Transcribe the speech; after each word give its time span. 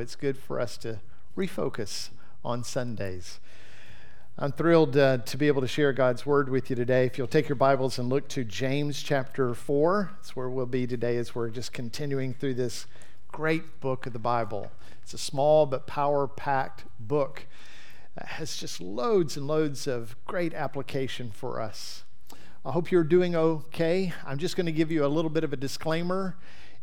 It's 0.00 0.14
good 0.14 0.38
for 0.38 0.60
us 0.60 0.76
to 0.78 1.00
refocus 1.36 2.10
on 2.44 2.62
Sundays. 2.62 3.40
I'm 4.38 4.52
thrilled 4.52 4.96
uh, 4.96 5.18
to 5.18 5.36
be 5.36 5.48
able 5.48 5.60
to 5.60 5.66
share 5.66 5.92
God's 5.92 6.24
word 6.24 6.48
with 6.48 6.70
you 6.70 6.76
today. 6.76 7.06
If 7.06 7.18
you'll 7.18 7.26
take 7.26 7.48
your 7.48 7.56
Bibles 7.56 7.98
and 7.98 8.08
look 8.08 8.28
to 8.28 8.44
James 8.44 9.02
chapter 9.02 9.54
4, 9.54 10.12
that's 10.14 10.36
where 10.36 10.48
we'll 10.48 10.66
be 10.66 10.86
today 10.86 11.16
as 11.16 11.34
we're 11.34 11.50
just 11.50 11.72
continuing 11.72 12.32
through 12.32 12.54
this 12.54 12.86
great 13.32 13.80
book 13.80 14.06
of 14.06 14.12
the 14.12 14.20
Bible. 14.20 14.70
It's 15.02 15.14
a 15.14 15.18
small 15.18 15.66
but 15.66 15.88
power 15.88 16.28
packed 16.28 16.84
book 17.00 17.46
that 18.14 18.26
has 18.26 18.56
just 18.56 18.80
loads 18.80 19.36
and 19.36 19.48
loads 19.48 19.88
of 19.88 20.14
great 20.26 20.54
application 20.54 21.32
for 21.32 21.60
us. 21.60 22.04
I 22.64 22.70
hope 22.70 22.92
you're 22.92 23.02
doing 23.02 23.34
okay. 23.34 24.12
I'm 24.24 24.38
just 24.38 24.54
going 24.54 24.66
to 24.66 24.72
give 24.72 24.92
you 24.92 25.04
a 25.04 25.08
little 25.08 25.30
bit 25.30 25.42
of 25.42 25.52
a 25.52 25.56
disclaimer 25.56 26.36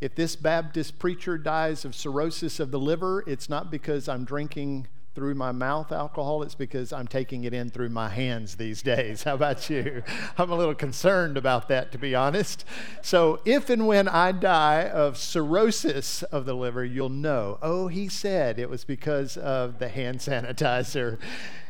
if 0.05 0.13
this 0.13 0.35
Baptist 0.35 0.99
preacher 0.99 1.35
dies 1.35 1.83
of 1.83 1.95
cirrhosis 1.95 2.59
of 2.59 2.69
the 2.69 2.77
liver, 2.79 3.23
it's 3.25 3.49
not 3.49 3.71
because 3.71 4.07
I'm 4.07 4.23
drinking 4.23 4.87
through 5.15 5.33
my 5.33 5.51
mouth 5.51 5.91
alcohol, 5.91 6.43
it's 6.43 6.53
because 6.53 6.93
I'm 6.93 7.07
taking 7.07 7.43
it 7.43 7.55
in 7.55 7.71
through 7.71 7.89
my 7.89 8.09
hands 8.09 8.57
these 8.57 8.83
days. 8.83 9.23
How 9.23 9.33
about 9.33 9.67
you? 9.67 10.03
I'm 10.37 10.51
a 10.51 10.55
little 10.55 10.75
concerned 10.75 11.37
about 11.37 11.69
that, 11.69 11.91
to 11.93 11.97
be 11.97 12.13
honest. 12.13 12.65
So, 13.01 13.39
if 13.45 13.71
and 13.71 13.87
when 13.87 14.07
I 14.07 14.31
die 14.31 14.87
of 14.89 15.17
cirrhosis 15.17 16.21
of 16.21 16.45
the 16.45 16.53
liver, 16.53 16.85
you'll 16.85 17.09
know, 17.09 17.57
oh, 17.63 17.87
he 17.87 18.07
said 18.07 18.59
it 18.59 18.69
was 18.69 18.83
because 18.83 19.37
of 19.37 19.79
the 19.79 19.89
hand 19.89 20.19
sanitizer. 20.19 21.17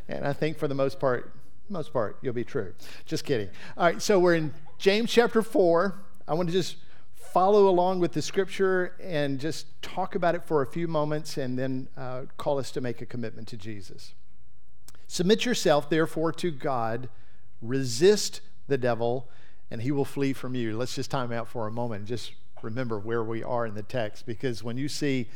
And 0.10 0.28
I 0.28 0.34
think 0.34 0.58
for 0.58 0.68
the 0.68 0.76
most 0.76 1.00
part, 1.00 1.32
most 1.70 1.94
part, 1.94 2.18
you'll 2.22 2.34
be 2.34 2.44
true. 2.44 2.74
Just 3.06 3.24
kidding. 3.24 3.48
All 3.78 3.86
right, 3.86 4.02
so 4.02 4.20
we're 4.20 4.36
in 4.36 4.54
James 4.78 5.10
chapter 5.10 5.42
4. 5.42 5.96
I 6.28 6.34
want 6.34 6.50
to 6.50 6.54
just 6.54 6.76
follow 7.36 7.68
along 7.68 8.00
with 8.00 8.14
the 8.14 8.22
scripture 8.22 8.96
and 9.04 9.42
just 9.42 9.68
talk 9.82 10.16
about 10.16 10.36
it 10.36 10.44
for 10.46 10.62
a 10.62 10.66
few 10.66 10.88
moments 10.88 11.36
and 11.36 11.60
then 11.60 11.86
uh, 11.98 12.22
call 12.38 12.58
us 12.58 12.72
to 12.72 12.80
make 12.80 13.02
a 13.02 13.06
commitment 13.06 13.46
to 13.46 13.58
Jesus. 13.58 14.14
Submit 15.10 15.44
yourself, 15.44 15.90
therefore, 15.90 16.32
to 16.32 16.50
God. 16.50 17.10
Resist 17.62 18.40
the 18.70 18.78
devil, 18.78 19.28
and 19.70 19.82
he 19.82 19.92
will 19.92 20.06
flee 20.06 20.32
from 20.32 20.56
you. 20.56 20.78
Let's 20.78 20.96
just 20.96 21.12
time 21.12 21.34
out 21.34 21.50
for 21.50 21.68
a 21.68 21.72
moment 21.72 22.00
and 22.00 22.08
just 22.08 22.32
remember 22.62 22.98
where 22.98 23.22
we 23.22 23.44
are 23.44 23.66
in 23.66 23.76
the 23.76 23.84
text 23.84 24.26
because 24.26 24.64
when 24.64 24.78
you 24.78 24.88
see, 24.88 25.28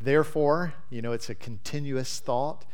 therefore, 0.00 0.74
you 0.90 1.02
know, 1.02 1.12
it's 1.12 1.30
a 1.30 1.36
continuous 1.36 2.18
thought. 2.18 2.64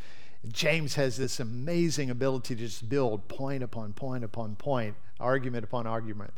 James 0.51 0.95
has 0.95 1.19
this 1.19 1.39
amazing 1.39 2.09
ability 2.09 2.55
to 2.55 2.63
just 2.63 2.89
build 2.89 3.29
point 3.29 3.63
upon 3.63 3.93
point 3.93 4.25
upon 4.25 4.57
point, 4.57 4.95
argument 5.21 5.65
upon 5.65 5.87
argument. 5.87 6.33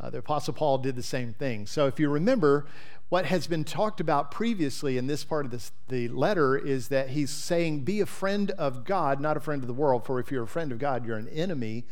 Uh, 0.00 0.10
the 0.10 0.18
Apostle 0.18 0.54
Paul 0.54 0.78
did 0.78 0.96
the 0.96 1.02
same 1.02 1.32
thing. 1.32 1.66
So 1.66 1.86
if 1.86 1.98
you 1.98 2.08
remember, 2.08 2.66
what 3.08 3.24
has 3.24 3.46
been 3.46 3.64
talked 3.64 4.00
about 4.00 4.30
previously 4.30 4.98
in 4.98 5.06
this 5.06 5.24
part 5.24 5.44
of 5.44 5.50
this, 5.50 5.72
the 5.88 6.08
letter 6.08 6.56
is 6.56 6.88
that 6.88 7.10
he's 7.10 7.30
saying, 7.30 7.80
Be 7.80 8.00
a 8.00 8.06
friend 8.06 8.50
of 8.52 8.84
God, 8.84 9.20
not 9.20 9.36
a 9.36 9.40
friend 9.40 9.62
of 9.62 9.66
the 9.66 9.74
world. 9.74 10.04
For 10.04 10.20
if 10.20 10.30
you're 10.30 10.44
a 10.44 10.48
friend 10.48 10.72
of 10.72 10.78
God, 10.78 11.06
you're 11.06 11.16
an 11.16 11.28
enemy. 11.28 11.84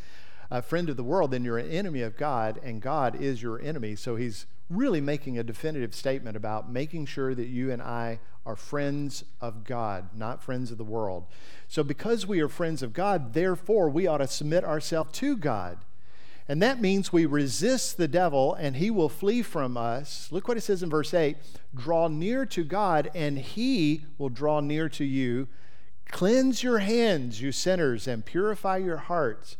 A 0.50 0.62
friend 0.62 0.88
of 0.88 0.96
the 0.96 1.02
world, 1.02 1.32
then 1.32 1.44
you're 1.44 1.58
an 1.58 1.70
enemy 1.70 2.02
of 2.02 2.16
God, 2.16 2.60
and 2.62 2.80
God 2.80 3.20
is 3.20 3.42
your 3.42 3.60
enemy. 3.60 3.96
So 3.96 4.14
he's 4.14 4.46
really 4.70 5.00
making 5.00 5.38
a 5.38 5.42
definitive 5.42 5.92
statement 5.92 6.36
about 6.36 6.70
making 6.70 7.06
sure 7.06 7.34
that 7.34 7.46
you 7.46 7.72
and 7.72 7.82
I 7.82 8.20
are 8.44 8.54
friends 8.54 9.24
of 9.40 9.64
God, 9.64 10.10
not 10.14 10.42
friends 10.42 10.70
of 10.70 10.78
the 10.78 10.84
world. 10.84 11.24
So 11.66 11.82
because 11.82 12.27
we 12.27 12.40
are 12.40 12.48
friends 12.48 12.82
of 12.82 12.92
God, 12.92 13.32
therefore 13.34 13.88
we 13.88 14.06
ought 14.06 14.18
to 14.18 14.28
submit 14.28 14.64
ourselves 14.64 15.10
to 15.18 15.36
God. 15.36 15.78
And 16.48 16.62
that 16.62 16.80
means 16.80 17.12
we 17.12 17.27
resist 17.27 17.97
the 17.97 18.06
devil 18.06 18.55
and 18.55 18.77
he 18.77 18.91
will 18.91 19.08
flee 19.08 19.42
from 19.42 19.77
us. 19.77 20.28
Look 20.30 20.47
what 20.47 20.56
it 20.56 20.62
says 20.62 20.83
in 20.83 20.91
verse 20.91 21.12
8 21.12 21.36
draw 21.75 22.08
near 22.08 22.47
to 22.47 22.62
God 22.62 23.11
and 23.14 23.39
he 23.39 24.02
will 24.16 24.28
draw 24.28 24.61
near 24.61 24.89
to 24.91 25.05
you. 25.05 25.48
Cleanse 26.08 26.62
your 26.62 26.78
hands, 26.78 27.41
you 27.41 27.50
sinners, 27.50 28.06
and 28.06 28.24
purify 28.24 28.77
your 28.77 28.97
hearts, 28.97 29.56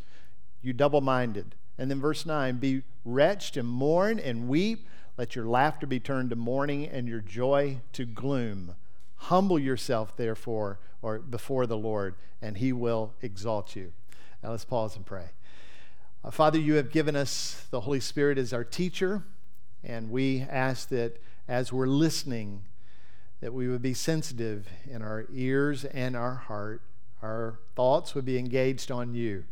you 0.62 0.73
double 0.73 1.01
minded. 1.01 1.57
And 1.77 1.91
then 1.91 2.01
verse 2.01 2.25
9 2.25 2.58
be 2.58 2.83
wretched 3.05 3.57
and 3.57 3.68
mourn 3.68 4.18
and 4.20 4.48
weep. 4.48 4.86
Let 5.18 5.35
your 5.35 5.47
laughter 5.47 5.86
be 5.86 5.98
turned 5.98 6.30
to 6.30 6.36
mourning 6.36 6.86
and 6.86 7.08
your 7.08 7.20
joy 7.20 7.80
to 7.95 8.05
gloom. 8.05 8.77
Humble 9.17 9.58
yourself, 9.58 10.17
therefore, 10.17 10.79
or 11.03 11.18
before 11.18 11.67
the 11.67 11.77
Lord, 11.77 12.14
and 12.41 12.58
he 12.58 12.73
will 12.73 13.14
exalt 13.23 13.74
you. 13.74 13.92
Now 14.42 14.51
let's 14.51 14.64
pause 14.64 14.95
and 14.95 15.07
pray. 15.07 15.30
Uh, 16.27 16.31
Father, 16.31 16.59
you 16.59 16.75
have 16.75 16.91
given 16.91 17.14
us 17.14 17.67
the 17.70 17.83
Holy 17.83 18.01
Spirit 18.01 18.37
as 18.37 18.53
our 18.53 18.64
teacher, 18.64 19.23
and 19.85 20.11
we 20.11 20.41
ask 20.41 20.89
that 20.89 21.23
as 21.47 21.73
we're 21.73 21.87
listening, 21.87 22.64
that 23.41 23.55
we 23.55 23.69
would 23.69 23.83
be 23.83 23.95
sensitive 23.95 24.67
in 24.91 25.03
our 25.03 25.27
ears 25.33 25.85
and 25.85 26.17
our 26.17 26.35
heart. 26.35 26.83
Our 27.23 27.61
thoughts 27.77 28.17
would 28.17 28.25
be 28.25 28.39
engaged 28.39 28.91
on 28.91 29.15
you, 29.15 29.45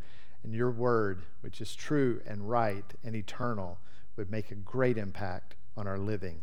and 0.43 0.53
your 0.53 0.71
word, 0.73 1.23
which 1.43 1.61
is 1.61 1.77
true 1.77 2.21
and 2.27 2.51
right 2.51 2.85
and 3.05 3.15
eternal, 3.15 3.79
would 4.17 4.31
make 4.31 4.51
a 4.51 4.57
great 4.57 4.99
impact 4.99 5.55
on 5.77 5.87
our 5.87 5.99
living. 5.99 6.41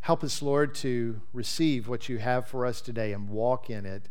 Help 0.00 0.22
us, 0.22 0.42
Lord, 0.42 0.74
to 0.76 1.22
receive 1.32 1.88
what 1.88 2.10
you 2.10 2.18
have 2.18 2.46
for 2.46 2.66
us 2.66 2.82
today 2.82 3.14
and 3.14 3.30
walk 3.30 3.70
in 3.70 3.86
it 3.86 4.10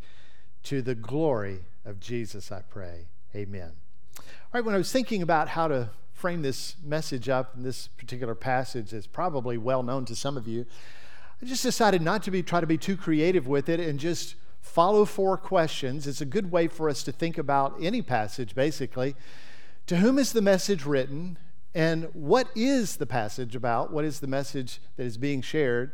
to 0.64 0.82
the 0.82 0.96
glory 0.96 1.60
of 1.84 2.00
Jesus, 2.00 2.50
I 2.50 2.62
pray. 2.62 3.06
Amen. 3.36 3.81
All 4.18 4.24
right, 4.54 4.64
when 4.64 4.74
I 4.74 4.78
was 4.78 4.92
thinking 4.92 5.22
about 5.22 5.48
how 5.48 5.68
to 5.68 5.90
frame 6.12 6.42
this 6.42 6.76
message 6.84 7.28
up 7.28 7.54
in 7.56 7.62
this 7.62 7.88
particular 7.88 8.34
passage 8.34 8.92
is 8.92 9.06
probably 9.06 9.58
well 9.58 9.82
known 9.82 10.04
to 10.04 10.14
some 10.14 10.36
of 10.36 10.46
you, 10.46 10.66
I 11.40 11.46
just 11.46 11.62
decided 11.62 12.02
not 12.02 12.22
to 12.24 12.30
be 12.30 12.42
try 12.42 12.60
to 12.60 12.66
be 12.66 12.78
too 12.78 12.96
creative 12.96 13.48
with 13.48 13.68
it 13.68 13.80
and 13.80 13.98
just 13.98 14.36
follow 14.60 15.04
four 15.04 15.36
questions. 15.36 16.06
It's 16.06 16.20
a 16.20 16.26
good 16.26 16.52
way 16.52 16.68
for 16.68 16.88
us 16.88 17.02
to 17.02 17.12
think 17.12 17.38
about 17.38 17.74
any 17.80 18.02
passage 18.02 18.54
basically. 18.54 19.16
To 19.88 19.96
whom 19.96 20.18
is 20.18 20.32
the 20.32 20.42
message 20.42 20.86
written? 20.86 21.38
And 21.74 22.04
what 22.12 22.48
is 22.54 22.96
the 22.96 23.06
passage 23.06 23.56
about? 23.56 23.92
What 23.92 24.04
is 24.04 24.20
the 24.20 24.26
message 24.26 24.80
that 24.96 25.04
is 25.04 25.16
being 25.16 25.42
shared? 25.42 25.92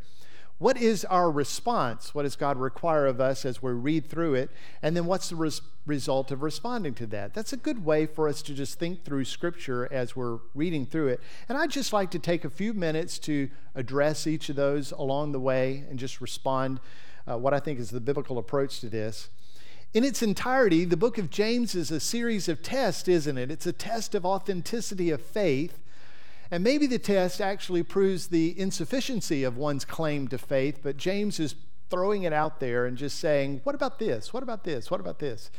What 0.59 0.77
is 0.77 1.05
our 1.05 1.31
response? 1.31 2.15
What 2.17 2.25
does 2.25 2.35
God 2.35 2.57
require 2.57 3.07
of 3.07 3.21
us 3.21 3.45
as 3.45 3.63
we 3.63 3.71
read 3.71 4.11
through 4.11 4.35
it? 4.35 4.51
And 4.83 4.97
then 4.97 5.07
what's 5.07 5.29
the 5.29 5.37
res- 5.37 5.63
result 5.87 6.33
of 6.33 6.43
responding 6.43 6.95
to 6.95 7.07
that? 7.07 7.33
That's 7.33 7.53
a 7.53 7.57
good 7.57 7.85
way 7.85 8.07
for 8.07 8.29
us 8.29 8.43
to 8.43 8.55
just 8.55 8.77
think 8.77 9.05
through 9.05 9.25
Scripture 9.25 9.89
as 9.93 10.17
we're 10.17 10.39
reading 10.55 10.85
through 10.85 11.09
it. 11.09 11.21
And 11.49 11.57
I'd 11.57 11.71
just 11.71 11.93
like 11.93 12.11
to 12.11 12.19
take 12.19 12.45
a 12.45 12.51
few 12.51 12.73
minutes 12.73 13.21
to 13.21 13.49
address 13.77 14.27
each 14.27 14.49
of 14.49 14.57
those 14.57 14.91
along 14.91 15.31
the 15.31 15.41
way 15.41 15.85
and 15.89 15.97
just 15.97 16.21
respond 16.21 16.81
uh, 17.29 17.39
what 17.39 17.55
I 17.55 17.61
think 17.61 17.79
is 17.79 17.91
the 17.91 18.01
biblical 18.01 18.37
approach 18.37 18.81
to 18.81 18.89
this. 18.89 19.29
In 19.95 20.03
its 20.03 20.23
entirety, 20.23 20.85
the 20.85 20.97
book 20.97 21.19
of 21.19 21.31
James 21.31 21.77
is 21.77 21.93
a 21.93 22.01
series 22.01 22.49
of 22.49 22.63
tests, 22.63 23.07
isn't 23.07 23.39
it? 23.39 23.51
It's 23.51 23.67
a 23.67 23.73
test 23.73 24.15
of 24.15 24.27
authenticity 24.27 25.11
of 25.11 25.23
faith 25.23 25.79
and 26.51 26.65
maybe 26.65 26.87
the 26.87 26.99
test 26.99 27.41
actually 27.41 27.83
proves 27.83 28.29
the 28.29 28.59
insufficiency 28.59 29.45
of 29.45 29.57
one's 29.57 29.85
claim 29.85 30.29
to 30.29 30.39
faith, 30.39 30.81
but 30.83 30.97
James 30.97 31.39
is 31.39 31.55
throwing 31.91 32.23
it 32.23 32.33
out 32.33 32.61
there 32.61 32.87
and 32.87 32.97
just 32.97 33.19
saying, 33.19 33.61
What 33.65 33.75
about 33.75 33.99
this? 33.99 34.33
What 34.33 34.43
about 34.43 34.65
this? 34.65 34.91
What 34.91 35.01
about 35.01 35.19
this? 35.19 35.51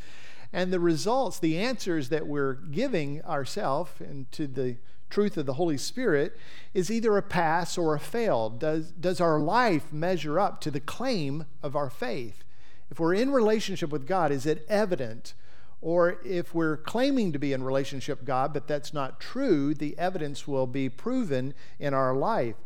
And 0.52 0.72
the 0.72 0.80
results, 0.80 1.38
the 1.38 1.58
answers 1.58 2.08
that 2.08 2.26
we're 2.26 2.54
giving 2.54 3.22
ourselves 3.22 3.92
and 4.00 4.30
to 4.32 4.48
the 4.48 4.78
truth 5.08 5.36
of 5.36 5.46
the 5.46 5.54
Holy 5.54 5.76
Spirit 5.76 6.36
is 6.74 6.90
either 6.90 7.16
a 7.16 7.22
pass 7.22 7.76
or 7.76 7.94
a 7.94 8.00
fail. 8.00 8.48
Does, 8.48 8.92
does 8.92 9.20
our 9.20 9.38
life 9.38 9.92
measure 9.92 10.40
up 10.40 10.60
to 10.62 10.70
the 10.70 10.80
claim 10.80 11.46
of 11.62 11.76
our 11.76 11.90
faith? 11.90 12.44
If 12.90 12.98
we're 12.98 13.14
in 13.14 13.30
relationship 13.30 13.90
with 13.90 14.06
God, 14.06 14.32
is 14.32 14.46
it 14.46 14.66
evident 14.68 15.34
or 15.82 16.20
if 16.24 16.54
we're 16.54 16.76
claiming 16.76 17.32
to 17.32 17.38
be 17.38 17.52
in 17.52 17.62
relationship 17.62 18.24
God, 18.24 18.52
but 18.52 18.66
that's 18.66 18.92
not 18.92 19.20
true, 19.20 19.74
the 19.74 19.98
evidence 19.98 20.46
will 20.46 20.66
be 20.66 20.88
proven 20.88 21.54
in 21.78 21.94
our 21.94 22.14
life. 22.14 22.56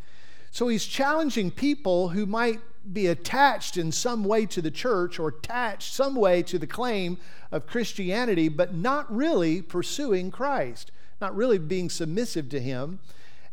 So 0.51 0.69
he's 0.69 0.87
challenging 0.87 1.51
people 1.51 2.11
who 2.11 2.27
might 2.27 2.61
be 2.93 3.07
attached 3.07 3.77
in 3.77 3.93
some 3.93 4.25
way 4.25 4.47
to 4.47 4.61
the 4.61 4.71
church 4.71 5.19
or 5.19 5.29
attached 5.29 5.93
some 5.93 6.15
way 6.15 6.43
to 6.45 6.59
the 6.59 6.67
claim 6.67 7.19
of 7.51 7.67
Christianity, 7.67 8.49
but 8.49 8.75
not 8.75 9.13
really 9.15 9.63
pursuing 9.63 10.31
Christ, 10.31 10.93
not 11.21 11.35
really 11.35 11.59
being 11.59 11.89
submissive 11.89 12.49
to 12.51 12.61
him. 12.61 13.01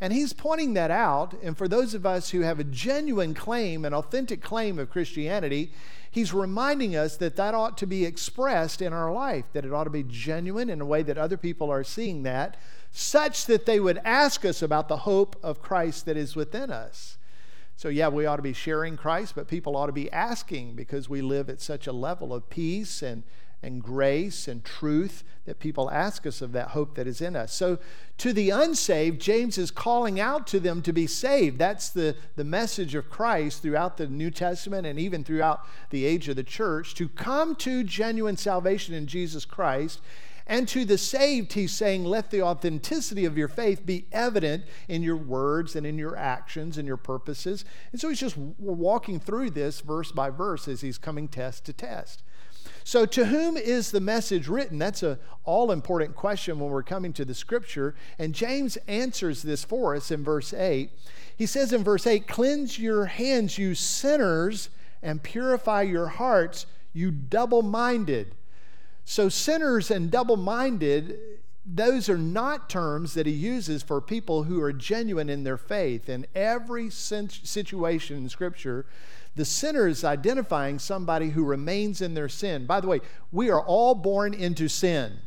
And 0.01 0.11
he's 0.11 0.33
pointing 0.33 0.73
that 0.73 0.89
out. 0.89 1.35
And 1.43 1.55
for 1.55 1.67
those 1.67 1.93
of 1.93 2.07
us 2.07 2.31
who 2.31 2.41
have 2.41 2.59
a 2.59 2.63
genuine 2.63 3.35
claim, 3.35 3.85
an 3.85 3.93
authentic 3.93 4.41
claim 4.41 4.79
of 4.79 4.89
Christianity, 4.89 5.71
he's 6.09 6.33
reminding 6.33 6.95
us 6.95 7.17
that 7.17 7.35
that 7.35 7.53
ought 7.53 7.77
to 7.77 7.85
be 7.85 8.03
expressed 8.03 8.81
in 8.81 8.93
our 8.93 9.13
life, 9.13 9.45
that 9.53 9.63
it 9.63 9.71
ought 9.71 9.83
to 9.83 9.91
be 9.91 10.03
genuine 10.03 10.71
in 10.71 10.81
a 10.81 10.85
way 10.85 11.03
that 11.03 11.19
other 11.19 11.37
people 11.37 11.69
are 11.69 11.83
seeing 11.83 12.23
that, 12.23 12.57
such 12.91 13.45
that 13.45 13.67
they 13.67 13.79
would 13.79 14.01
ask 14.03 14.43
us 14.43 14.63
about 14.63 14.87
the 14.87 14.97
hope 14.97 15.35
of 15.43 15.61
Christ 15.61 16.07
that 16.07 16.17
is 16.17 16.35
within 16.35 16.71
us. 16.71 17.17
So, 17.75 17.87
yeah, 17.87 18.09
we 18.09 18.25
ought 18.25 18.37
to 18.37 18.41
be 18.41 18.53
sharing 18.53 18.97
Christ, 18.97 19.35
but 19.35 19.47
people 19.47 19.77
ought 19.77 19.85
to 19.85 19.91
be 19.91 20.11
asking 20.11 20.75
because 20.75 21.09
we 21.09 21.21
live 21.21 21.47
at 21.47 21.61
such 21.61 21.85
a 21.85 21.91
level 21.91 22.33
of 22.33 22.49
peace 22.49 23.03
and, 23.03 23.23
and 23.63 23.83
grace 23.83 24.47
and 24.47 24.63
truth 24.63 25.23
that 25.45 25.59
people 25.59 25.89
ask 25.91 26.25
us 26.25 26.41
of 26.41 26.51
that 26.51 26.69
hope 26.69 26.95
that 26.95 27.07
is 27.07 27.21
in 27.21 27.35
us. 27.35 27.53
So, 27.53 27.79
to 28.17 28.33
the 28.33 28.51
unsaved, 28.51 29.19
James 29.19 29.57
is 29.57 29.71
calling 29.71 30.19
out 30.19 30.45
to 30.47 30.59
them 30.59 30.81
to 30.83 30.93
be 30.93 31.07
saved. 31.07 31.57
That's 31.57 31.89
the, 31.89 32.15
the 32.35 32.43
message 32.43 32.93
of 32.93 33.09
Christ 33.09 33.61
throughout 33.61 33.97
the 33.97 34.07
New 34.07 34.29
Testament 34.29 34.85
and 34.85 34.99
even 34.99 35.23
throughout 35.23 35.65
the 35.89 36.05
age 36.05 36.29
of 36.29 36.35
the 36.35 36.43
church 36.43 36.93
to 36.95 37.09
come 37.09 37.55
to 37.57 37.83
genuine 37.83 38.37
salvation 38.37 38.93
in 38.93 39.07
Jesus 39.07 39.45
Christ. 39.45 39.99
And 40.47 40.67
to 40.69 40.85
the 40.85 40.97
saved, 40.97 41.53
he's 41.53 41.71
saying, 41.71 42.03
let 42.03 42.29
the 42.29 42.41
authenticity 42.41 43.25
of 43.25 43.37
your 43.37 43.47
faith 43.47 43.85
be 43.85 44.05
evident 44.11 44.65
in 44.87 45.01
your 45.01 45.15
words 45.15 45.75
and 45.75 45.85
in 45.85 45.97
your 45.97 46.17
actions 46.17 46.77
and 46.77 46.87
your 46.87 46.97
purposes. 46.97 47.63
And 47.91 48.01
so 48.01 48.09
he's 48.09 48.19
just 48.19 48.37
walking 48.37 49.19
through 49.19 49.51
this 49.51 49.81
verse 49.81 50.11
by 50.11 50.29
verse 50.29 50.67
as 50.67 50.81
he's 50.81 50.97
coming 50.97 51.27
test 51.27 51.65
to 51.65 51.73
test. 51.73 52.23
So, 52.83 53.05
to 53.05 53.25
whom 53.25 53.57
is 53.57 53.91
the 53.91 53.99
message 53.99 54.47
written? 54.47 54.79
That's 54.79 55.03
a 55.03 55.19
all 55.43 55.71
important 55.71 56.15
question 56.15 56.59
when 56.59 56.69
we're 56.69 56.83
coming 56.83 57.13
to 57.13 57.25
the 57.25 57.33
scripture. 57.33 57.95
And 58.19 58.33
James 58.33 58.77
answers 58.87 59.41
this 59.41 59.63
for 59.63 59.95
us 59.95 60.11
in 60.11 60.23
verse 60.23 60.53
8. 60.53 60.91
He 61.35 61.45
says 61.45 61.73
in 61.73 61.83
verse 61.83 62.05
8, 62.05 62.27
Cleanse 62.27 62.77
your 62.77 63.05
hands, 63.05 63.57
you 63.57 63.75
sinners, 63.75 64.69
and 65.01 65.23
purify 65.23 65.81
your 65.81 66.07
hearts, 66.07 66.65
you 66.93 67.11
double 67.11 67.61
minded. 67.61 68.35
So, 69.05 69.29
sinners 69.29 69.89
and 69.89 70.11
double 70.11 70.37
minded, 70.37 71.17
those 71.65 72.09
are 72.09 72.17
not 72.17 72.69
terms 72.69 73.13
that 73.13 73.25
he 73.25 73.33
uses 73.33 73.83
for 73.83 74.01
people 74.01 74.43
who 74.43 74.61
are 74.61 74.73
genuine 74.73 75.29
in 75.29 75.43
their 75.43 75.57
faith. 75.57 76.09
In 76.09 76.25
every 76.35 76.89
situation 76.89 78.17
in 78.17 78.29
Scripture, 78.29 78.85
the 79.35 79.45
sinner 79.45 79.87
is 79.87 80.03
identifying 80.03 80.77
somebody 80.79 81.29
who 81.29 81.43
remains 81.43 82.01
in 82.01 82.13
their 82.13 82.29
sin. 82.29 82.65
By 82.65 82.81
the 82.81 82.87
way, 82.87 82.99
we 83.31 83.49
are 83.49 83.61
all 83.61 83.95
born 83.95 84.33
into 84.33 84.67
sin. 84.67 85.19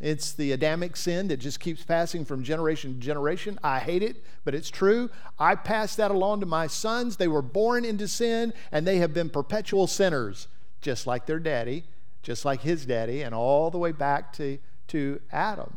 It's 0.00 0.32
the 0.32 0.52
Adamic 0.52 0.96
sin 0.96 1.28
that 1.28 1.38
just 1.38 1.58
keeps 1.58 1.82
passing 1.82 2.24
from 2.24 2.44
generation 2.44 2.94
to 2.94 3.00
generation. 3.00 3.58
I 3.64 3.80
hate 3.80 4.02
it, 4.02 4.22
but 4.44 4.54
it's 4.54 4.70
true. 4.70 5.10
I 5.38 5.56
pass 5.56 5.96
that 5.96 6.10
along 6.10 6.40
to 6.40 6.46
my 6.46 6.68
sons. 6.68 7.16
They 7.16 7.26
were 7.26 7.42
born 7.42 7.84
into 7.84 8.06
sin, 8.06 8.52
and 8.70 8.86
they 8.86 8.98
have 8.98 9.12
been 9.12 9.28
perpetual 9.28 9.86
sinners, 9.86 10.46
just 10.80 11.06
like 11.06 11.26
their 11.26 11.40
daddy, 11.40 11.84
just 12.22 12.44
like 12.44 12.60
his 12.60 12.86
daddy, 12.86 13.22
and 13.22 13.34
all 13.34 13.70
the 13.70 13.78
way 13.78 13.90
back 13.90 14.32
to, 14.34 14.58
to 14.88 15.20
Adam. 15.32 15.76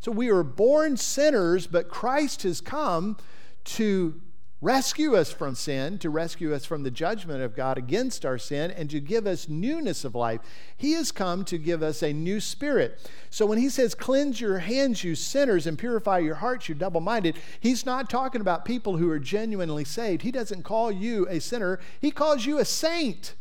So 0.00 0.12
we 0.12 0.28
are 0.30 0.42
born 0.42 0.96
sinners, 0.98 1.66
but 1.66 1.88
Christ 1.88 2.42
has 2.42 2.60
come 2.60 3.16
to 3.64 4.20
rescue 4.62 5.16
us 5.16 5.32
from 5.32 5.56
sin, 5.56 5.98
to 5.98 6.08
rescue 6.08 6.54
us 6.54 6.64
from 6.64 6.84
the 6.84 6.90
judgment 6.90 7.42
of 7.42 7.56
God 7.56 7.76
against 7.76 8.24
our 8.24 8.38
sin, 8.38 8.70
and 8.70 8.88
to 8.90 9.00
give 9.00 9.26
us 9.26 9.48
newness 9.48 10.04
of 10.04 10.14
life. 10.14 10.40
He 10.76 10.92
has 10.92 11.10
come 11.10 11.44
to 11.46 11.58
give 11.58 11.82
us 11.82 12.00
a 12.00 12.12
new 12.12 12.40
spirit. 12.40 13.10
So 13.28 13.44
when 13.44 13.58
he 13.58 13.68
says, 13.68 13.96
Cleanse 13.96 14.40
your 14.40 14.60
hands, 14.60 15.02
you 15.02 15.16
sinners, 15.16 15.66
and 15.66 15.76
purify 15.76 16.20
your 16.20 16.36
hearts, 16.36 16.68
you 16.68 16.76
double 16.76 17.00
minded, 17.00 17.36
he's 17.58 17.84
not 17.84 18.08
talking 18.08 18.40
about 18.40 18.64
people 18.64 18.96
who 18.96 19.10
are 19.10 19.18
genuinely 19.18 19.84
saved. 19.84 20.22
He 20.22 20.30
doesn't 20.30 20.62
call 20.62 20.92
you 20.92 21.26
a 21.28 21.40
sinner, 21.40 21.80
he 22.00 22.12
calls 22.12 22.46
you 22.46 22.58
a 22.58 22.64
saint. 22.64 23.34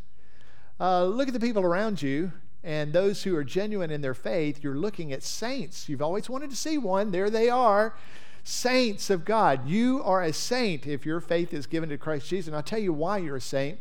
Uh, 0.79 1.05
look 1.05 1.27
at 1.27 1.33
the 1.35 1.39
people 1.39 1.63
around 1.63 2.01
you. 2.01 2.33
And 2.63 2.93
those 2.93 3.23
who 3.23 3.35
are 3.35 3.43
genuine 3.43 3.89
in 3.89 4.01
their 4.01 4.13
faith, 4.13 4.63
you're 4.63 4.75
looking 4.75 5.11
at 5.11 5.23
saints. 5.23 5.89
You've 5.89 6.01
always 6.01 6.29
wanted 6.29 6.51
to 6.51 6.55
see 6.55 6.77
one. 6.77 7.09
There 7.09 7.31
they 7.31 7.49
are 7.49 7.95
saints 8.43 9.09
of 9.09 9.25
God. 9.25 9.67
You 9.67 10.01
are 10.03 10.21
a 10.21 10.33
saint 10.33 10.87
if 10.87 11.05
your 11.05 11.19
faith 11.19 11.53
is 11.53 11.67
given 11.67 11.89
to 11.89 11.97
Christ 11.97 12.27
Jesus. 12.27 12.47
And 12.47 12.55
I'll 12.55 12.63
tell 12.63 12.79
you 12.79 12.93
why 12.93 13.17
you're 13.17 13.35
a 13.35 13.41
saint 13.41 13.79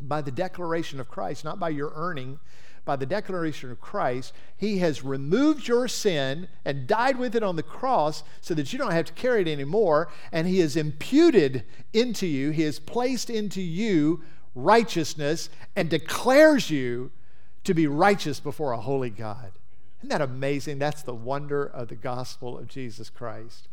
by 0.00 0.22
the 0.22 0.30
declaration 0.30 1.00
of 1.00 1.08
Christ, 1.08 1.44
not 1.44 1.58
by 1.58 1.70
your 1.70 1.92
earning. 1.94 2.38
By 2.84 2.96
the 2.96 3.04
declaration 3.04 3.70
of 3.70 3.82
Christ, 3.82 4.32
He 4.56 4.78
has 4.78 5.04
removed 5.04 5.68
your 5.68 5.88
sin 5.88 6.48
and 6.64 6.86
died 6.86 7.18
with 7.18 7.36
it 7.36 7.42
on 7.42 7.56
the 7.56 7.62
cross 7.62 8.22
so 8.40 8.54
that 8.54 8.72
you 8.72 8.78
don't 8.78 8.92
have 8.92 9.04
to 9.04 9.12
carry 9.12 9.42
it 9.42 9.48
anymore. 9.48 10.08
And 10.32 10.48
He 10.48 10.60
has 10.60 10.74
imputed 10.74 11.64
into 11.92 12.26
you, 12.26 12.48
He 12.48 12.62
has 12.62 12.78
placed 12.78 13.28
into 13.28 13.60
you 13.60 14.22
righteousness 14.54 15.50
and 15.76 15.90
declares 15.90 16.70
you 16.70 17.10
to 17.64 17.74
be 17.74 17.86
righteous 17.86 18.40
before 18.40 18.72
a 18.72 18.80
holy 18.80 19.10
God. 19.10 19.52
Isn't 19.98 20.08
that 20.08 20.22
amazing? 20.22 20.78
That's 20.78 21.02
the 21.02 21.14
wonder 21.14 21.64
of 21.64 21.88
the 21.88 21.94
gospel 21.94 22.56
of 22.56 22.68
Jesus 22.68 23.10
Christ. 23.10 23.68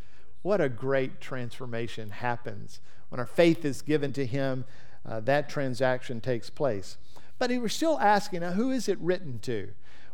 What 0.46 0.62
a 0.62 0.70
great 0.70 1.20
transformation 1.20 2.12
happens. 2.12 2.80
When 3.10 3.20
our 3.20 3.26
faith 3.26 3.66
is 3.66 3.82
given 3.82 4.14
to 4.14 4.28
Him, 4.28 4.66
uh, 5.04 5.20
that 5.22 5.50
transaction 5.50 6.22
takes 6.22 6.52
place. 6.52 6.98
But 7.40 7.50
was 7.50 7.74
still 7.74 8.00
asking, 8.00 8.42
now, 8.42 8.52
who 8.52 8.70
is 8.70 8.88
it 8.88 9.00
written 9.00 9.40
to? 9.40 9.70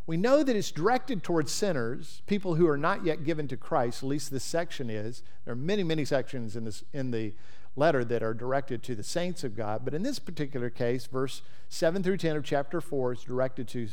We 0.06 0.16
know 0.16 0.42
that 0.42 0.56
it's 0.56 0.70
directed 0.70 1.22
towards 1.22 1.52
sinners, 1.52 2.22
people 2.26 2.54
who 2.54 2.66
are 2.66 2.78
not 2.78 3.04
yet 3.04 3.24
given 3.24 3.46
to 3.48 3.58
Christ, 3.58 4.02
at 4.02 4.08
least 4.08 4.30
this 4.30 4.42
section 4.42 4.88
is. 4.88 5.22
There 5.44 5.52
are 5.52 5.54
many, 5.54 5.82
many 5.82 6.06
sections 6.06 6.56
in, 6.56 6.64
this, 6.64 6.82
in 6.94 7.10
the 7.10 7.34
letter 7.76 8.02
that 8.02 8.22
are 8.22 8.32
directed 8.32 8.82
to 8.84 8.94
the 8.94 9.02
saints 9.02 9.44
of 9.44 9.54
God. 9.54 9.82
But 9.84 9.92
in 9.92 10.02
this 10.02 10.18
particular 10.18 10.70
case, 10.70 11.04
verse 11.04 11.42
7 11.68 12.02
through 12.02 12.16
10 12.16 12.36
of 12.36 12.44
chapter 12.44 12.80
4 12.80 13.12
is 13.12 13.22
directed 13.22 13.68
to, 13.68 13.88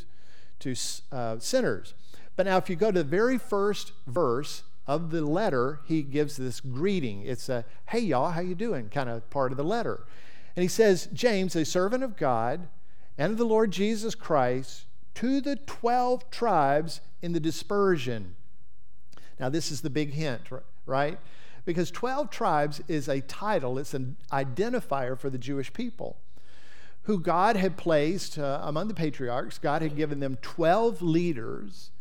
to 0.60 0.76
uh, 1.12 1.38
sinners. 1.40 1.96
But 2.38 2.46
now, 2.46 2.56
if 2.56 2.70
you 2.70 2.78
go 2.78 2.94
to 2.94 3.00
the 3.00 3.04
very 3.04 3.38
first 3.38 3.92
verse, 4.08 4.64
of 4.90 5.12
the 5.12 5.22
letter, 5.22 5.82
he 5.86 6.02
gives 6.02 6.36
this 6.36 6.60
greeting. 6.60 7.22
It's 7.22 7.48
a, 7.48 7.64
hey, 7.90 8.00
y'all, 8.00 8.32
how 8.32 8.42
you 8.42 8.56
doing? 8.56 8.90
kind 8.90 9.08
of 9.08 9.30
part 9.30 9.52
of 9.52 9.58
the 9.58 9.64
letter. 9.64 10.04
And 10.56 10.64
he 10.64 10.68
says, 10.68 11.08
James, 11.14 11.56
a 11.56 11.64
servant 11.64 12.04
of 12.04 12.18
God 12.18 12.68
and 13.16 13.34
of 13.34 13.38
the 13.38 13.46
Lord 13.46 13.70
Jesus 13.70 14.16
Christ, 14.16 14.86
to 15.14 15.42
the 15.42 15.58
12 15.58 16.32
tribes 16.32 17.02
in 17.22 17.34
the 17.34 17.40
dispersion. 17.40 18.36
Now, 19.40 19.50
this 19.50 19.70
is 19.70 19.82
the 19.82 19.92
big 19.92 20.14
hint, 20.14 20.42
right? 20.88 21.20
Because 21.66 21.92
12 21.92 22.32
tribes 22.32 22.82
is 22.88 23.08
a 23.08 23.22
title, 23.22 23.78
it's 23.78 23.94
an 23.94 24.18
identifier 24.32 25.20
for 25.20 25.30
the 25.30 25.38
Jewish 25.38 25.72
people 25.72 26.18
who 27.04 27.20
God 27.20 27.56
had 27.56 27.78
placed 27.78 28.40
uh, 28.40 28.62
among 28.64 28.88
the 28.88 28.96
patriarchs. 28.96 29.60
God 29.60 29.84
had 29.84 29.96
given 29.96 30.20
them 30.20 30.40
12 30.42 31.04
leaders 31.04 31.92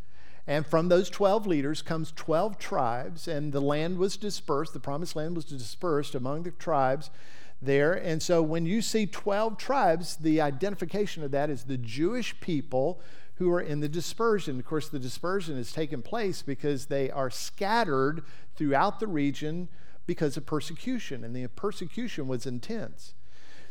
and 0.48 0.66
from 0.66 0.88
those 0.88 1.10
12 1.10 1.46
leaders 1.46 1.82
comes 1.82 2.10
12 2.16 2.58
tribes, 2.58 3.28
and 3.28 3.52
the 3.52 3.60
land 3.60 3.98
was 3.98 4.16
dispersed. 4.16 4.72
The 4.72 4.80
promised 4.80 5.14
land 5.14 5.36
was 5.36 5.44
dispersed 5.44 6.14
among 6.14 6.44
the 6.44 6.52
tribes 6.52 7.10
there. 7.60 7.92
And 7.92 8.22
so 8.22 8.42
when 8.42 8.64
you 8.64 8.80
see 8.80 9.04
12 9.04 9.58
tribes, 9.58 10.16
the 10.16 10.40
identification 10.40 11.22
of 11.22 11.32
that 11.32 11.50
is 11.50 11.64
the 11.64 11.76
Jewish 11.76 12.40
people 12.40 12.98
who 13.34 13.52
are 13.52 13.60
in 13.60 13.80
the 13.80 13.90
dispersion. 13.90 14.58
Of 14.58 14.64
course, 14.64 14.88
the 14.88 14.98
dispersion 14.98 15.58
has 15.58 15.70
taken 15.70 16.00
place 16.00 16.40
because 16.40 16.86
they 16.86 17.10
are 17.10 17.28
scattered 17.28 18.22
throughout 18.56 19.00
the 19.00 19.06
region 19.06 19.68
because 20.06 20.38
of 20.38 20.46
persecution, 20.46 21.24
and 21.24 21.36
the 21.36 21.46
persecution 21.48 22.26
was 22.26 22.46
intense. 22.46 23.12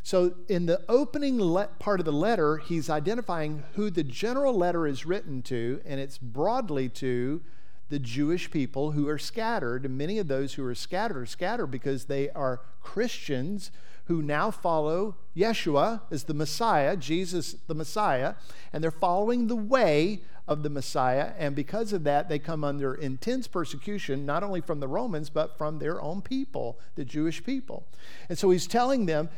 So, 0.08 0.36
in 0.48 0.68
the 0.68 0.86
opening 0.88 1.38
le- 1.38 1.68
part 1.80 2.00
of 2.00 2.06
the 2.06 2.14
letter, 2.14 2.60
he's 2.60 2.90
identifying 2.90 3.66
who 3.74 3.90
the 3.90 4.06
general 4.06 4.54
letter 4.54 4.88
is 4.88 5.06
written 5.06 5.42
to, 5.42 5.82
and 5.86 6.00
it's 6.00 6.18
broadly 6.18 6.88
to 6.88 7.42
the 7.90 8.00
Jewish 8.00 8.50
people 8.50 8.92
who 8.92 9.10
are 9.10 9.18
scattered. 9.18 9.84
And 9.84 9.98
many 9.98 10.18
of 10.18 10.30
those 10.30 10.54
who 10.54 10.64
are 10.64 10.74
scattered 10.76 11.18
are 11.18 11.26
scattered 11.26 11.68
because 11.68 12.06
they 12.06 12.30
are 12.30 12.62
Christians 12.82 13.70
who 14.06 14.22
now 14.22 14.50
follow 14.50 15.18
Yeshua 15.36 16.00
as 16.10 16.24
the 16.24 16.34
Messiah, 16.34 16.96
Jesus 16.96 17.58
the 17.68 17.76
Messiah, 17.76 18.36
and 18.72 18.82
they're 18.82 18.92
following 18.92 19.48
the 19.48 19.58
way 19.58 20.22
of 20.48 20.64
the 20.64 20.70
Messiah. 20.70 21.34
And 21.38 21.56
because 21.56 21.92
of 21.92 22.04
that, 22.06 22.30
they 22.30 22.40
come 22.40 22.64
under 22.64 22.96
intense 22.96 23.48
persecution, 23.48 24.26
not 24.26 24.44
only 24.44 24.62
from 24.62 24.80
the 24.80 24.88
Romans, 24.88 25.30
but 25.30 25.58
from 25.58 25.80
their 25.80 26.02
own 26.02 26.22
people, 26.22 26.80
the 26.96 27.06
Jewish 27.06 27.44
people. 27.44 27.86
And 28.30 28.38
so 28.38 28.50
he's 28.50 28.68
telling 28.68 29.06
them, 29.06 29.30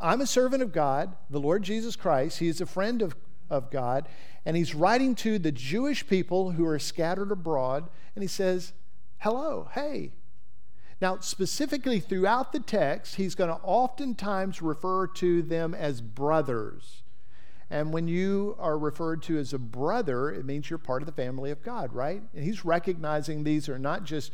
I'm 0.00 0.20
a 0.20 0.26
servant 0.26 0.62
of 0.62 0.72
God, 0.72 1.16
the 1.30 1.40
Lord 1.40 1.62
Jesus 1.62 1.96
Christ. 1.96 2.38
He 2.38 2.48
is 2.48 2.60
a 2.60 2.66
friend 2.66 3.02
of, 3.02 3.16
of 3.50 3.70
God. 3.70 4.06
And 4.44 4.56
he's 4.56 4.74
writing 4.74 5.14
to 5.16 5.38
the 5.38 5.52
Jewish 5.52 6.06
people 6.06 6.52
who 6.52 6.66
are 6.66 6.78
scattered 6.78 7.32
abroad. 7.32 7.88
And 8.14 8.22
he 8.22 8.28
says, 8.28 8.72
Hello, 9.18 9.68
hey. 9.74 10.12
Now, 11.00 11.18
specifically 11.18 11.98
throughout 11.98 12.52
the 12.52 12.60
text, 12.60 13.16
he's 13.16 13.34
going 13.34 13.50
to 13.50 13.60
oftentimes 13.64 14.62
refer 14.62 15.08
to 15.08 15.42
them 15.42 15.74
as 15.74 16.00
brothers. 16.00 17.01
And 17.72 17.90
when 17.90 18.06
you 18.06 18.54
are 18.58 18.76
referred 18.76 19.22
to 19.22 19.38
as 19.38 19.54
a 19.54 19.58
brother, 19.58 20.30
it 20.30 20.44
means 20.44 20.68
you're 20.68 20.78
part 20.78 21.00
of 21.00 21.06
the 21.06 21.12
family 21.12 21.50
of 21.50 21.62
God, 21.62 21.94
right? 21.94 22.22
And 22.34 22.44
he's 22.44 22.66
recognizing 22.66 23.44
these 23.44 23.66
are 23.66 23.78
not 23.78 24.04
just 24.04 24.30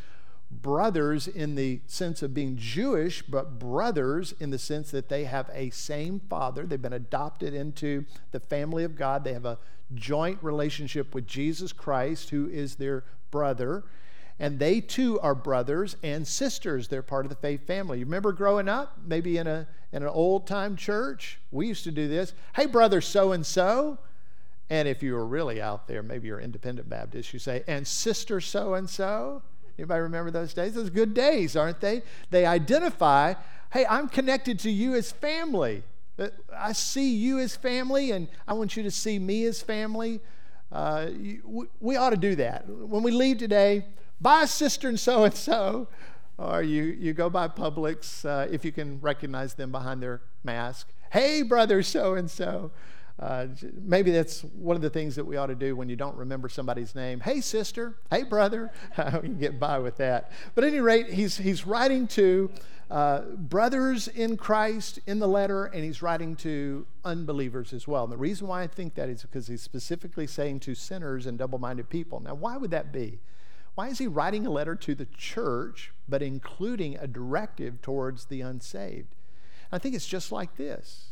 brothers 0.51 1.29
in 1.29 1.55
the 1.55 1.81
sense 1.87 2.21
of 2.21 2.35
being 2.35 2.57
Jewish, 2.57 3.23
but 3.23 3.61
brothers 3.61 4.35
in 4.41 4.51
the 4.51 4.59
sense 4.59 4.91
that 4.91 5.09
they 5.09 5.23
have 5.25 5.49
a 5.55 5.71
same 5.71 6.19
father. 6.19 6.67
They've 6.67 6.83
been 6.83 6.93
adopted 6.93 7.55
into 7.55 8.07
the 8.33 8.41
family 8.41 8.83
of 8.83 8.97
God. 8.97 9.23
They 9.23 9.35
have 9.35 9.47
a 9.47 9.59
joint 9.95 10.41
relationship 10.43 11.15
with 11.15 11.29
Jesus 11.29 11.73
Christ, 11.73 12.31
who 12.31 12.49
is 12.49 12.75
their 12.75 13.05
brother. 13.31 13.85
And 14.41 14.59
they 14.59 14.81
too 14.81 15.19
are 15.21 15.35
brothers 15.35 15.97
and 16.03 16.27
sisters. 16.27 16.89
They're 16.89 17.03
part 17.03 17.25
of 17.25 17.31
the 17.31 17.37
faith 17.37 17.67
family. 17.67 17.99
You 17.99 18.05
remember 18.05 18.33
growing 18.33 18.69
up, 18.69 18.99
maybe 19.05 19.37
in, 19.37 19.47
a, 19.47 19.67
in 19.93 20.03
an 20.03 20.09
old 20.09 20.47
time 20.47 20.77
church? 20.77 21.41
We 21.51 21.67
used 21.67 21.85
to 21.85 21.91
do 21.91 22.07
this. 22.07 22.35
Hey, 22.55 22.67
brother 22.67 23.01
so 23.01 23.33
and 23.33 23.45
so. 23.45 23.99
And 24.71 24.87
if 24.87 25.03
you 25.03 25.15
were 25.15 25.27
really 25.27 25.61
out 25.61 25.89
there, 25.89 26.03
maybe 26.03 26.29
you're 26.29 26.41
independent 26.41 26.89
Baptist, 26.89 27.33
you 27.33 27.39
say, 27.39 27.65
and 27.67 27.87
sister 27.87 28.41
so 28.41 28.75
and 28.75 28.89
so. 28.89 29.43
Anybody 29.79 30.01
remember 30.03 30.31
those 30.31 30.53
days? 30.53 30.75
Those 30.75 30.91
good 30.91 31.15
days, 31.15 31.57
aren't 31.57 31.81
they? 31.81 32.03
They 32.31 32.45
identify, 32.45 33.35
hey, 33.73 33.87
I'm 33.87 34.09
connected 34.09 34.59
to 34.61 34.71
you 34.71 34.95
as 34.95 35.13
family. 35.13 35.85
Uh, 36.19 36.29
I 36.55 36.73
see 36.73 37.15
you 37.15 37.39
as 37.39 37.57
family, 37.57 38.11
and 38.11 38.29
I 38.47 38.55
want 38.55 38.77
you 38.77 38.83
to 38.83 38.91
see 38.91 39.19
me 39.19 39.45
as 39.45 39.63
family. 39.63 40.21
Uh, 40.71 41.07
you, 41.17 41.69
we 41.81 41.97
ought 41.97 42.11
to 42.11 42.17
do 42.17 42.35
that. 42.37 42.69
When 42.69 43.03
we 43.03 43.13
leave 43.13 43.39
today, 43.39 43.85
bye 44.21 44.45
sister 44.45 44.89
and 44.89 44.99
so 44.99 45.25
and 45.25 45.35
so, 45.35 45.89
or 46.39 46.63
you, 46.63 46.85
you 46.85 47.13
go 47.13 47.29
by 47.29 47.49
Publix 47.49 48.25
uh, 48.25 48.49
if 48.51 48.65
you 48.65 48.73
can 48.73 49.01
recognize 49.01 49.55
them 49.55 49.73
behind 49.73 50.03
their 50.03 50.23
mask. 50.45 50.89
Hey, 51.11 51.43
brother 51.43 51.83
so 51.83 52.15
and 52.15 52.31
so. 52.31 52.71
Maybe 53.83 54.13
that's 54.13 54.43
one 54.43 54.77
of 54.77 54.83
the 54.83 54.91
things 54.91 55.17
that 55.17 55.25
we 55.25 55.37
ought 55.37 55.47
to 55.47 55.57
do 55.57 55.75
when 55.75 55.89
you 55.89 55.97
don't 55.97 56.17
remember 56.17 56.49
somebody's 56.49 56.95
name. 56.95 57.21
Hey, 57.21 57.41
sister. 57.41 57.97
Hey, 58.11 58.23
brother. 58.23 58.71
we 58.97 59.21
can 59.21 59.39
get 59.39 59.59
by 59.59 59.79
with 59.79 59.97
that. 59.97 60.31
But 60.55 60.65
at 60.65 60.69
any 60.69 60.81
rate, 60.81 61.11
he's, 61.11 61.37
he's 61.37 61.67
writing 61.67 62.07
to 62.09 62.51
uh, 62.91 63.23
brothers 63.37 64.09
in 64.09 64.37
Christ 64.37 65.01
in 65.07 65.19
the 65.19 65.27
letter, 65.27 65.67
and 65.67 65.85
he's 65.85 66.01
writing 66.01 66.37
to 66.37 66.87
unbelievers 67.05 67.73
as 67.73 67.89
well. 67.89 68.05
And 68.05 68.13
the 68.13 68.17
reason 68.17 68.47
why 68.47 68.63
I 68.63 68.67
think 68.67 68.95
that 68.95 69.09
is 69.09 69.23
because 69.23 69.49
he's 69.49 69.63
specifically 69.63 70.27
saying 70.27 70.61
to 70.61 70.75
sinners 70.75 71.27
and 71.27 71.37
double 71.37 71.59
minded 71.59 71.91
people. 71.91 72.21
Now, 72.21 72.35
why 72.35 72.57
would 72.57 72.71
that 72.71 72.93
be? 72.93 73.19
Why 73.79 73.87
is 73.87 73.99
he 73.99 74.09
writing 74.09 74.45
a 74.45 74.51
letter 74.51 74.75
to 74.75 74.95
the 74.97 75.07
church, 75.17 75.93
but 76.09 76.21
including 76.21 76.97
a 76.97 77.07
directive 77.07 77.81
towards 77.81 78.25
the 78.25 78.41
unsaved? 78.41 79.15
I 79.71 79.79
think 79.79 79.95
it's 79.95 80.09
just 80.09 80.33
like 80.33 80.57
this. 80.57 81.11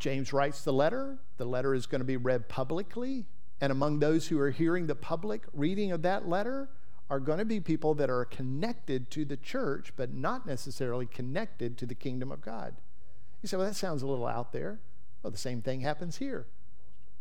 James 0.00 0.32
writes 0.32 0.64
the 0.64 0.72
letter. 0.72 1.18
The 1.36 1.44
letter 1.44 1.76
is 1.76 1.86
going 1.86 2.00
to 2.00 2.04
be 2.04 2.16
read 2.16 2.48
publicly. 2.48 3.24
And 3.60 3.70
among 3.70 4.00
those 4.00 4.26
who 4.26 4.40
are 4.40 4.50
hearing 4.50 4.88
the 4.88 4.96
public 4.96 5.42
reading 5.52 5.92
of 5.92 6.02
that 6.02 6.28
letter 6.28 6.70
are 7.08 7.20
going 7.20 7.38
to 7.38 7.44
be 7.44 7.60
people 7.60 7.94
that 7.94 8.10
are 8.10 8.24
connected 8.24 9.08
to 9.12 9.24
the 9.24 9.36
church, 9.36 9.92
but 9.94 10.12
not 10.12 10.44
necessarily 10.44 11.06
connected 11.06 11.78
to 11.78 11.86
the 11.86 11.94
kingdom 11.94 12.32
of 12.32 12.40
God. 12.40 12.74
You 13.42 13.48
say, 13.48 13.56
well, 13.56 13.68
that 13.68 13.76
sounds 13.76 14.02
a 14.02 14.08
little 14.08 14.26
out 14.26 14.52
there. 14.52 14.80
Well, 15.22 15.30
the 15.30 15.38
same 15.38 15.62
thing 15.62 15.82
happens 15.82 16.16
here, 16.16 16.46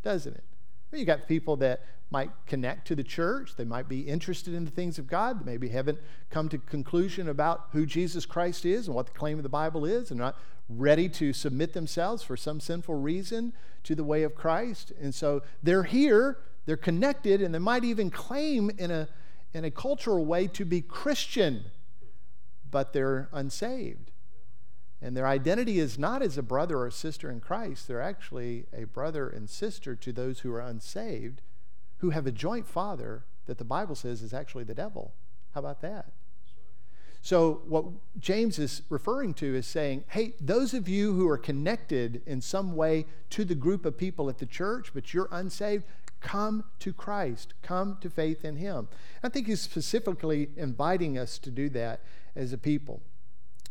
doesn't 0.01 0.33
it? 0.33 0.43
You 0.91 1.05
got 1.05 1.27
people 1.27 1.55
that 1.57 1.83
might 2.11 2.31
connect 2.45 2.87
to 2.87 2.95
the 2.95 3.03
church. 3.03 3.55
They 3.55 3.65
might 3.65 3.89
be 3.89 4.01
interested 4.01 4.53
in 4.53 4.65
the 4.65 4.71
things 4.71 4.99
of 4.99 5.07
God. 5.07 5.41
They 5.41 5.51
maybe 5.51 5.69
haven't 5.69 5.99
come 6.29 6.49
to 6.49 6.57
conclusion 6.57 7.27
about 7.27 7.67
who 7.71 7.85
Jesus 7.85 8.25
Christ 8.25 8.65
is 8.65 8.87
and 8.87 8.95
what 8.95 9.07
the 9.07 9.13
claim 9.13 9.37
of 9.37 9.43
the 9.43 9.49
Bible 9.49 9.85
is, 9.85 10.11
and 10.11 10.19
not 10.19 10.37
ready 10.69 11.09
to 11.09 11.33
submit 11.33 11.73
themselves 11.73 12.23
for 12.23 12.37
some 12.37 12.59
sinful 12.59 12.95
reason 12.95 13.53
to 13.83 13.95
the 13.95 14.03
way 14.03 14.23
of 14.23 14.35
Christ. 14.35 14.91
And 14.99 15.13
so 15.13 15.41
they're 15.61 15.83
here, 15.83 16.39
they're 16.65 16.77
connected, 16.77 17.41
and 17.41 17.53
they 17.53 17.59
might 17.59 17.83
even 17.83 18.09
claim 18.09 18.71
in 18.77 18.91
a 18.91 19.07
in 19.55 19.63
a 19.63 19.71
cultural 19.71 20.25
way 20.25 20.47
to 20.47 20.65
be 20.65 20.81
Christian, 20.81 21.63
but 22.69 22.91
they're 22.91 23.29
unsaved. 23.31 24.11
And 25.01 25.15
their 25.15 25.27
identity 25.27 25.79
is 25.79 25.97
not 25.97 26.21
as 26.21 26.37
a 26.37 26.43
brother 26.43 26.79
or 26.79 26.91
sister 26.91 27.31
in 27.31 27.39
Christ. 27.39 27.87
They're 27.87 28.01
actually 28.01 28.65
a 28.73 28.83
brother 28.83 29.29
and 29.29 29.49
sister 29.49 29.95
to 29.95 30.11
those 30.11 30.41
who 30.41 30.51
are 30.51 30.59
unsaved, 30.59 31.41
who 31.99 32.11
have 32.11 32.27
a 32.27 32.31
joint 32.31 32.67
father 32.67 33.23
that 33.45 33.57
the 33.57 33.63
Bible 33.63 33.95
says 33.95 34.21
is 34.21 34.33
actually 34.33 34.63
the 34.63 34.73
devil. 34.73 35.13
How 35.53 35.59
about 35.59 35.81
that? 35.81 36.07
So, 37.21 37.61
what 37.67 37.85
James 38.19 38.59
is 38.59 38.83
referring 38.89 39.33
to 39.35 39.55
is 39.55 39.65
saying, 39.65 40.03
hey, 40.09 40.33
those 40.39 40.75
of 40.75 40.87
you 40.87 41.13
who 41.13 41.27
are 41.27 41.39
connected 41.39 42.21
in 42.27 42.39
some 42.39 42.75
way 42.75 43.07
to 43.31 43.43
the 43.43 43.55
group 43.55 43.83
of 43.83 43.97
people 43.97 44.29
at 44.29 44.37
the 44.37 44.45
church, 44.45 44.91
but 44.93 45.11
you're 45.11 45.29
unsaved, 45.31 45.85
come 46.21 46.65
to 46.79 46.93
Christ, 46.93 47.55
come 47.63 47.97
to 48.01 48.11
faith 48.11 48.45
in 48.45 48.57
Him. 48.57 48.89
I 49.23 49.29
think 49.29 49.47
he's 49.47 49.61
specifically 49.61 50.49
inviting 50.55 51.17
us 51.17 51.39
to 51.39 51.49
do 51.49 51.67
that 51.69 52.01
as 52.35 52.53
a 52.53 52.59
people. 52.59 53.01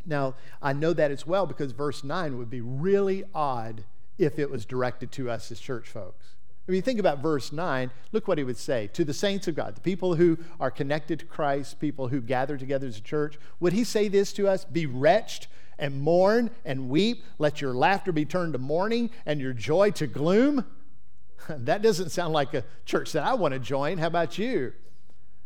Now, 0.06 0.34
I 0.60 0.72
know 0.72 0.92
that 0.92 1.10
as 1.10 1.26
well 1.26 1.46
because 1.46 1.72
verse 1.72 2.02
9 2.02 2.36
would 2.36 2.50
be 2.50 2.60
really 2.60 3.24
odd 3.34 3.84
if 4.18 4.38
it 4.38 4.50
was 4.50 4.64
directed 4.64 5.12
to 5.12 5.30
us 5.30 5.50
as 5.50 5.60
church 5.60 5.88
folks. 5.88 6.34
If 6.66 6.74
you 6.74 6.80
think 6.80 6.98
about 6.98 7.18
verse 7.18 7.52
9, 7.52 7.90
look 8.12 8.26
what 8.26 8.38
he 8.38 8.44
would 8.44 8.56
say 8.56 8.86
to 8.94 9.04
the 9.04 9.12
saints 9.12 9.46
of 9.48 9.54
God, 9.54 9.76
the 9.76 9.82
people 9.82 10.14
who 10.14 10.38
are 10.58 10.70
connected 10.70 11.18
to 11.18 11.26
Christ, 11.26 11.78
people 11.78 12.08
who 12.08 12.22
gather 12.22 12.56
together 12.56 12.86
as 12.86 12.96
a 12.96 13.02
church. 13.02 13.38
Would 13.60 13.74
he 13.74 13.84
say 13.84 14.08
this 14.08 14.32
to 14.34 14.48
us? 14.48 14.64
Be 14.64 14.86
wretched 14.86 15.46
and 15.78 16.00
mourn 16.00 16.50
and 16.64 16.88
weep. 16.88 17.24
Let 17.38 17.60
your 17.60 17.74
laughter 17.74 18.12
be 18.12 18.24
turned 18.24 18.54
to 18.54 18.58
mourning 18.58 19.10
and 19.26 19.40
your 19.40 19.52
joy 19.52 19.90
to 19.92 20.06
gloom. 20.06 20.64
that 21.48 21.82
doesn't 21.82 22.10
sound 22.10 22.32
like 22.32 22.54
a 22.54 22.64
church 22.86 23.12
that 23.12 23.24
I 23.24 23.34
want 23.34 23.52
to 23.52 23.60
join. 23.60 23.98
How 23.98 24.06
about 24.06 24.38
you? 24.38 24.72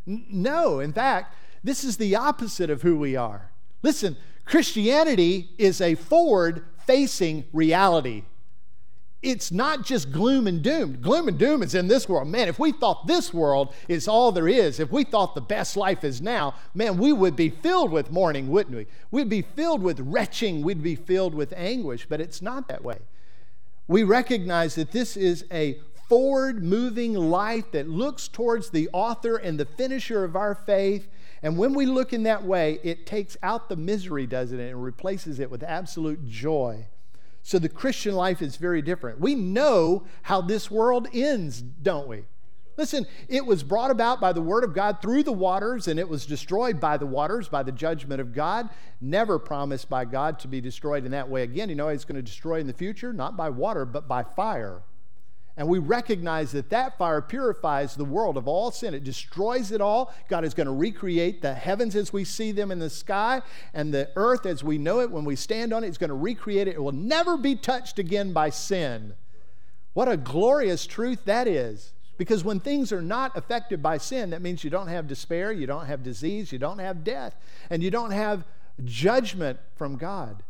N- 0.07 0.27
no, 0.31 0.79
in 0.79 0.93
fact, 0.93 1.35
this 1.65 1.83
is 1.83 1.97
the 1.97 2.15
opposite 2.15 2.71
of 2.71 2.83
who 2.83 2.97
we 2.97 3.17
are. 3.17 3.51
Listen, 3.83 4.17
Christianity 4.45 5.51
is 5.59 5.81
a 5.81 5.95
forward 5.97 6.65
facing 6.87 7.45
reality. 7.53 8.23
It's 9.21 9.51
not 9.51 9.85
just 9.85 10.13
gloom 10.13 10.47
and 10.47 10.63
doom. 10.63 11.01
Gloom 11.01 11.27
and 11.27 11.39
doom 11.39 11.63
is 11.63 11.75
in 11.75 11.89
this 11.89 12.09
world. 12.09 12.29
Man, 12.29 12.47
if 12.47 12.59
we 12.59 12.71
thought 12.71 13.07
this 13.07 13.35
world 13.35 13.75
is 13.89 14.07
all 14.07 14.31
there 14.31 14.47
is, 14.47 14.79
if 14.79 14.93
we 14.93 15.03
thought 15.03 15.35
the 15.35 15.41
best 15.41 15.77
life 15.77 16.05
is 16.05 16.23
now, 16.23 16.55
man, 16.73 16.99
we 16.99 17.13
would 17.13 17.35
be 17.35 17.51
filled 17.51 17.91
with 17.91 18.13
mourning, 18.13 18.49
wouldn't 18.49 18.77
we? 18.77 18.87
We'd 19.11 19.29
be 19.29 19.43
filled 19.43 19.83
with 19.83 19.99
retching, 19.99 20.63
we'd 20.63 20.83
be 20.83 20.95
filled 20.95 21.35
with 21.35 21.53
anguish, 21.57 22.07
but 22.09 22.21
it's 22.21 22.41
not 22.41 22.69
that 22.69 22.85
way. 22.85 22.99
We 23.89 24.05
recognize 24.05 24.77
that 24.77 24.93
this 24.93 25.17
is 25.17 25.45
a 25.51 25.81
forward 26.09 26.63
moving 26.63 27.15
life 27.15 27.73
that 27.73 27.89
looks 27.89 28.29
towards 28.29 28.71
the 28.71 28.89
author 28.93 29.37
and 29.37 29.59
the 29.59 29.65
finisher 29.65 30.23
of 30.23 30.37
our 30.37 30.55
faith 30.55 31.09
and 31.43 31.57
when 31.57 31.75
we 31.75 31.87
look 31.87 32.13
in 32.13 32.25
that 32.25 32.45
way, 32.45 32.81
it 32.83 33.07
takes 33.07 33.37
out 33.43 33.69
the 33.69 33.77
misery, 33.77 34.27
doesn't 34.27 34.59
it, 34.59 34.71
and 34.71 34.83
replaces 34.83 35.39
it 35.39 35.51
with 35.51 35.63
absolute 35.63 36.27
joy. 36.27 36.87
So 37.49 37.59
the 37.59 37.71
Christian 37.71 38.15
life 38.15 38.43
is 38.43 38.57
very 38.57 38.83
different. 38.83 39.21
We 39.21 39.35
know 39.35 40.05
how 40.21 40.43
this 40.43 40.71
world 40.71 41.09
ends, 41.15 41.63
don't 41.63 42.07
we? 42.07 42.25
Listen, 42.77 43.07
it 43.27 43.47
was 43.47 43.63
brought 43.63 43.91
about 43.91 44.21
by 44.21 44.35
the 44.35 44.43
word 44.43 44.65
of 44.65 44.75
God 44.75 45.01
through 45.01 45.23
the 45.23 45.33
waters, 45.33 45.89
and 45.89 45.99
it 45.99 46.11
was 46.11 46.27
destroyed 46.27 46.79
by 46.79 46.99
the 46.99 47.07
waters, 47.07 47.49
by 47.49 47.63
the 47.63 47.73
judgment 47.73 48.21
of 48.21 48.35
God. 48.35 48.69
Never 49.01 49.39
promised 49.39 49.89
by 49.89 50.05
God 50.05 50.39
to 50.41 50.47
be 50.47 50.61
destroyed 50.61 51.07
in 51.07 51.13
that 51.13 51.31
way 51.31 51.43
again. 51.43 51.71
You 51.71 51.75
know, 51.75 51.89
He's 51.89 52.05
going 52.05 52.17
to 52.17 52.23
destroy 52.23 52.61
in 52.61 52.67
the 52.67 52.75
future, 52.75 53.15
not 53.15 53.35
by 53.35 53.49
water, 53.49 53.87
but 53.87 54.07
by 54.07 54.25
fire. 54.25 54.83
And 55.59 55.67
we 55.67 55.81
recognize 55.81 56.53
that 56.53 56.71
that 56.71 56.97
fire 56.99 57.21
purifies 57.21 57.97
the 57.97 58.05
world 58.05 58.37
of 58.37 58.47
all 58.47 58.71
sin. 58.71 58.95
It 58.95 59.03
destroys 59.03 59.73
it 59.73 59.81
all. 59.81 60.15
God 60.29 60.45
is 60.45 60.55
going 60.55 60.69
to 60.69 60.73
recreate 60.73 61.43
the 61.43 61.53
heavens 61.53 61.97
as 61.97 62.13
we 62.13 62.23
see 62.23 62.53
them 62.53 62.71
in 62.71 62.79
the 62.79 62.89
sky 62.89 63.43
and 63.75 63.93
the 63.93 64.09
earth 64.15 64.47
as 64.47 64.63
we 64.63 64.79
know 64.79 65.01
it 65.01 65.11
when 65.11 65.25
we 65.25 65.35
stand 65.35 65.73
on 65.73 65.83
it. 65.83 65.89
He's 65.89 65.99
going 65.99 66.11
to 66.11 66.15
recreate 66.15 66.69
it. 66.69 66.77
It 66.77 66.83
will 66.83 66.93
never 66.93 67.37
be 67.37 67.57
touched 67.57 67.99
again 67.99 68.33
by 68.33 68.51
sin. 68.51 69.15
What 69.95 70.09
a 70.09 70.17
glorious 70.17 70.87
truth 70.87 71.25
that 71.25 71.49
is. 71.49 71.93
Because 72.19 72.45
when 72.45 72.61
things 72.61 72.93
are 72.93 73.03
not 73.03 73.37
affected 73.37 73.83
by 73.83 73.99
sin, 73.99 74.31
that 74.31 74.43
means 74.43 74.63
you 74.63 74.71
don't 74.71 74.87
have 74.87 75.09
despair, 75.09 75.51
you 75.51 75.67
don't 75.67 75.87
have 75.87 76.05
disease, 76.05 76.53
you 76.53 76.61
don't 76.61 76.79
have 76.79 77.03
death, 77.03 77.35
and 77.69 77.83
you 77.83 77.91
don't 77.91 78.13
have 78.13 78.45
judgment 78.85 79.59
from 79.75 79.97
God 79.97 80.45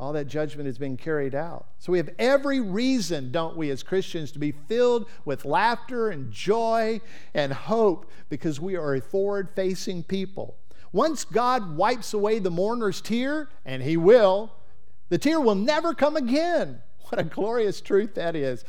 all 0.00 0.14
that 0.14 0.26
judgment 0.26 0.66
is 0.66 0.78
being 0.78 0.96
carried 0.96 1.34
out. 1.34 1.66
So 1.78 1.92
we 1.92 1.98
have 1.98 2.08
every 2.18 2.58
reason, 2.58 3.30
don't 3.30 3.54
we, 3.54 3.68
as 3.68 3.82
Christians, 3.82 4.32
to 4.32 4.38
be 4.38 4.50
filled 4.50 5.06
with 5.26 5.44
laughter 5.44 6.08
and 6.08 6.32
joy 6.32 7.02
and 7.34 7.52
hope 7.52 8.10
because 8.30 8.58
we 8.58 8.76
are 8.76 8.94
a 8.94 9.00
forward 9.02 9.50
facing 9.54 10.02
people. 10.02 10.56
Once 10.90 11.24
God 11.26 11.76
wipes 11.76 12.14
away 12.14 12.38
the 12.38 12.50
mourner's 12.50 13.02
tear, 13.02 13.50
and 13.66 13.82
He 13.82 13.98
will, 13.98 14.50
the 15.10 15.18
tear 15.18 15.38
will 15.38 15.54
never 15.54 15.92
come 15.92 16.16
again. 16.16 16.80
What 17.10 17.18
a 17.18 17.24
glorious 17.24 17.80
truth 17.80 18.14
that 18.14 18.36
is. 18.36 18.64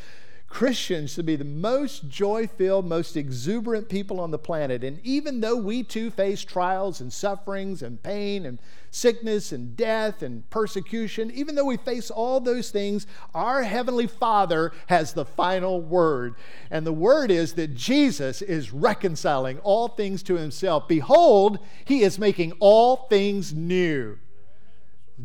Christians 0.52 1.14
should 1.14 1.26
be 1.26 1.38
the 1.38 1.46
most 1.46 2.10
joy 2.10 2.46
filled, 2.46 2.86
most 2.86 3.16
exuberant 3.16 3.88
people 3.88 4.20
on 4.20 4.32
the 4.32 4.38
planet. 4.38 4.84
And 4.84 5.00
even 5.02 5.40
though 5.40 5.56
we 5.56 5.82
too 5.82 6.12
face 6.12 6.44
trials 6.44 7.00
and 7.00 7.12
sufferings 7.12 7.82
and 7.82 8.04
pain 8.04 8.46
and 8.46 8.60
sickness 8.92 9.54
and 9.54 9.78
death 9.78 10.22
and 10.22 10.48
persecution, 10.50 11.32
even 11.32 11.56
though 11.56 11.66
we 11.66 11.78
face 11.78 12.12
all 12.12 12.42
those 12.42 12.70
things, 12.70 13.08
our 13.34 13.64
Heavenly 13.64 14.08
Father 14.08 14.74
has 14.88 15.14
the 15.14 15.24
final 15.24 15.82
word. 15.82 16.36
And 16.70 16.86
the 16.86 16.92
word 16.92 17.32
is 17.32 17.54
that 17.54 17.74
Jesus 17.74 18.42
is 18.42 18.74
reconciling 18.74 19.58
all 19.60 19.88
things 19.88 20.22
to 20.24 20.36
Himself. 20.36 20.86
Behold, 20.86 21.60
He 21.86 22.02
is 22.02 22.20
making 22.20 22.52
all 22.60 23.08
things 23.10 23.54
new. 23.54 24.20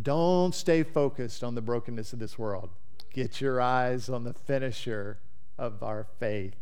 Don't 0.01 0.55
stay 0.55 0.85
focused 0.85 1.43
on 1.43 1.57
the 1.57 1.63
brokenness 1.63 2.13
of 2.13 2.21
this 2.21 2.39
world. 2.39 2.71
Get 3.17 3.41
your 3.41 3.63
eyes 3.63 4.11
on 4.11 4.25
the 4.25 4.35
finisher 4.35 5.21
of 5.57 5.83
our 5.83 6.07
faith. 6.21 6.55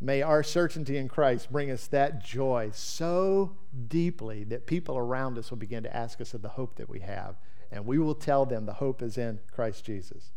May 0.00 0.20
our 0.20 0.42
certainty 0.42 0.96
in 0.96 1.06
Christ 1.06 1.52
bring 1.52 1.70
us 1.70 1.86
that 1.86 2.24
joy 2.24 2.70
so 2.74 3.56
deeply 3.86 4.42
that 4.42 4.66
people 4.66 4.98
around 4.98 5.38
us 5.38 5.48
will 5.48 5.58
begin 5.58 5.84
to 5.84 5.96
ask 5.96 6.20
us 6.20 6.34
of 6.34 6.42
the 6.42 6.48
hope 6.48 6.74
that 6.74 6.88
we 6.88 6.98
have. 7.00 7.36
And 7.70 7.86
we 7.86 8.00
will 8.00 8.16
tell 8.16 8.44
them 8.44 8.66
the 8.66 8.72
hope 8.72 9.00
is 9.00 9.16
in 9.16 9.38
Christ 9.52 9.84
Jesus. 9.84 10.32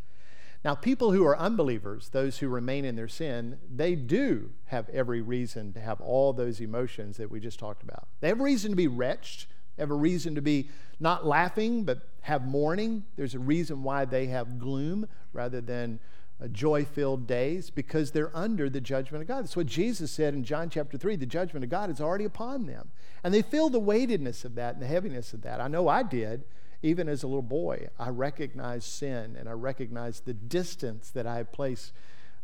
Now, 0.63 0.75
people 0.75 1.13
who 1.13 1.25
are 1.25 1.35
unbelievers, 1.35 2.09
those 2.09 2.37
who 2.37 2.47
remain 2.47 2.85
in 2.85 2.95
their 2.95 3.07
sin, 3.07 3.57
they 3.67 3.95
do 3.95 4.51
have 4.65 4.87
every 4.89 5.23
reason 5.23 5.73
to 5.73 5.79
have 5.79 5.99
all 5.99 6.31
those 6.31 6.61
emotions 6.61 7.17
that 7.17 7.31
we 7.31 7.39
just 7.39 7.57
talked 7.57 7.81
about. 7.81 8.07
They 8.19 8.27
have 8.27 8.39
reason 8.39 8.69
to 8.69 8.77
be 8.77 8.87
wretched, 8.87 9.47
have 9.79 9.91
a 9.91 9.95
reason 9.95 10.35
to 10.35 10.41
be 10.41 10.69
not 10.99 11.25
laughing, 11.25 11.83
but 11.83 12.07
have 12.21 12.45
mourning. 12.45 13.05
There's 13.15 13.35
a 13.35 13.39
reason 13.39 13.83
why 13.83 14.05
they 14.05 14.27
have 14.27 14.59
gloom 14.59 15.07
rather 15.33 15.61
than 15.61 15.99
joy 16.51 16.85
filled 16.85 17.27
days 17.27 17.69
because 17.69 18.11
they're 18.11 18.35
under 18.35 18.69
the 18.69 18.79
judgment 18.79 19.21
of 19.21 19.27
God. 19.27 19.43
That's 19.43 19.57
what 19.57 19.65
Jesus 19.65 20.09
said 20.09 20.33
in 20.33 20.43
John 20.43 20.69
chapter 20.69 20.97
3 20.97 21.17
the 21.17 21.25
judgment 21.25 21.63
of 21.63 21.69
God 21.69 21.89
is 21.89 21.99
already 21.99 22.25
upon 22.25 22.65
them. 22.65 22.91
And 23.23 23.33
they 23.33 23.41
feel 23.41 23.69
the 23.69 23.79
weightedness 23.79 24.45
of 24.45 24.55
that 24.55 24.75
and 24.75 24.81
the 24.81 24.87
heaviness 24.87 25.33
of 25.33 25.41
that. 25.41 25.59
I 25.59 25.67
know 25.67 25.87
I 25.87 26.03
did 26.03 26.45
even 26.81 27.09
as 27.09 27.23
a 27.23 27.27
little 27.27 27.41
boy, 27.41 27.89
I 27.97 28.09
recognized 28.09 28.85
sin 28.85 29.35
and 29.37 29.49
I 29.49 29.51
recognized 29.53 30.25
the 30.25 30.33
distance 30.33 31.09
that 31.11 31.27
I 31.27 31.35
had 31.35 31.51
placed 31.51 31.91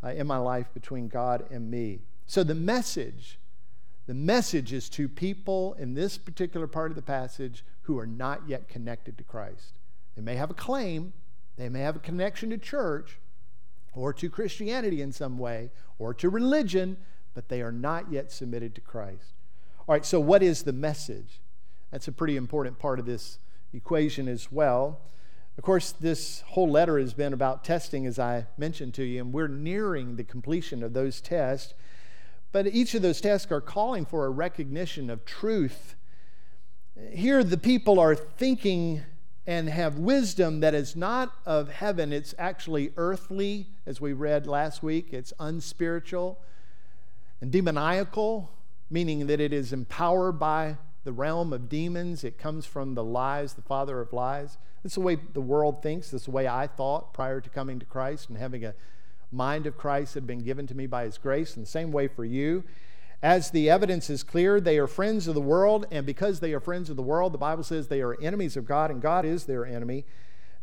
uh, 0.04 0.10
in 0.10 0.28
my 0.28 0.38
life 0.38 0.68
between 0.74 1.08
God 1.08 1.46
and 1.50 1.72
me. 1.72 2.02
So 2.26 2.44
the 2.44 2.56
message, 2.56 3.40
the 4.08 4.14
message 4.14 4.72
is 4.72 4.90
to 4.90 5.10
people 5.10 5.74
in 5.80 5.94
this 5.94 6.18
particular 6.18 6.68
part 6.68 6.92
of 6.92 6.96
the 6.96 7.02
passage 7.02 7.66
who 7.84 7.98
are 7.98 8.06
not 8.06 8.48
yet 8.48 8.68
connected 8.68 9.18
to 9.18 9.24
Christ. 9.24 9.74
They 10.16 10.22
may 10.22 10.36
have 10.36 10.52
a 10.52 10.56
claim, 10.56 11.14
they 11.58 11.70
may 11.70 11.82
have 11.82 11.96
a 11.96 12.00
connection 12.00 12.50
to 12.52 12.58
church 12.58 13.18
or 13.94 14.14
to 14.14 14.30
Christianity 14.30 15.02
in 15.02 15.12
some 15.12 15.38
way 15.38 15.72
or 15.98 16.14
to 16.16 16.30
religion, 16.30 16.98
but 17.34 17.50
they 17.50 17.62
are 17.62 17.72
not 17.72 18.12
yet 18.12 18.32
submitted 18.32 18.76
to 18.76 18.82
Christ. 18.82 19.34
All 19.88 19.94
right, 19.94 20.06
so 20.06 20.20
what 20.20 20.44
is 20.44 20.64
the 20.64 20.74
message? 20.74 21.40
That's 21.92 22.08
a 22.08 22.12
pretty 22.12 22.38
important 22.38 22.80
part 22.80 23.00
of 23.00 23.06
this 23.06 23.40
equation 23.74 24.28
as 24.28 24.52
well. 24.52 25.00
Of 25.58 25.64
course, 25.64 25.92
this 25.92 26.42
whole 26.48 26.70
letter 26.70 27.00
has 27.00 27.14
been 27.14 27.34
about 27.34 27.64
testing, 27.64 28.06
as 28.06 28.20
I 28.20 28.48
mentioned 28.58 28.94
to 28.96 29.04
you, 29.04 29.22
and 29.22 29.32
we're 29.32 29.48
nearing 29.48 30.16
the 30.16 30.24
completion 30.24 30.84
of 30.84 30.94
those 30.94 31.22
tests. 31.22 31.74
But 32.56 32.68
each 32.68 32.94
of 32.96 33.02
those 33.02 33.20
tests 33.20 33.52
are 33.52 33.60
calling 33.60 34.06
for 34.06 34.26
a 34.26 34.30
recognition 34.30 35.10
of 35.10 35.26
truth. 35.26 35.96
Here, 37.12 37.44
the 37.44 37.58
people 37.58 38.00
are 38.00 38.16
thinking 38.16 39.04
and 39.46 39.68
have 39.68 39.98
wisdom 39.98 40.62
that 40.62 40.74
is 40.74 40.96
not 40.96 41.34
of 41.46 41.70
heaven, 41.70 42.14
it's 42.14 42.34
actually 42.40 42.94
earthly, 42.96 43.68
as 43.86 44.00
we 44.00 44.14
read 44.14 44.48
last 44.48 44.82
week. 44.82 45.12
It's 45.12 45.34
unspiritual 45.38 46.40
and 47.42 47.52
demoniacal, 47.52 48.50
meaning 48.90 49.28
that 49.28 49.42
it 49.42 49.52
is 49.52 49.74
empowered 49.74 50.40
by 50.40 50.78
the 51.04 51.12
realm 51.12 51.52
of 51.52 51.68
demons. 51.68 52.24
It 52.24 52.38
comes 52.38 52.66
from 52.66 52.96
the 52.96 53.04
lies, 53.04 53.56
the 53.56 53.64
father 53.64 54.00
of 54.00 54.14
lies. 54.14 54.58
That's 54.82 54.96
the 54.96 55.02
way 55.02 55.18
the 55.34 55.42
world 55.42 55.84
thinks. 55.84 56.12
That's 56.12 56.24
the 56.24 56.32
way 56.32 56.48
I 56.48 56.68
thought 56.68 57.14
prior 57.14 57.42
to 57.42 57.50
coming 57.50 57.80
to 57.80 57.86
Christ 57.86 58.30
and 58.30 58.38
having 58.38 58.64
a 58.64 58.76
mind 59.32 59.66
of 59.68 59.78
Christ 59.78 60.14
had 60.14 60.28
been 60.28 60.44
given 60.44 60.68
to 60.68 60.76
me 60.76 60.88
by 60.88 61.06
His 61.06 61.18
grace. 61.18 61.56
And 61.56 61.66
the 61.66 61.70
same 61.70 61.92
way 61.92 62.08
for 62.08 62.26
you. 62.26 62.64
As 63.24 63.52
the 63.52 63.70
evidence 63.70 64.10
is 64.10 64.24
clear, 64.24 64.60
they 64.60 64.78
are 64.78 64.88
friends 64.88 65.28
of 65.28 65.36
the 65.36 65.42
world, 65.42 65.88
and 65.90 66.06
because 66.06 66.40
they 66.40 66.54
are 66.54 66.60
friends 66.60 66.90
of 66.90 66.96
the 66.96 67.02
world, 67.02 67.34
the 67.34 67.40
Bible 67.40 67.64
says 67.64 67.88
they 67.88 68.02
are 68.02 68.20
enemies 68.22 68.56
of 68.56 68.66
God, 68.66 68.92
and 68.92 69.02
God 69.02 69.26
is 69.26 69.46
their 69.46 69.66
enemy. 69.66 70.06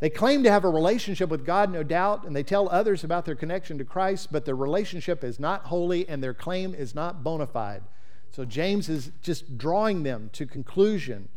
They 0.03 0.11
claim 0.11 0.43
to 0.43 0.51
have 0.51 0.65
a 0.65 0.69
relationship 0.69 1.29
with 1.29 1.47
God, 1.47 1.73
no 1.73 1.85
doubt, 1.85 2.25
and 2.25 2.35
they 2.35 2.43
tell 2.43 2.69
others 2.69 3.05
about 3.05 3.25
their 3.25 3.37
connection 3.37 3.79
to 3.79 3.85
Christ, 3.85 4.33
but 4.33 4.45
their 4.45 4.57
relationship 4.57 5.23
is 5.23 5.39
not 5.39 5.67
holy 5.67 6.09
and 6.09 6.21
their 6.21 6.35
claim 6.35 6.75
is 6.75 6.93
not 6.93 7.23
bona 7.23 7.47
fide. 7.47 7.85
So 8.33 8.45
James 8.45 8.89
is 8.89 9.13
just 9.23 9.57
drawing 9.57 10.03
them 10.03 10.29
to 10.33 10.45
conclusion. 10.45 11.29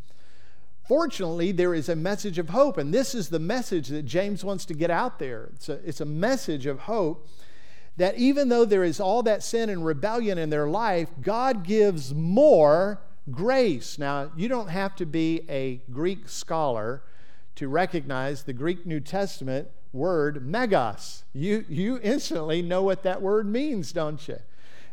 Fortunately, 0.87 1.51
there 1.51 1.73
is 1.73 1.89
a 1.89 1.95
message 1.95 2.37
of 2.37 2.49
hope, 2.49 2.77
and 2.77 2.93
this 2.93 3.15
is 3.15 3.29
the 3.29 3.39
message 3.39 3.87
that 3.87 4.03
James 4.03 4.43
wants 4.43 4.65
to 4.65 4.73
get 4.73 4.91
out 4.91 5.17
there. 5.17 5.49
It's 5.55 5.69
a, 5.69 5.73
it's 5.83 6.01
a 6.01 6.05
message 6.05 6.65
of 6.65 6.81
hope 6.81 7.27
that 7.97 8.17
even 8.17 8.49
though 8.49 8.65
there 8.65 8.83
is 8.83 8.99
all 8.99 9.23
that 9.23 9.41
sin 9.41 9.69
and 9.69 9.85
rebellion 9.85 10.37
in 10.37 10.49
their 10.49 10.67
life, 10.67 11.09
God 11.21 11.63
gives 11.63 12.13
more 12.13 13.01
grace. 13.31 13.97
Now, 13.97 14.31
you 14.35 14.47
don't 14.47 14.67
have 14.67 14.95
to 14.97 15.05
be 15.05 15.41
a 15.49 15.81
Greek 15.91 16.29
scholar 16.29 17.01
to 17.55 17.67
recognize 17.67 18.43
the 18.43 18.53
Greek 18.53 18.85
New 18.85 18.99
Testament 18.99 19.69
word 19.93 20.45
megas. 20.45 21.23
You, 21.33 21.65
you 21.69 21.99
instantly 22.03 22.61
know 22.61 22.83
what 22.83 23.03
that 23.03 23.21
word 23.21 23.47
means, 23.47 23.91
don't 23.91 24.27
you? 24.27 24.37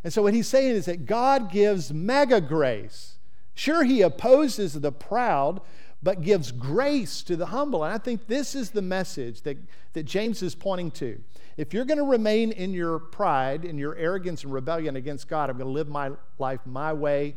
And 0.05 0.13
so 0.13 0.23
what 0.23 0.33
he's 0.35 0.49
saying 0.49 0.77
is 0.77 0.87
that 0.87 1.07
God 1.07 1.51
gives 1.51 1.93
mega 1.93 2.40
grace. 2.40 3.16
Sure, 3.55 3.85
he 3.85 4.01
opposes 4.01 4.75
the 4.75 4.93
proud, 4.93 5.61
but 6.03 6.23
gives 6.23 6.51
grace 6.51 7.23
to 7.23 7.37
the 7.37 7.47
humble. 7.47 7.85
And 7.85 7.93
I 7.93 7.99
think 7.99 8.27
this 8.27 8.55
is 8.55 8.71
the 8.71 8.83
message 8.83 9.43
that, 9.43 9.57
that 9.93 10.05
James 10.05 10.43
is 10.43 10.55
pointing 10.55 10.91
to. 10.93 11.21
If 11.57 11.73
you're 11.73 11.85
going 11.85 11.99
to 11.99 12.05
remain 12.05 12.51
in 12.53 12.73
your 12.73 12.99
pride, 12.99 13.65
in 13.65 13.79
your 13.79 13.95
arrogance 13.97 14.43
and 14.43 14.53
rebellion 14.53 14.97
against 14.97 15.29
God, 15.29 15.51
I'm 15.51 15.59
going 15.59 15.69
to 15.69 15.73
live 15.73 15.88
my 15.88 16.11
life 16.38 16.61
my 16.65 16.93
way 16.93 17.37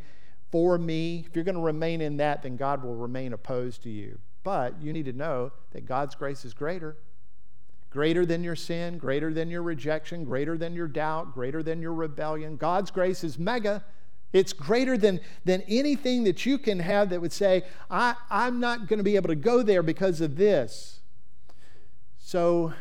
for 0.51 0.78
me. 0.78 1.25
If 1.28 1.36
you're 1.36 1.45
going 1.45 1.56
to 1.56 1.62
remain 1.62 2.01
in 2.01 2.17
that, 2.17 2.43
then 2.43 2.56
God 2.56 2.84
will 2.84 2.95
remain 2.95 3.34
opposed 3.34 3.84
to 3.84 3.89
you. 3.89 4.17
But 4.43 4.82
you 4.82 4.93
need 4.93 5.06
to 5.06 5.13
know 5.13 5.51
that 5.71 5.86
God's 5.86 6.15
grace 6.15 6.45
is 6.45 6.54
greater 6.54 6.97
greater 7.95 8.25
than 8.25 8.43
your 8.43 8.58
sin, 8.58 8.97
greater 8.97 9.34
than 9.34 9.49
your 9.49 9.63
rejection, 9.63 10.25
greater 10.25 10.58
than 10.58 10.73
your 10.73 10.88
doubt, 10.88 11.34
greater 11.34 11.63
than 11.63 11.82
your 11.82 11.93
rebellion. 11.93 12.58
God's 12.58 12.91
grace 12.91 13.23
is 13.23 13.39
mega. 13.39 13.86
It's 14.36 14.52
greater 14.52 14.98
than, 14.98 15.21
than 15.45 15.62
anything 15.62 16.26
that 16.26 16.45
you 16.45 16.58
can 16.58 16.80
have 16.80 17.10
that 17.12 17.21
would 17.21 17.32
say, 17.32 17.63
I, 17.89 18.15
I'm 18.30 18.60
not 18.60 18.88
going 18.88 18.98
to 18.98 19.04
be 19.04 19.15
able 19.15 19.30
to 19.30 19.36
go 19.36 19.63
there 19.63 19.82
because 19.82 20.19
of 20.19 20.36
this. 20.36 21.00
So, 22.17 22.74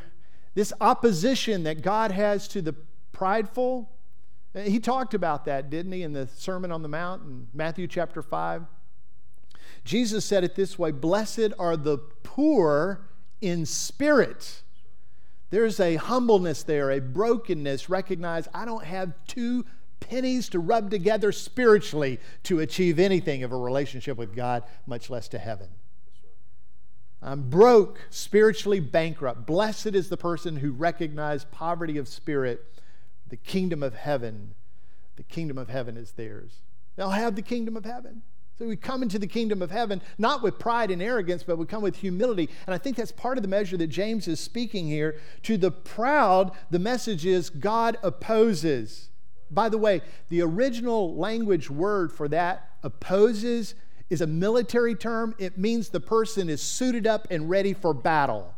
this 0.54 0.72
opposition 0.80 1.62
that 1.62 1.80
God 1.80 2.10
has 2.10 2.48
to 2.48 2.60
the 2.60 2.74
prideful, 3.12 3.88
eh, 4.56 4.68
he 4.68 4.80
talked 4.80 5.14
about 5.14 5.44
that, 5.44 5.70
didn't 5.70 5.92
he, 5.92 6.02
in 6.02 6.12
the 6.12 6.26
Sermon 6.26 6.72
on 6.72 6.82
the 6.82 6.88
Mount 6.88 7.22
in 7.22 7.46
Matthew 7.54 7.86
chapter 7.86 8.20
5? 8.20 8.64
Jesus 9.84 10.24
said 10.24 10.42
it 10.42 10.56
this 10.56 10.76
way 10.76 10.90
Blessed 10.90 11.52
are 11.56 11.76
the 11.76 11.98
poor 12.24 13.06
in 13.40 13.64
spirit 13.64 14.64
there's 15.54 15.78
a 15.78 15.94
humbleness 15.94 16.64
there, 16.64 16.90
a 16.90 17.00
brokenness. 17.00 17.88
Recognize 17.88 18.48
I 18.52 18.64
don't 18.64 18.82
have 18.82 19.12
two 19.28 19.64
pennies 20.08 20.48
to 20.50 20.58
rub 20.58 20.90
together 20.90 21.32
spiritually 21.32 22.20
to 22.44 22.60
achieve 22.60 22.98
anything 22.98 23.42
of 23.42 23.52
a 23.52 23.56
relationship 23.56 24.16
with 24.16 24.34
God, 24.34 24.62
much 24.86 25.10
less 25.10 25.28
to 25.28 25.38
heaven. 25.38 25.68
I'm 27.22 27.48
broke, 27.48 28.00
spiritually 28.10 28.80
bankrupt. 28.80 29.46
Blessed 29.46 29.94
is 29.94 30.10
the 30.10 30.16
person 30.16 30.56
who 30.56 30.72
recognizes 30.72 31.46
poverty 31.50 31.96
of 31.96 32.06
spirit. 32.06 32.62
The 33.28 33.36
kingdom 33.36 33.82
of 33.82 33.94
heaven, 33.94 34.54
the 35.16 35.22
kingdom 35.22 35.56
of 35.56 35.68
heaven 35.68 35.96
is 35.96 36.12
theirs. 36.12 36.58
They'll 36.96 37.10
have 37.10 37.34
the 37.34 37.42
kingdom 37.42 37.76
of 37.76 37.86
heaven. 37.86 38.22
So 38.58 38.66
we 38.66 38.76
come 38.76 39.02
into 39.02 39.18
the 39.18 39.26
kingdom 39.26 39.62
of 39.62 39.70
heaven 39.70 40.00
not 40.16 40.42
with 40.42 40.58
pride 40.58 40.90
and 40.90 41.02
arrogance, 41.02 41.42
but 41.42 41.58
we 41.58 41.66
come 41.66 41.82
with 41.82 41.96
humility. 41.96 42.48
And 42.66 42.74
I 42.74 42.78
think 42.78 42.96
that's 42.96 43.10
part 43.10 43.36
of 43.36 43.42
the 43.42 43.48
measure 43.48 43.76
that 43.78 43.88
James 43.88 44.28
is 44.28 44.38
speaking 44.38 44.86
here. 44.86 45.16
To 45.44 45.56
the 45.56 45.72
proud, 45.72 46.52
the 46.70 46.78
message 46.78 47.26
is 47.26 47.50
God 47.50 47.96
opposes. 48.02 49.08
By 49.54 49.68
the 49.68 49.78
way, 49.78 50.02
the 50.28 50.42
original 50.42 51.16
language 51.16 51.70
word 51.70 52.12
for 52.12 52.28
that, 52.28 52.70
opposes, 52.82 53.74
is 54.10 54.20
a 54.20 54.26
military 54.26 54.94
term. 54.94 55.34
It 55.38 55.56
means 55.56 55.88
the 55.88 56.00
person 56.00 56.48
is 56.48 56.62
suited 56.62 57.06
up 57.06 57.26
and 57.30 57.48
ready 57.48 57.72
for 57.72 57.94
battle. 57.94 58.54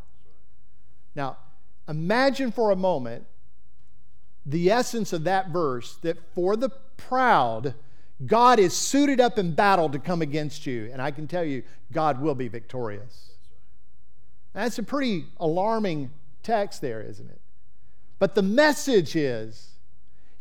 Now, 1.14 1.38
imagine 1.88 2.52
for 2.52 2.70
a 2.70 2.76
moment 2.76 3.26
the 4.44 4.70
essence 4.70 5.12
of 5.12 5.24
that 5.24 5.50
verse 5.50 5.96
that 6.02 6.18
for 6.34 6.56
the 6.56 6.70
proud, 6.96 7.74
God 8.24 8.58
is 8.58 8.74
suited 8.74 9.20
up 9.20 9.38
in 9.38 9.54
battle 9.54 9.88
to 9.90 9.98
come 9.98 10.22
against 10.22 10.66
you. 10.66 10.88
And 10.92 11.02
I 11.02 11.10
can 11.10 11.26
tell 11.26 11.44
you, 11.44 11.62
God 11.92 12.20
will 12.20 12.34
be 12.34 12.48
victorious. 12.48 13.32
That's 14.52 14.78
a 14.78 14.82
pretty 14.82 15.26
alarming 15.38 16.10
text 16.42 16.80
there, 16.80 17.02
isn't 17.02 17.28
it? 17.28 17.40
But 18.18 18.34
the 18.34 18.42
message 18.42 19.14
is 19.14 19.75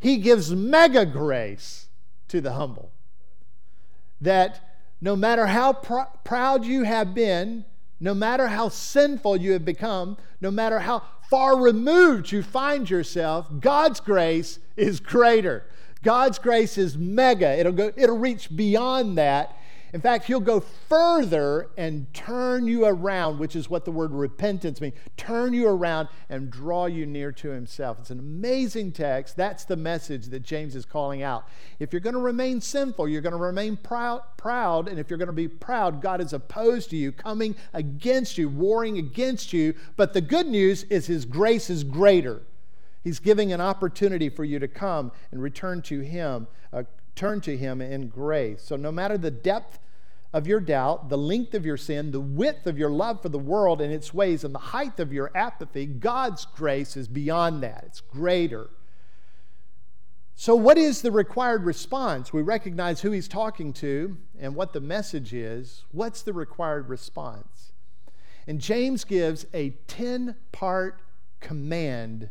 He 0.06 0.18
gives 0.18 0.52
mega 0.54 1.04
grace 1.04 1.88
to 2.28 2.39
the 2.39 2.52
humble. 2.52 2.91
That 4.22 4.78
no 5.02 5.15
matter 5.15 5.48
how 5.48 5.74
pr- 5.74 6.20
proud 6.24 6.63
you 6.63 6.84
have 6.84 7.15
been, 7.15 7.65
no 8.00 8.13
matter 8.13 8.46
how 8.50 8.70
sinful 8.70 9.38
you 9.38 9.54
have 9.54 9.65
become, 9.65 10.18
no 10.39 10.52
matter 10.52 10.78
how 10.82 11.02
far 11.28 11.60
removed 11.60 12.32
you 12.32 12.44
find 12.44 12.88
yourself, 12.88 13.48
God's 13.60 14.00
grace 14.00 14.60
is 14.78 15.00
greater. 15.00 15.65
God's 16.04 16.38
grace 16.38 16.78
is 16.78 16.96
mega. 16.96 17.58
It'll 17.58 17.72
go, 17.72 17.91
it'll 17.96 18.20
reach 18.20 18.56
beyond 18.56 19.18
that. 19.18 19.58
In 19.95 20.01
fact, 20.01 20.25
he'll 20.25 20.41
go 20.41 20.60
further 20.60 21.69
and 21.77 22.13
turn 22.13 22.67
you 22.67 22.86
around, 22.86 23.39
which 23.39 23.55
is 23.55 23.69
what 23.69 23.86
the 23.86 23.91
word 23.91 24.12
repentance 24.12 24.81
means 24.81 24.93
turn 25.15 25.53
you 25.53 25.69
around 25.69 26.10
and 26.27 26.51
draw 26.51 26.86
you 26.86 27.05
near 27.05 27.31
to 27.31 27.47
himself. 27.47 27.99
It's 28.01 28.10
an 28.10 28.19
amazing 28.19 28.91
text. 28.91 29.38
That's 29.38 29.63
the 29.63 29.77
message 29.77 30.25
that 30.25 30.41
James 30.41 30.75
is 30.75 30.84
calling 30.84 31.23
out. 31.23 31.47
If 31.79 31.93
you're 31.93 32.01
going 32.01 32.13
to 32.13 32.19
remain 32.19 32.60
sinful, 32.60 33.08
you're 33.08 33.21
going 33.21 33.31
to 33.31 33.38
remain 33.38 33.77
proud, 33.77 34.23
proud, 34.36 34.89
and 34.89 34.99
if 34.99 35.10
you're 35.10 35.17
going 35.17 35.27
to 35.27 35.34
be 35.34 35.47
proud, 35.47 36.01
God 36.01 36.19
is 36.19 36.34
opposed 36.34 36.89
to 36.89 36.97
you, 36.97 37.13
coming 37.13 37.55
against 37.71 38.38
you, 38.38 38.49
warring 38.49 38.97
against 38.97 39.53
you. 39.53 39.75
But 39.95 40.12
the 40.12 40.19
good 40.19 40.47
news 40.47 40.84
is 40.84 41.08
his 41.08 41.23
grace 41.23 41.69
is 41.69 41.86
greater. 41.86 42.41
He's 43.01 43.19
giving 43.19 43.53
an 43.53 43.62
opportunity 43.62 44.27
for 44.27 44.43
you 44.43 44.60
to 44.60 44.67
come 44.67 45.13
and 45.31 45.41
return 45.41 45.81
to 45.84 46.01
Him, 46.01 46.47
uh, 46.73 46.84
turn 47.15 47.39
to 47.41 47.55
Him 47.55 47.79
in 47.79 48.10
grace. 48.10 48.62
So, 48.62 48.75
no 48.75 48.91
matter 48.91 49.17
the 49.17 49.31
depth 49.31 49.79
of 50.36 50.45
your 50.45 50.60
doubt, 50.60 51.08
the 51.08 51.17
length 51.17 51.54
of 51.54 51.65
your 51.65 51.78
sin, 51.78 52.12
the 52.12 52.19
width 52.19 52.67
of 52.67 52.78
your 52.78 52.89
love 52.89 53.21
for 53.21 53.30
the 53.30 53.39
world 53.39 53.80
and 53.80 53.93
its 53.93 54.13
ways, 54.13 54.43
and 54.43 54.54
the 54.54 54.60
height 54.60 55.00
of 55.00 55.13
your 55.13 55.32
apathy, 55.34 55.86
God's 55.86 56.43
grace 56.43 56.98
is 56.98 57.08
beyond 57.08 57.63
that. 57.63 57.86
It's 57.88 58.02
greater. 58.02 58.69
So, 60.36 60.54
what 60.54 60.78
is 60.78 61.02
the 61.02 61.12
required 61.12 61.63
response? 61.63 62.34
We 62.34 62.41
recognize 62.41 63.00
who 63.00 63.12
he's 63.12 63.30
talking 63.30 63.71
to 63.76 64.17
and 64.38 64.56
what 64.56 64.74
the 64.74 64.82
message 64.82 65.34
is. 65.34 65.86
What's 65.93 66.21
the 66.21 66.34
required 66.34 66.89
response? 66.89 67.71
And 68.45 68.60
James 68.60 69.06
gives 69.06 69.45
a 69.54 69.69
10 69.88 70.36
part 70.52 71.02
command 71.39 72.30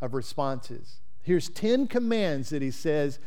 of 0.00 0.14
responses. 0.14 1.00
Here's 1.20 1.50
10 1.50 1.88
commands 1.88 2.48
that 2.48 2.62
he 2.62 2.70
says 2.70 3.18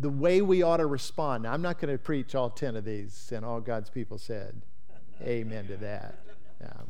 the 0.00 0.10
way 0.10 0.40
we 0.40 0.62
ought 0.62 0.78
to 0.78 0.86
respond. 0.86 1.42
Now, 1.42 1.52
I'm 1.52 1.62
not 1.62 1.78
going 1.78 1.92
to 1.92 1.98
preach 1.98 2.34
all 2.34 2.50
10 2.50 2.76
of 2.76 2.84
these, 2.84 3.32
and 3.34 3.44
all 3.44 3.60
God's 3.60 3.90
people 3.90 4.18
said, 4.18 4.62
Amen 5.22 5.66
to 5.66 5.76
that. 5.76 6.18
Um, 6.62 6.86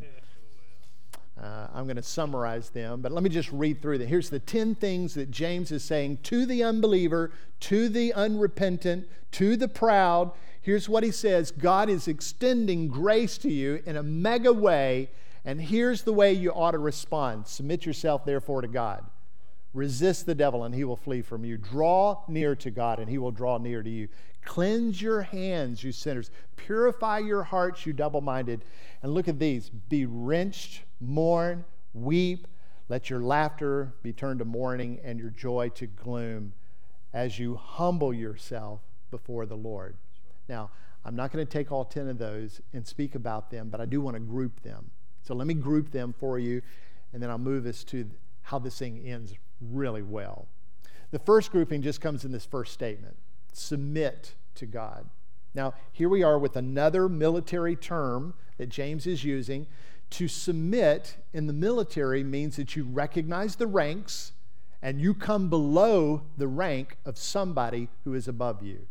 uh, 1.42 1.66
I'm 1.74 1.84
going 1.84 1.96
to 1.96 2.02
summarize 2.02 2.70
them, 2.70 3.00
but 3.00 3.12
let 3.12 3.24
me 3.24 3.30
just 3.30 3.50
read 3.50 3.80
through 3.82 3.98
them. 3.98 4.06
Here's 4.06 4.30
the 4.30 4.38
10 4.38 4.74
things 4.74 5.14
that 5.14 5.30
James 5.30 5.72
is 5.72 5.82
saying 5.82 6.18
to 6.24 6.46
the 6.46 6.62
unbeliever, 6.62 7.32
to 7.60 7.88
the 7.88 8.12
unrepentant, 8.12 9.08
to 9.32 9.56
the 9.56 9.68
proud. 9.68 10.32
Here's 10.60 10.88
what 10.88 11.02
he 11.02 11.10
says 11.10 11.50
God 11.50 11.88
is 11.88 12.06
extending 12.06 12.88
grace 12.88 13.38
to 13.38 13.50
you 13.50 13.82
in 13.86 13.96
a 13.96 14.02
mega 14.02 14.52
way, 14.52 15.10
and 15.44 15.60
here's 15.60 16.02
the 16.02 16.12
way 16.12 16.32
you 16.32 16.52
ought 16.52 16.72
to 16.72 16.78
respond. 16.78 17.46
Submit 17.46 17.86
yourself, 17.86 18.24
therefore, 18.24 18.60
to 18.60 18.68
God. 18.68 19.04
Resist 19.72 20.26
the 20.26 20.35
devil 20.35 20.64
and 20.64 20.74
he 20.74 20.85
will 20.85 20.96
flee 20.96 21.22
from 21.22 21.44
you. 21.44 21.56
Draw 21.56 22.24
near 22.28 22.56
to 22.56 22.70
God 22.70 22.98
and 22.98 23.09
he 23.09 23.18
will 23.18 23.30
draw 23.30 23.59
near 23.59 23.83
to 23.83 23.90
you. 23.90 24.09
Cleanse 24.44 25.00
your 25.00 25.22
hands, 25.22 25.85
you 25.85 25.92
sinners. 25.92 26.30
Purify 26.56 27.18
your 27.18 27.44
hearts, 27.44 27.87
you 27.87 27.92
double 27.92 28.20
minded. 28.20 28.64
And 29.02 29.14
look 29.14 29.28
at 29.28 29.38
these 29.38 29.70
be 29.70 30.06
wrenched, 30.06 30.83
mourn, 31.00 31.64
weep. 31.94 32.48
Let 32.88 33.11
your 33.11 33.20
laughter 33.20 33.92
be 34.02 34.12
turned 34.12 34.40
to 34.40 34.44
mourning 34.44 34.98
and 35.04 35.20
your 35.20 35.30
joy 35.30 35.68
to 35.76 35.87
gloom 35.87 36.52
as 37.12 37.38
you 37.38 37.54
humble 37.54 38.12
yourself 38.12 38.80
before 39.11 39.46
the 39.46 39.56
Lord. 39.56 39.96
Now, 40.48 40.70
I'm 41.04 41.16
not 41.16 41.33
going 41.33 41.46
to 41.46 41.50
take 41.50 41.70
all 41.70 41.85
10 41.85 42.09
of 42.09 42.18
those 42.18 42.61
and 42.72 42.87
speak 42.87 43.14
about 43.14 43.50
them, 43.50 43.68
but 43.68 43.80
I 43.80 43.85
do 43.85 44.00
want 44.00 44.14
to 44.16 44.20
group 44.20 44.62
them. 44.62 44.90
So 45.22 45.35
let 45.35 45.46
me 45.46 45.54
group 45.54 45.92
them 45.92 46.12
for 46.18 46.38
you, 46.38 46.62
and 47.12 47.22
then 47.22 47.30
I'll 47.30 47.38
move 47.38 47.66
us 47.66 47.85
to 47.85 48.11
how 48.42 48.59
this 48.59 48.78
thing 48.78 49.02
ends 49.06 49.33
really 49.60 50.02
well. 50.02 50.48
The 51.10 51.18
first 51.18 51.50
grouping 51.50 51.82
just 51.82 52.00
comes 52.00 52.24
in 52.24 52.32
this 52.32 52.46
first 52.46 52.72
statement 52.72 53.16
submit 53.52 54.34
to 54.54 54.66
God. 54.66 55.08
Now, 55.54 55.74
here 55.92 56.08
we 56.08 56.22
are 56.22 56.38
with 56.38 56.56
another 56.56 57.08
military 57.08 57.74
term 57.74 58.34
that 58.58 58.68
James 58.68 59.06
is 59.06 59.24
using. 59.24 59.66
To 60.10 60.28
submit 60.28 61.16
in 61.32 61.46
the 61.46 61.52
military 61.52 62.22
means 62.22 62.56
that 62.56 62.76
you 62.76 62.84
recognize 62.84 63.56
the 63.56 63.66
ranks 63.66 64.32
and 64.82 65.00
you 65.00 65.14
come 65.14 65.48
below 65.48 66.22
the 66.36 66.48
rank 66.48 66.96
of 67.04 67.18
somebody 67.18 67.88
who 68.04 68.14
is 68.14 68.28
above 68.28 68.62
you. 68.62 68.86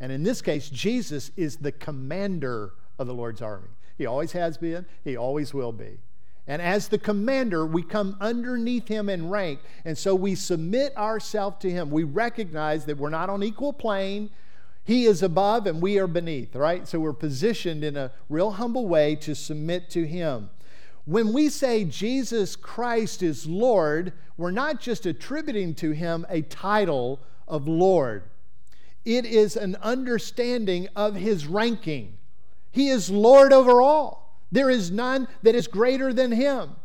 And 0.00 0.10
in 0.12 0.22
this 0.22 0.40
case, 0.40 0.68
Jesus 0.68 1.30
is 1.36 1.56
the 1.56 1.72
commander 1.72 2.72
of 2.98 3.06
the 3.06 3.14
Lord's 3.14 3.42
army. 3.42 3.68
He 3.96 4.06
always 4.06 4.32
has 4.32 4.56
been, 4.56 4.86
he 5.04 5.16
always 5.16 5.52
will 5.52 5.72
be. 5.72 5.98
And 6.48 6.62
as 6.62 6.88
the 6.88 6.98
commander, 6.98 7.66
we 7.66 7.82
come 7.82 8.16
underneath 8.22 8.88
him 8.88 9.10
in 9.10 9.28
rank. 9.28 9.60
And 9.84 9.96
so 9.96 10.14
we 10.14 10.34
submit 10.34 10.96
ourselves 10.96 11.58
to 11.60 11.70
him. 11.70 11.90
We 11.90 12.04
recognize 12.04 12.86
that 12.86 12.96
we're 12.96 13.10
not 13.10 13.28
on 13.28 13.42
equal 13.42 13.74
plane. 13.74 14.30
He 14.82 15.04
is 15.04 15.22
above 15.22 15.66
and 15.66 15.82
we 15.82 15.98
are 15.98 16.06
beneath, 16.06 16.56
right? 16.56 16.88
So 16.88 17.00
we're 17.00 17.12
positioned 17.12 17.84
in 17.84 17.98
a 17.98 18.10
real 18.30 18.52
humble 18.52 18.88
way 18.88 19.14
to 19.16 19.34
submit 19.34 19.90
to 19.90 20.06
him. 20.06 20.48
When 21.04 21.34
we 21.34 21.50
say 21.50 21.84
Jesus 21.84 22.56
Christ 22.56 23.22
is 23.22 23.46
Lord, 23.46 24.14
we're 24.38 24.50
not 24.50 24.80
just 24.80 25.04
attributing 25.04 25.74
to 25.76 25.90
him 25.90 26.24
a 26.30 26.40
title 26.40 27.20
of 27.46 27.68
Lord, 27.68 28.24
it 29.04 29.26
is 29.26 29.56
an 29.56 29.76
understanding 29.82 30.88
of 30.96 31.14
his 31.14 31.46
ranking. 31.46 32.16
He 32.70 32.88
is 32.88 33.10
Lord 33.10 33.52
over 33.52 33.82
all. 33.82 34.27
There 34.50 34.70
is 34.70 34.90
none 34.90 35.28
that 35.42 35.54
is 35.54 35.66
greater 35.66 36.12
than 36.12 36.32
him. 36.32 36.76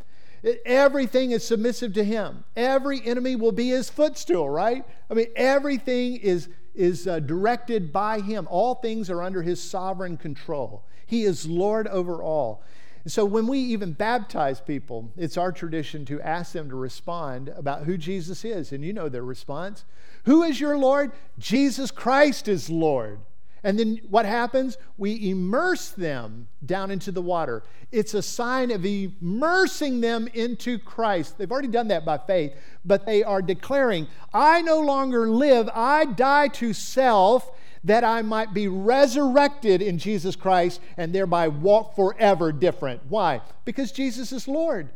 Everything 0.65 1.31
is 1.31 1.47
submissive 1.47 1.93
to 1.93 2.03
him. 2.03 2.43
Every 2.55 3.01
enemy 3.05 3.35
will 3.35 3.53
be 3.53 3.69
his 3.69 3.89
footstool, 3.89 4.49
right? 4.49 4.85
I 5.09 5.13
mean, 5.13 5.27
everything 5.35 6.17
is, 6.17 6.49
is 6.75 7.07
uh, 7.07 7.19
directed 7.19 7.93
by 7.93 8.19
him. 8.19 8.47
All 8.51 8.75
things 8.75 9.09
are 9.09 9.21
under 9.21 9.41
his 9.41 9.63
sovereign 9.63 10.17
control. 10.17 10.83
He 11.05 11.23
is 11.23 11.47
Lord 11.47 11.87
over 11.87 12.21
all. 12.21 12.63
And 13.03 13.11
so 13.11 13.25
when 13.25 13.47
we 13.47 13.59
even 13.59 13.93
baptize 13.93 14.61
people, 14.61 15.11
it's 15.17 15.37
our 15.37 15.51
tradition 15.51 16.05
to 16.05 16.21
ask 16.21 16.53
them 16.53 16.69
to 16.69 16.75
respond 16.75 17.49
about 17.49 17.83
who 17.83 17.97
Jesus 17.97 18.45
is. 18.45 18.71
And 18.71 18.83
you 18.83 18.93
know 18.93 19.09
their 19.09 19.25
response 19.25 19.85
Who 20.25 20.43
is 20.43 20.59
your 20.59 20.77
Lord? 20.77 21.11
Jesus 21.37 21.91
Christ 21.91 22.47
is 22.47 22.69
Lord. 22.69 23.19
And 23.63 23.79
then 23.79 24.01
what 24.09 24.25
happens? 24.25 24.77
We 24.97 25.29
immerse 25.29 25.89
them 25.89 26.47
down 26.65 26.91
into 26.91 27.11
the 27.11 27.21
water. 27.21 27.63
It's 27.91 28.13
a 28.13 28.21
sign 28.21 28.71
of 28.71 28.85
immersing 28.85 30.01
them 30.01 30.27
into 30.33 30.77
Christ. 30.79 31.37
They've 31.37 31.51
already 31.51 31.69
done 31.69 31.87
that 31.87 32.03
by 32.03 32.17
faith, 32.17 32.53
but 32.83 33.05
they 33.05 33.23
are 33.23 33.41
declaring, 33.41 34.07
I 34.33 34.61
no 34.61 34.79
longer 34.81 35.29
live, 35.29 35.69
I 35.73 36.05
die 36.05 36.49
to 36.49 36.73
self 36.73 37.51
that 37.85 38.03
I 38.03 38.21
might 38.21 38.53
be 38.53 38.67
resurrected 38.67 39.81
in 39.81 39.97
Jesus 39.97 40.35
Christ 40.35 40.81
and 40.97 41.13
thereby 41.13 41.49
walk 41.49 41.95
forever 41.95 42.51
different. 42.51 43.01
Why? 43.09 43.41
Because 43.65 43.91
Jesus 43.91 44.31
is 44.31 44.47
Lord. 44.47 44.89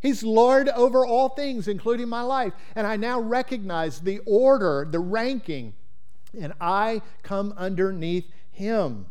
He's 0.00 0.22
Lord 0.22 0.68
over 0.68 1.04
all 1.04 1.28
things, 1.28 1.66
including 1.66 2.08
my 2.08 2.22
life. 2.22 2.52
And 2.76 2.86
I 2.86 2.96
now 2.96 3.20
recognize 3.20 4.00
the 4.00 4.20
order, 4.26 4.86
the 4.88 5.00
ranking 5.00 5.74
and 6.38 6.52
I 6.60 7.02
come 7.22 7.52
underneath 7.56 8.26
him. 8.50 9.06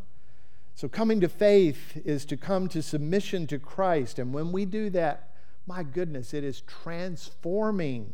So, 0.74 0.88
coming 0.88 1.20
to 1.20 1.28
faith 1.28 2.00
is 2.04 2.24
to 2.26 2.36
come 2.36 2.68
to 2.68 2.82
submission 2.82 3.46
to 3.48 3.58
Christ. 3.58 4.18
And 4.18 4.32
when 4.32 4.52
we 4.52 4.64
do 4.64 4.90
that, 4.90 5.30
my 5.66 5.82
goodness, 5.82 6.32
it 6.32 6.44
is 6.44 6.60
transforming. 6.60 8.12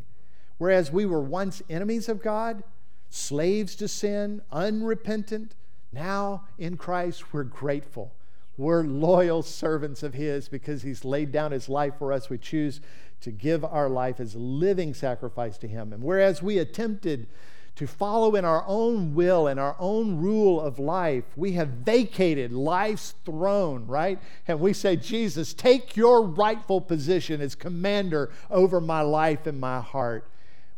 Whereas 0.56 0.90
we 0.90 1.04
were 1.04 1.20
once 1.20 1.62
enemies 1.68 2.08
of 2.08 2.22
God, 2.22 2.64
slaves 3.10 3.74
to 3.76 3.88
sin, 3.88 4.40
unrepentant, 4.50 5.54
now 5.92 6.44
in 6.58 6.76
Christ 6.76 7.32
we're 7.32 7.44
grateful. 7.44 8.14
We're 8.56 8.84
loyal 8.84 9.42
servants 9.42 10.02
of 10.02 10.14
His 10.14 10.48
because 10.48 10.82
He's 10.82 11.04
laid 11.04 11.32
down 11.32 11.52
His 11.52 11.68
life 11.68 11.94
for 11.98 12.12
us. 12.12 12.30
We 12.30 12.38
choose 12.38 12.80
to 13.20 13.30
give 13.30 13.64
our 13.64 13.88
life 13.88 14.20
as 14.20 14.34
a 14.34 14.38
living 14.38 14.94
sacrifice 14.94 15.58
to 15.58 15.68
Him. 15.68 15.92
And 15.92 16.02
whereas 16.02 16.42
we 16.42 16.58
attempted 16.58 17.26
to 17.76 17.86
follow 17.86 18.36
in 18.36 18.44
our 18.44 18.64
own 18.66 19.14
will 19.14 19.48
and 19.48 19.58
our 19.58 19.74
own 19.78 20.18
rule 20.18 20.60
of 20.60 20.78
life. 20.78 21.24
We 21.36 21.52
have 21.52 21.68
vacated 21.68 22.52
life's 22.52 23.14
throne, 23.24 23.86
right? 23.86 24.20
And 24.46 24.60
we 24.60 24.72
say, 24.72 24.96
Jesus, 24.96 25.52
take 25.52 25.96
your 25.96 26.22
rightful 26.22 26.80
position 26.80 27.40
as 27.40 27.54
commander 27.54 28.30
over 28.50 28.80
my 28.80 29.00
life 29.00 29.46
and 29.46 29.60
my 29.60 29.80
heart. 29.80 30.30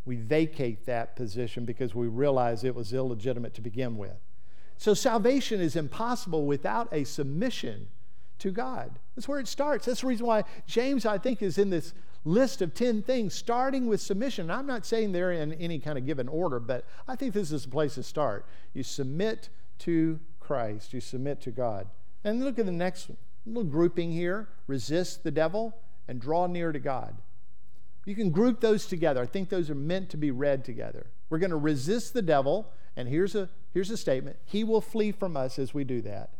We 0.07 0.17
vacate 0.17 0.87
that 0.87 1.17
position 1.17 1.65
because 1.65 1.95
we 1.95 2.07
realize 2.07 2.65
it 2.65 2.75
was 2.75 2.93
illegitimate 2.93 3.55
to 3.55 3.61
begin 3.61 3.99
with. 3.99 4.17
So 4.79 4.95
salvation 4.95 5.61
is 5.61 5.77
impossible 5.77 6.47
without 6.47 6.89
a 6.93 7.05
submission 7.05 7.89
to 8.39 8.51
God. 8.51 8.99
That's 9.15 9.29
where 9.29 9.41
it 9.41 9.49
starts. 9.49 9.87
That's 9.87 10.03
the 10.03 10.07
reason 10.07 10.27
why 10.27 10.45
James, 10.67 11.05
I 11.07 11.19
think, 11.19 11.43
is 11.43 11.59
in 11.59 11.71
this 11.71 11.93
list 12.27 12.61
of 12.61 12.75
10 12.75 13.03
things, 13.03 13.35
starting 13.35 13.87
with 13.87 14.01
submission. 14.01 14.51
I'm 14.51 14.67
not 14.67 14.85
saying 14.85 15.13
they're 15.13 15.33
in 15.33 15.53
any 15.55 15.79
kind 15.79 15.97
of 15.97 16.05
given 16.05 16.29
order, 16.29 16.59
but 16.59 16.85
I 17.07 17.17
think 17.17 17.33
this 17.33 17.53
is 17.53 17.65
a 17.65 17.69
place 17.69 17.95
to 17.95 18.03
start. 18.03 18.45
You 18.75 18.83
submit 18.83 19.49
to 19.81 20.19
Christ, 20.41 20.93
you 20.93 21.01
submit 21.01 21.41
to 21.43 21.51
God. 21.51 21.89
And 22.25 22.45
look 22.45 22.59
at 22.59 22.67
the 22.67 22.73
next 22.73 23.11
little 23.47 23.65
grouping 23.65 24.11
here 24.13 24.49
resist 24.67 25.23
the 25.23 25.31
devil 25.31 25.77
and 26.09 26.21
draw 26.21 26.47
near 26.47 26.73
to 26.73 26.81
God. 26.81 27.17
You 28.05 28.15
can 28.15 28.31
group 28.31 28.61
those 28.61 28.87
together. 28.87 29.23
I 29.23 29.27
think 29.27 29.49
those 29.49 29.71
are 29.71 29.75
meant 29.75 30.11
to 30.11 30.17
be 30.17 30.31
read 30.31 30.65
together. 30.65 31.07
We're 31.31 31.39
going 31.39 31.51
to 31.51 31.57
resist 31.57 32.13
the 32.13 32.23
devil, 32.23 32.73
and 32.97 33.09
here's 33.09 33.35
a, 33.35 33.49
here's 33.73 33.91
a 33.91 33.97
statement 33.97 34.37
He 34.45 34.65
will 34.65 34.81
flee 34.81 35.13
from 35.13 35.37
us 35.37 35.59
as 35.59 35.73
we 35.73 35.85
do 35.85 36.03
that. 36.03 36.31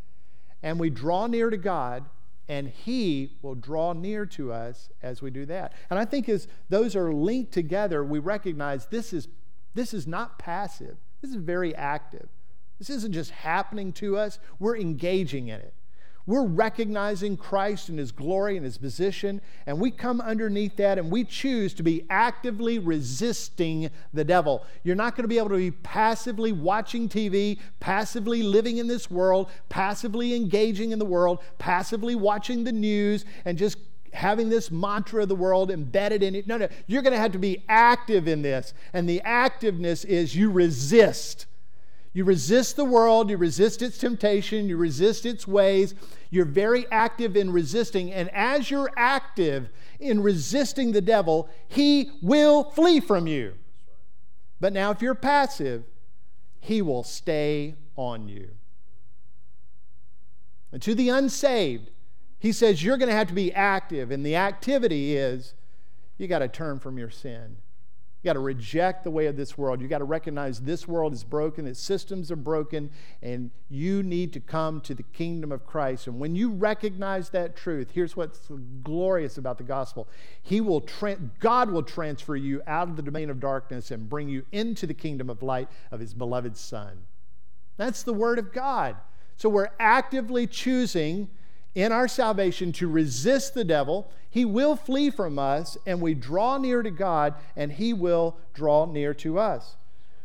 And 0.63 0.81
we 0.81 0.91
draw 0.91 1.27
near 1.27 1.51
to 1.51 1.57
God, 1.57 2.05
and 2.49 2.69
He 2.69 3.37
will 3.43 3.55
draw 3.55 3.93
near 3.93 4.27
to 4.27 4.53
us 4.53 4.89
as 5.03 5.23
we 5.23 5.31
do 5.31 5.47
that. 5.47 5.73
And 5.91 5.99
I 5.99 6.05
think 6.05 6.29
as 6.29 6.49
those 6.69 6.95
are 6.95 7.13
linked 7.13 7.53
together, 7.53 8.05
we 8.05 8.19
recognize 8.19 8.87
this 8.87 9.13
is, 9.13 9.29
this 9.75 9.93
is 9.93 10.07
not 10.07 10.39
passive, 10.39 10.97
this 11.21 11.31
is 11.31 11.37
very 11.37 11.75
active. 11.75 12.29
This 12.79 12.91
isn't 12.91 13.13
just 13.13 13.31
happening 13.31 13.93
to 13.95 14.19
us, 14.19 14.39
we're 14.59 14.77
engaging 14.77 15.49
in 15.49 15.61
it. 15.61 15.75
We're 16.27 16.45
recognizing 16.45 17.37
Christ 17.37 17.89
and 17.89 17.99
His 17.99 18.11
glory 18.11 18.57
and 18.57 18.65
His 18.65 18.79
position, 18.79 19.41
and 19.65 19.81
we 19.81 19.93
come 19.93 20.21
underneath 20.21 20.77
that 20.77 20.99
and 20.99 21.11
we 21.11 21.23
choose 21.23 21.73
to 21.75 21.85
be 21.85 22.05
actively 22.11 22.81
resisting 22.81 23.91
the 24.13 24.25
devil. 24.25 24.67
You're 24.83 24.97
not 24.97 25.15
going 25.15 25.23
to 25.23 25.29
be 25.29 25.39
able 25.39 25.51
to 25.51 25.57
be 25.57 25.71
passively 25.71 26.51
watching 26.51 27.09
TV, 27.09 27.61
passively 27.79 28.43
living 28.43 28.79
in 28.79 28.89
this 28.89 29.09
world, 29.09 29.51
passively 29.69 30.35
engaging 30.35 30.91
in 30.91 30.99
the 30.99 31.05
world, 31.05 31.39
passively 31.59 32.17
watching 32.17 32.65
the 32.65 32.73
news, 32.73 33.25
and 33.45 33.57
just 33.57 33.79
having 34.13 34.49
this 34.49 34.71
mantra 34.71 35.23
of 35.23 35.29
the 35.29 35.37
world 35.37 35.71
embedded 35.71 36.25
in 36.25 36.35
it. 36.35 36.49
No, 36.49 36.57
no, 36.57 36.69
you're 36.89 37.03
going 37.03 37.13
to 37.13 37.21
have 37.21 37.33
to 37.33 37.39
be 37.39 37.63
active 37.69 38.27
in 38.27 38.43
this, 38.43 38.75
and 38.93 39.09
the 39.09 39.23
activeness 39.25 40.05
is 40.05 40.35
you 40.35 40.51
resist 40.51 41.47
you 42.17 42.25
resist 42.25 42.77
the 42.77 42.85
world, 42.87 43.29
you 43.29 43.37
resist 43.37 43.83
its 43.83 43.99
temptation, 43.99 44.71
you 44.71 44.79
resist 44.79 45.27
its 45.27 45.47
ways. 45.47 45.95
You're 46.31 46.47
very 46.47 46.91
active 46.91 47.37
in 47.37 47.53
resisting. 47.53 48.11
And 48.11 48.31
as 48.31 48.71
you're 48.71 48.91
active 48.97 49.69
in 50.01 50.23
resisting 50.23 50.93
the 50.93 51.03
devil, 51.03 51.51
he 51.69 52.13
will 52.23 52.71
flee 52.71 53.01
from 53.01 53.27
you. 53.27 53.53
But 54.63 54.73
now, 54.73 54.93
if 54.93 55.03
you're 55.03 55.15
passive, 55.15 55.85
he 56.59 56.81
will 56.81 57.03
stay 57.03 57.75
on 57.97 58.29
you. 58.29 58.49
And 60.73 60.81
to 60.81 60.95
the 60.95 61.11
unsaved, 61.11 61.91
he 62.39 62.51
says 62.51 62.83
you're 62.83 62.97
going 62.97 63.11
to 63.11 63.15
have 63.15 63.29
to 63.29 63.35
be 63.35 63.53
active. 63.53 64.11
And 64.11 64.25
the 64.25 64.37
activity 64.37 65.19
is 65.19 65.53
you 66.17 66.29
got 66.29 66.39
to 66.39 66.49
turn 66.49 66.79
from 66.79 66.97
your 66.97 67.11
sin. 67.11 67.59
You 68.23 68.29
got 68.29 68.35
to 68.35 68.41
reject 68.41 69.05
the 69.05 69.11
way 69.11 69.27
of 69.27 69.37
this 69.37 69.57
world. 69.57 69.81
You 69.81 69.89
got 69.89 69.99
to 69.99 70.05
recognize 70.05 70.61
this 70.61 70.89
world 70.89 71.13
is 71.13 71.23
broken, 71.23 71.67
its 71.67 71.79
systems 71.79 72.33
are 72.33 72.37
broken, 72.37 72.91
and 73.23 73.51
you 73.69 74.03
need 74.03 74.33
to 74.33 74.41
come 74.41 74.81
to 74.83 74.95
the 74.95 75.03
kingdom 75.03 75.53
of 75.53 75.67
Christ. 75.67 76.07
And 76.07 76.19
when 76.19 76.35
you 76.35 76.51
recognize 76.51 77.29
that 77.31 77.57
truth, 77.57 77.91
here's 77.93 78.17
what's 78.17 78.49
glorious 78.83 79.39
about 79.39 79.59
the 79.59 79.65
gospel. 79.65 80.09
He 80.43 80.61
will 80.61 80.81
tra- 80.81 81.19
God 81.39 81.71
will 81.71 81.83
transfer 81.83 82.37
you 82.37 82.63
out 82.67 82.89
of 82.89 82.97
the 82.97 83.03
domain 83.03 83.31
of 83.31 83.39
darkness 83.39 83.91
and 83.91 84.09
bring 84.09 84.29
you 84.29 84.45
into 84.51 84.87
the 84.87 84.95
kingdom 84.95 85.31
of 85.31 85.43
light 85.43 85.69
of 85.93 86.01
his 86.01 86.15
beloved 86.15 86.57
son. 86.57 87.05
That's 87.77 88.03
the 88.03 88.15
word 88.15 88.39
of 88.39 88.53
God. 88.53 88.97
So 89.37 89.49
we're 89.49 89.71
actively 89.79 90.47
choosing 90.47 91.29
in 91.77 91.93
our 91.93 92.09
salvation 92.09 92.73
to 92.73 92.89
resist 92.89 93.55
the 93.55 93.63
devil. 93.63 94.11
He 94.31 94.45
will 94.45 94.75
flee 94.75 95.11
from 95.11 95.39
us, 95.39 95.77
and 95.87 96.01
we 96.01 96.15
draw 96.15 96.57
near 96.57 96.83
to 96.83 96.91
God, 96.91 97.35
and 97.55 97.71
He 97.71 97.93
will 97.93 98.37
draw 98.55 98.87
near 98.87 99.15
to 99.15 99.39
us. 99.39 99.77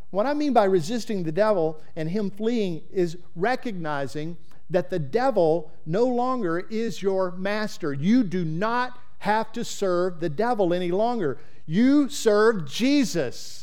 What 0.10 0.26
I 0.26 0.34
mean 0.34 0.54
by 0.54 0.64
resisting 0.64 1.24
the 1.24 1.32
devil 1.32 1.80
and 1.96 2.10
Him 2.10 2.32
fleeing 2.32 2.82
is 2.92 3.18
recognizing 3.36 4.38
that 4.70 4.90
the 4.90 5.00
devil 5.00 5.70
no 5.86 6.06
longer 6.06 6.60
is 6.70 7.02
your 7.02 7.32
master. 7.32 7.94
You 7.94 8.24
do 8.24 8.46
not 8.46 8.98
have 9.20 9.52
to 9.52 9.66
serve 9.66 10.22
the 10.22 10.30
devil 10.30 10.74
any 10.74 10.92
longer. 10.92 11.38
You 11.66 12.08
serve 12.08 12.66
Jesus. 12.66 13.61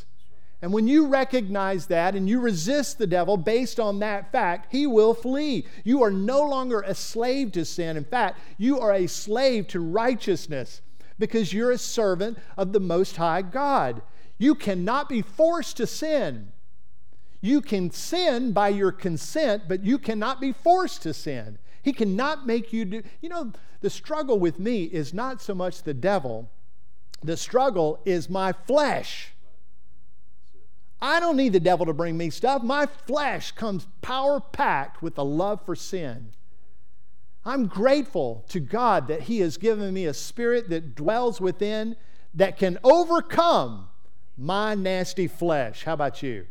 And 0.61 0.73
when 0.73 0.89
you 0.89 1.07
recognize 1.07 1.87
that 1.87 2.17
and 2.17 2.29
you 2.29 2.41
resist 2.41 2.99
the 2.99 3.07
devil 3.07 3.37
based 3.37 3.79
on 3.79 4.01
that 4.01 4.33
fact, 4.33 4.73
he 4.73 4.87
will 4.87 5.15
flee. 5.15 5.67
You 5.85 6.03
are 6.03 6.11
no 6.11 6.43
longer 6.43 6.81
a 6.81 6.95
slave 6.95 7.53
to 7.53 7.65
sin. 7.65 7.97
In 7.97 8.05
fact, 8.05 8.41
you 8.57 8.81
are 8.81 8.93
a 8.93 9.07
slave 9.07 9.69
to 9.69 9.81
righteousness 9.81 10.83
because 11.19 11.53
you're 11.53 11.71
a 11.71 11.79
servant 11.79 12.39
of 12.57 12.73
the 12.73 12.81
Most 12.81 13.17
High 13.17 13.43
God. 13.43 14.03
You 14.37 14.57
cannot 14.57 15.09
be 15.09 15.23
forced 15.23 15.77
to 15.77 15.87
sin. 15.87 16.53
You 17.41 17.61
can 17.61 17.93
sin 17.93 18.53
by 18.53 18.69
your 18.69 18.91
consent, 18.91 19.65
but 19.69 19.85
you 19.85 19.99
cannot 19.99 20.41
be 20.41 20.53
forced 20.53 21.03
to 21.03 21.15
sin. 21.15 21.59
He 21.83 21.93
cannot 21.93 22.47
make 22.47 22.73
you 22.73 22.85
do. 22.85 23.03
You 23.21 23.29
know, 23.29 23.53
the 23.81 23.91
struggle 23.91 24.41
with 24.41 24.59
me 24.59 24.85
is 24.85 25.15
not 25.15 25.41
so 25.41 25.55
much 25.55 25.85
the 25.85 25.95
devil, 25.95 26.51
the 27.23 27.37
struggle 27.37 28.01
is 28.05 28.29
my 28.29 28.53
flesh. 28.53 29.35
I 31.01 31.21
don't 31.21 31.37
need 31.37 31.53
the 31.53 31.61
devil 31.61 31.87
to 31.87 31.93
bring 31.93 32.17
me 32.17 32.31
stuff. 32.31 32.63
My 32.63 32.87
flesh 32.87 33.53
comes 33.53 33.87
power 34.03 34.41
packed 34.41 35.03
with 35.03 35.17
a 35.19 35.23
love 35.23 35.65
for 35.65 35.77
sin. 35.77 36.33
I'm 37.45 37.67
grateful 37.67 38.45
to 38.49 38.61
God 38.61 39.09
that 39.09 39.23
He 39.23 39.39
has 39.41 39.57
given 39.57 39.95
me 39.95 40.07
a 40.07 40.15
spirit 40.15 40.69
that 40.71 40.95
dwells 40.95 41.41
within 41.41 41.97
that 42.35 42.59
can 42.59 42.79
overcome 42.83 43.89
my 44.37 44.75
nasty 44.75 45.27
flesh. 45.27 45.85
How 45.85 45.95
about 45.95 46.23
you? 46.23 46.47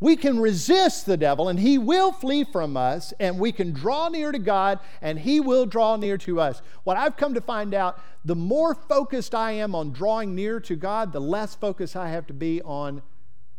We 0.00 0.16
can 0.16 0.40
resist 0.40 1.06
the 1.06 1.16
devil 1.16 1.48
and 1.48 1.58
he 1.58 1.78
will 1.78 2.12
flee 2.12 2.44
from 2.44 2.76
us, 2.76 3.14
and 3.18 3.38
we 3.38 3.52
can 3.52 3.72
draw 3.72 4.08
near 4.08 4.32
to 4.32 4.38
God 4.38 4.80
and 5.00 5.18
he 5.18 5.40
will 5.40 5.64
draw 5.64 5.96
near 5.96 6.18
to 6.18 6.40
us. 6.40 6.60
What 6.82 6.98
I've 6.98 7.16
come 7.16 7.32
to 7.34 7.40
find 7.40 7.72
out 7.72 8.00
the 8.24 8.34
more 8.34 8.74
focused 8.74 9.34
I 9.34 9.52
am 9.52 9.74
on 9.74 9.92
drawing 9.92 10.34
near 10.34 10.60
to 10.60 10.76
God, 10.76 11.12
the 11.12 11.20
less 11.20 11.54
focused 11.54 11.96
I 11.96 12.10
have 12.10 12.26
to 12.26 12.34
be 12.34 12.60
on 12.62 13.02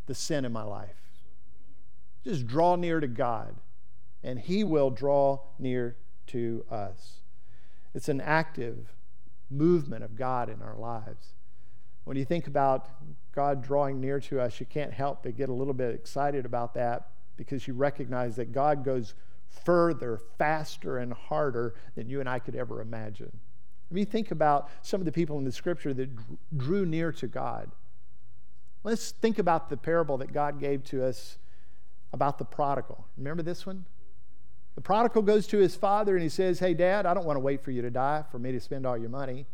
the 0.06 0.16
sin 0.16 0.46
in 0.46 0.52
my 0.52 0.64
life. 0.64 0.96
Just 2.24 2.48
draw 2.48 2.76
near 2.76 3.00
to 3.00 3.08
God, 3.08 3.56
and 4.24 4.40
He 4.40 4.64
will 4.64 4.90
draw 4.90 5.40
near 5.60 5.96
to 6.28 6.66
us. 6.70 7.22
It's 7.94 8.10
an 8.10 8.22
active 8.22 8.94
movement 9.50 10.04
of 10.04 10.16
God 10.16 10.50
in 10.50 10.62
our 10.62 10.76
lives. 10.76 11.36
When 12.04 12.18
you 12.18 12.26
think 12.26 12.48
about 12.48 12.90
God 13.34 13.64
drawing 13.64 14.00
near 14.00 14.20
to 14.22 14.40
us, 14.40 14.60
you 14.60 14.66
can't 14.66 14.94
help 14.94 15.24
but 15.24 15.38
get 15.38 15.50
a 15.50 15.54
little 15.54 15.74
bit 15.74 15.94
excited 15.94 16.46
about 16.46 16.74
that 16.76 17.10
because 17.38 17.68
you 17.68 17.74
recognize 17.74 18.36
that 18.36 18.52
God 18.52 18.84
goes 18.84 19.14
further, 19.64 20.20
faster, 20.38 20.98
and 20.98 21.14
harder 21.14 21.76
than 21.96 22.10
you 22.10 22.20
and 22.20 22.30
I 22.30 22.40
could 22.40 22.56
ever 22.56 22.82
imagine. 22.82 23.32
I 23.90 23.94
mean, 23.94 24.06
think 24.06 24.32
about 24.32 24.70
some 24.82 25.02
of 25.02 25.06
the 25.06 25.12
people 25.12 25.38
in 25.38 25.44
the 25.44 25.52
scripture 25.52 25.94
that 25.94 26.10
drew 26.58 26.86
near 26.86 27.12
to 27.14 27.28
God. 27.28 27.72
Let's 28.86 29.10
think 29.10 29.40
about 29.40 29.70
the 29.72 29.78
parable 29.78 30.20
that 30.20 30.32
God 30.32 30.60
gave 30.60 30.84
to 30.86 31.04
us 31.04 31.40
about 32.14 32.38
the 32.38 32.46
prodigal. 32.46 33.08
Remember 33.18 33.42
this 33.42 33.66
one? 33.66 33.86
The 34.76 34.82
prodigal 34.82 35.24
goes 35.24 35.48
to 35.48 35.58
his 35.58 35.76
father 35.76 36.14
and 36.14 36.22
he 36.22 36.30
says, 36.30 36.60
Hey, 36.60 36.76
dad, 36.76 37.08
I 37.08 37.16
don't 37.16 37.26
want 37.26 37.36
to 37.36 37.42
wait 37.42 37.64
for 37.64 37.72
you 37.72 37.82
to 37.82 37.90
die 37.90 38.24
for 38.30 38.38
me 38.38 38.52
to 38.52 38.60
spend 38.60 38.86
all 38.86 38.96
your 38.96 39.10
money. 39.10 39.48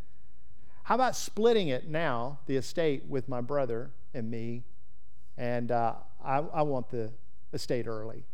How 0.82 0.96
about 0.96 1.16
splitting 1.16 1.68
it 1.68 1.88
now, 1.88 2.40
the 2.44 2.56
estate, 2.56 3.04
with 3.08 3.26
my 3.26 3.40
brother 3.40 3.90
and 4.12 4.30
me? 4.30 4.64
And 5.38 5.72
uh, 5.72 5.94
I, 6.22 6.44
I 6.52 6.60
want 6.60 6.90
the 6.90 7.10
estate 7.54 7.86
early. 7.86 8.26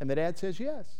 And 0.00 0.10
the 0.10 0.16
dad 0.16 0.36
says, 0.36 0.58
Yes. 0.58 0.96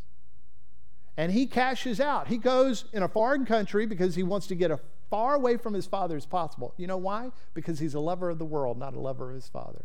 And 1.17 1.33
he 1.33 1.47
cashes 1.47 1.99
out. 1.99 2.29
He 2.29 2.39
goes 2.39 2.85
in 2.93 3.03
a 3.03 3.09
foreign 3.09 3.47
country 3.47 3.85
because 3.85 4.15
he 4.15 4.23
wants 4.23 4.47
to 4.47 4.55
get 4.55 4.71
a 4.71 4.79
far 5.15 5.37
away 5.37 5.57
from 5.57 5.75
his 5.75 5.87
father 5.87 6.17
as 6.17 6.27
possible. 6.27 6.75
You 6.77 6.89
know 6.89 6.97
why? 6.97 7.31
Because 7.55 7.79
he's 7.79 7.95
a 7.95 8.01
lover 8.01 8.31
of 8.31 8.41
the 8.41 8.45
world, 8.45 8.81
not 8.81 8.95
a 8.95 8.99
lover 8.99 9.29
of 9.29 9.37
his 9.37 9.47
father. 9.47 9.85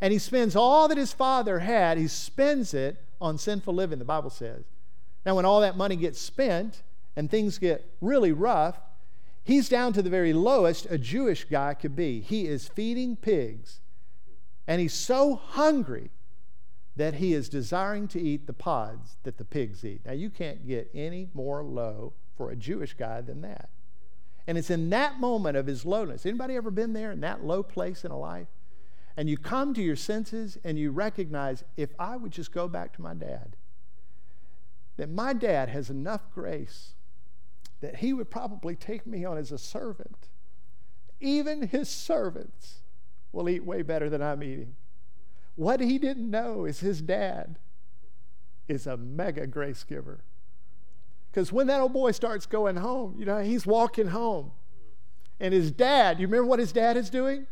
And 0.00 0.12
he 0.12 0.20
spends 0.20 0.54
all 0.54 0.86
that 0.86 0.96
his 0.96 1.12
father 1.12 1.58
had, 1.58 1.98
he 1.98 2.06
spends 2.06 2.72
it 2.72 3.02
on 3.20 3.36
sinful 3.36 3.74
living, 3.74 3.98
the 3.98 4.04
Bible 4.04 4.30
says. 4.30 4.62
Now, 5.24 5.34
when 5.34 5.44
all 5.44 5.60
that 5.60 5.76
money 5.76 5.96
gets 5.96 6.20
spent 6.20 6.84
and 7.16 7.28
things 7.28 7.58
get 7.58 7.84
really 8.00 8.30
rough, 8.30 8.78
he's 9.42 9.68
down 9.68 9.92
to 9.94 10.02
the 10.02 10.10
very 10.10 10.32
lowest 10.32 10.86
a 10.88 10.98
Jewish 10.98 11.42
guy 11.42 11.74
could 11.74 11.96
be. 11.96 12.20
He 12.20 12.46
is 12.46 12.68
feeding 12.68 13.16
pigs, 13.16 13.80
and 14.68 14.80
he's 14.80 14.94
so 14.94 15.34
hungry 15.34 16.10
that 16.94 17.14
he 17.14 17.34
is 17.34 17.48
desiring 17.48 18.06
to 18.06 18.20
eat 18.20 18.46
the 18.46 18.52
pods 18.52 19.16
that 19.24 19.36
the 19.36 19.44
pigs 19.44 19.84
eat. 19.84 20.02
Now, 20.06 20.12
you 20.12 20.30
can't 20.30 20.64
get 20.64 20.92
any 20.94 21.28
more 21.34 21.64
low 21.64 22.12
for 22.36 22.52
a 22.52 22.56
Jewish 22.56 22.94
guy 22.94 23.20
than 23.20 23.40
that. 23.40 23.68
And 24.46 24.56
it's 24.56 24.70
in 24.70 24.90
that 24.90 25.18
moment 25.18 25.56
of 25.56 25.66
his 25.66 25.84
lowness. 25.84 26.24
Anybody 26.24 26.54
ever 26.54 26.70
been 26.70 26.92
there 26.92 27.10
in 27.10 27.20
that 27.20 27.44
low 27.44 27.62
place 27.62 28.04
in 28.04 28.10
a 28.10 28.18
life? 28.18 28.48
And 29.16 29.28
you 29.28 29.36
come 29.38 29.74
to 29.74 29.82
your 29.82 29.96
senses 29.96 30.58
and 30.62 30.78
you 30.78 30.90
recognize 30.90 31.64
if 31.76 31.90
I 31.98 32.16
would 32.16 32.32
just 32.32 32.52
go 32.52 32.68
back 32.68 32.92
to 32.94 33.02
my 33.02 33.14
dad, 33.14 33.56
that 34.96 35.10
my 35.10 35.32
dad 35.32 35.68
has 35.70 35.90
enough 35.90 36.30
grace 36.34 36.92
that 37.80 37.96
he 37.96 38.12
would 38.12 38.30
probably 38.30 38.74
take 38.74 39.06
me 39.06 39.24
on 39.24 39.36
as 39.36 39.52
a 39.52 39.58
servant. 39.58 40.28
Even 41.20 41.68
his 41.68 41.88
servants 41.88 42.80
will 43.32 43.48
eat 43.48 43.64
way 43.64 43.82
better 43.82 44.08
than 44.08 44.22
I'm 44.22 44.42
eating. 44.42 44.76
What 45.56 45.80
he 45.80 45.98
didn't 45.98 46.30
know 46.30 46.64
is 46.64 46.80
his 46.80 47.00
dad 47.00 47.58
is 48.68 48.86
a 48.86 48.96
mega 48.96 49.46
grace 49.46 49.84
giver. 49.84 50.20
Because 51.36 51.52
when 51.52 51.66
that 51.66 51.82
old 51.82 51.92
boy 51.92 52.12
starts 52.12 52.46
going 52.46 52.76
home, 52.76 53.14
you 53.18 53.26
know, 53.26 53.40
he's 53.40 53.66
walking 53.66 54.06
home. 54.06 54.52
And 55.38 55.52
his 55.52 55.70
dad, 55.70 56.18
you 56.18 56.26
remember 56.26 56.46
what 56.46 56.58
his 56.58 56.72
dad 56.72 56.96
is 56.96 57.10
doing? 57.10 57.46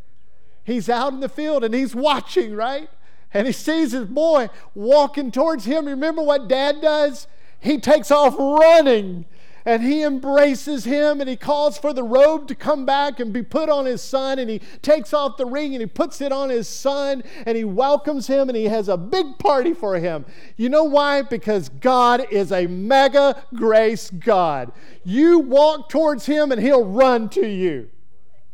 he's 0.64 0.88
out 0.88 1.12
in 1.12 1.20
the 1.20 1.29
field 1.29 1.62
and 1.62 1.75
he's 1.75 1.94
watching, 1.94 2.57
right? 2.57 2.88
And 3.35 3.47
he 3.47 3.53
sees 3.53 3.92
his 3.92 4.07
boy 4.07 4.49
walking 4.75 5.31
towards 5.31 5.66
him. 5.66 5.85
Remember 5.85 6.23
what 6.23 6.49
dad 6.49 6.81
does? 6.81 7.27
He 7.61 7.79
takes 7.79 8.11
off 8.11 8.35
running 8.38 9.27
and 9.66 9.83
he 9.83 10.03
embraces 10.03 10.85
him 10.85 11.20
and 11.20 11.29
he 11.29 11.37
calls 11.37 11.79
for 11.79 11.92
the 11.92 12.03
robe 12.03 12.46
to 12.48 12.55
come 12.55 12.85
back 12.85 13.18
and 13.18 13.33
be 13.33 13.42
put 13.42 13.68
on 13.68 13.87
his 13.87 14.03
son 14.03 14.38
and 14.38 14.50
he 14.50 14.61
takes 14.83 15.14
off 15.14 15.37
the 15.37 15.46
ring 15.46 15.74
and 15.74 15.81
he 15.81 15.87
puts 15.87 16.20
it 16.20 16.33
on 16.33 16.50
his 16.50 16.68
son 16.68 17.22
and 17.46 17.57
he 17.57 17.64
welcomes 17.64 18.27
him 18.27 18.48
and 18.48 18.57
he 18.57 18.64
has 18.64 18.88
a 18.88 18.96
big 18.96 19.38
party 19.38 19.72
for 19.72 19.98
him. 19.98 20.27
You 20.57 20.68
know 20.68 20.85
why? 20.85 21.22
Because 21.22 21.68
God 21.68 22.27
is 22.31 22.53
a 22.53 22.66
mega 22.66 23.42
grace 23.55 24.11
God. 24.11 24.72
You 25.03 25.38
walk 25.38 25.88
towards 25.88 26.27
him 26.27 26.53
and 26.53 26.61
he'll 26.61 26.85
run 26.85 27.29
to 27.31 27.46
you. 27.46 27.88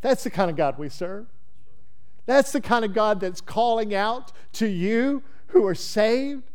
That's 0.03 0.25
the 0.25 0.31
kind 0.31 0.51
of 0.51 0.57
God 0.57 0.79
we 0.79 0.89
serve. 0.89 1.27
That's 2.27 2.53
the 2.53 2.61
kind 2.61 2.85
of 2.85 2.95
God 2.95 3.21
that's 3.21 3.41
calling 3.41 3.95
out 3.95 4.31
to 4.53 4.69
you 4.69 5.23
who 5.49 5.67
are 5.67 5.75
saved. 5.75 6.50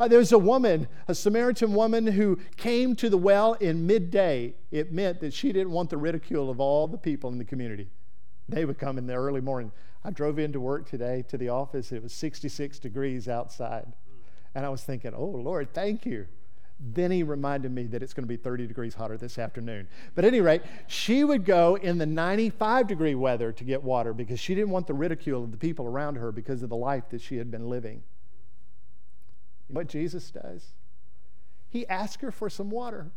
Uh, 0.00 0.08
there's 0.08 0.32
a 0.32 0.38
woman, 0.38 0.88
a 1.08 1.14
Samaritan 1.14 1.74
woman, 1.74 2.06
who 2.06 2.38
came 2.56 2.96
to 2.96 3.10
the 3.10 3.18
well 3.18 3.52
in 3.54 3.86
midday. 3.86 4.54
It 4.70 4.90
meant 4.92 5.20
that 5.20 5.34
she 5.34 5.52
didn't 5.52 5.72
want 5.72 5.90
the 5.90 5.98
ridicule 5.98 6.48
of 6.48 6.58
all 6.58 6.88
the 6.88 6.96
people 6.96 7.30
in 7.30 7.36
the 7.36 7.44
community. 7.44 7.90
They 8.48 8.64
would 8.64 8.78
come 8.78 8.96
in 8.96 9.06
the 9.06 9.12
early 9.12 9.42
morning. 9.42 9.72
I 10.02 10.10
drove 10.10 10.38
into 10.38 10.58
work 10.58 10.88
today 10.88 11.22
to 11.28 11.36
the 11.36 11.50
office. 11.50 11.92
It 11.92 12.02
was 12.02 12.14
66 12.14 12.78
degrees 12.78 13.28
outside. 13.28 13.92
And 14.54 14.64
I 14.64 14.70
was 14.70 14.82
thinking, 14.82 15.12
oh, 15.14 15.26
Lord, 15.26 15.74
thank 15.74 16.06
you. 16.06 16.26
Then 16.80 17.10
he 17.10 17.22
reminded 17.22 17.70
me 17.70 17.82
that 17.88 18.02
it's 18.02 18.14
going 18.14 18.24
to 18.24 18.28
be 18.28 18.38
30 18.38 18.66
degrees 18.66 18.94
hotter 18.94 19.18
this 19.18 19.38
afternoon. 19.38 19.86
But 20.14 20.24
at 20.24 20.28
any 20.28 20.40
rate, 20.40 20.62
she 20.86 21.24
would 21.24 21.44
go 21.44 21.74
in 21.74 21.98
the 21.98 22.06
95 22.06 22.86
degree 22.86 23.14
weather 23.14 23.52
to 23.52 23.64
get 23.64 23.82
water 23.82 24.14
because 24.14 24.40
she 24.40 24.54
didn't 24.54 24.70
want 24.70 24.86
the 24.86 24.94
ridicule 24.94 25.44
of 25.44 25.50
the 25.50 25.58
people 25.58 25.84
around 25.84 26.14
her 26.14 26.32
because 26.32 26.62
of 26.62 26.70
the 26.70 26.76
life 26.76 27.10
that 27.10 27.20
she 27.20 27.36
had 27.36 27.50
been 27.50 27.68
living 27.68 28.02
what 29.72 29.86
Jesus 29.86 30.30
does? 30.30 30.74
He 31.68 31.86
asks 31.86 32.22
her 32.22 32.30
for 32.30 32.50
some 32.50 32.70
water. 32.70 33.10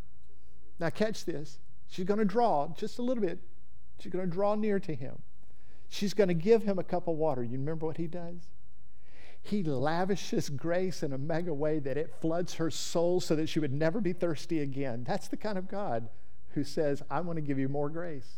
Now, 0.80 0.90
catch 0.90 1.26
this. 1.26 1.60
She's 1.90 2.06
going 2.06 2.20
to 2.20 2.26
draw 2.26 2.70
just 2.76 3.00
a 3.00 3.02
little 3.02 3.24
bit. 3.24 3.40
She's 4.00 4.12
going 4.12 4.26
to 4.26 4.32
draw 4.32 4.56
near 4.56 4.80
to 4.80 4.94
him. 4.94 5.22
She's 5.90 6.14
going 6.14 6.28
to 6.28 6.34
give 6.34 6.64
him 6.64 6.80
a 6.80 6.84
cup 6.84 7.08
of 7.08 7.16
water. 7.16 7.44
You 7.44 7.58
remember 7.58 7.86
what 7.86 7.98
he 7.98 8.08
does? 8.08 8.50
He 9.42 9.62
lavishes 9.62 10.50
grace 10.50 11.04
in 11.04 11.14
a 11.14 11.18
mega 11.18 11.54
way 11.54 11.80
that 11.80 11.98
it 11.98 12.14
floods 12.22 12.56
her 12.56 12.72
soul 12.72 13.20
so 13.20 13.36
that 13.36 13.50
she 13.50 13.60
would 13.60 13.74
never 13.74 14.00
be 14.00 14.14
thirsty 14.14 14.60
again. 14.60 15.04
That's 15.08 15.28
the 15.28 15.38
kind 15.38 15.58
of 15.58 15.68
God 15.68 16.08
who 16.54 16.64
says, 16.64 17.04
I 17.12 17.20
want 17.20 17.38
to 17.38 17.42
give 17.42 17.60
you 17.60 17.68
more 17.68 17.90
grace. 17.90 18.30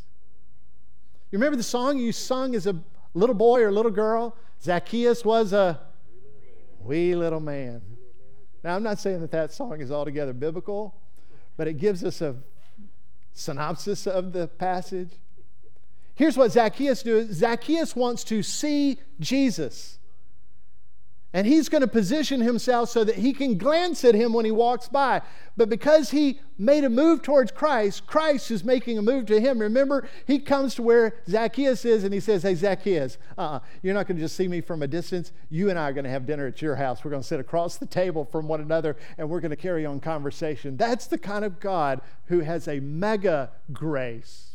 You 1.31 1.37
remember 1.37 1.57
the 1.57 1.63
song 1.63 1.99
you 1.99 2.11
sung 2.11 2.55
as 2.55 2.65
a 2.65 2.81
little 3.13 3.35
boy 3.35 3.61
or 3.61 3.71
little 3.71 3.91
girl? 3.91 4.35
Zacchaeus 4.61 5.23
was 5.23 5.53
a 5.53 5.79
wee 6.79 7.15
little 7.15 7.39
man. 7.39 7.81
Now, 8.65 8.75
I'm 8.75 8.81
not 8.81 8.97
saying 8.97 9.21
that 9.21 9.29
that 9.29 9.53
song 9.53 9.79
is 9.79 9.91
altogether 9.91 10.33
biblical, 10.33 10.95
but 11.55 11.67
it 11.67 11.73
gives 11.73 12.03
us 12.03 12.19
a 12.19 12.35
synopsis 13.31 14.07
of 14.07 14.33
the 14.33 14.47
passage. 14.47 15.11
Here's 16.15 16.35
what 16.35 16.51
Zacchaeus 16.51 17.03
does 17.03 17.31
Zacchaeus 17.31 17.95
wants 17.95 18.23
to 18.23 18.41
see 18.41 18.97
Jesus. 19.19 19.99
And 21.35 21.45
he's 21.45 21.67
going 21.67 21.81
to 21.81 21.87
position 21.87 22.39
himself 22.39 22.89
so 22.89 23.03
that 23.03 23.15
he 23.15 23.33
can 23.33 23.57
glance 23.57 24.05
at 24.05 24.15
him 24.15 24.31
when 24.31 24.45
he 24.45 24.51
walks 24.51 24.87
by. 24.87 25.21
But 25.57 25.67
because 25.67 26.11
he 26.11 26.39
made 26.57 26.85
a 26.85 26.89
move 26.89 27.23
towards 27.23 27.51
Christ, 27.51 28.07
Christ 28.07 28.51
is 28.51 28.63
making 28.63 28.97
a 28.97 29.01
move 29.01 29.25
to 29.25 29.41
him. 29.41 29.59
Remember, 29.59 30.07
he 30.25 30.39
comes 30.39 30.75
to 30.75 30.81
where 30.81 31.15
Zacchaeus 31.27 31.83
is 31.83 32.05
and 32.05 32.13
he 32.13 32.21
says, 32.21 32.43
Hey, 32.43 32.55
Zacchaeus, 32.55 33.17
uh-uh, 33.37 33.59
you're 33.83 33.93
not 33.93 34.07
going 34.07 34.15
to 34.15 34.23
just 34.23 34.37
see 34.37 34.47
me 34.47 34.61
from 34.61 34.81
a 34.81 34.87
distance. 34.87 35.33
You 35.49 35.69
and 35.69 35.77
I 35.77 35.89
are 35.89 35.93
going 35.93 36.05
to 36.05 36.09
have 36.09 36.25
dinner 36.25 36.47
at 36.47 36.61
your 36.61 36.77
house. 36.77 37.03
We're 37.03 37.11
going 37.11 37.23
to 37.23 37.27
sit 37.27 37.41
across 37.41 37.75
the 37.75 37.85
table 37.85 38.23
from 38.23 38.47
one 38.47 38.61
another 38.61 38.95
and 39.17 39.29
we're 39.29 39.41
going 39.41 39.49
to 39.49 39.57
carry 39.57 39.85
on 39.85 39.99
conversation. 39.99 40.77
That's 40.77 41.05
the 41.05 41.17
kind 41.17 41.43
of 41.43 41.59
God 41.59 41.99
who 42.27 42.39
has 42.39 42.69
a 42.69 42.79
mega 42.79 43.51
grace. 43.73 44.54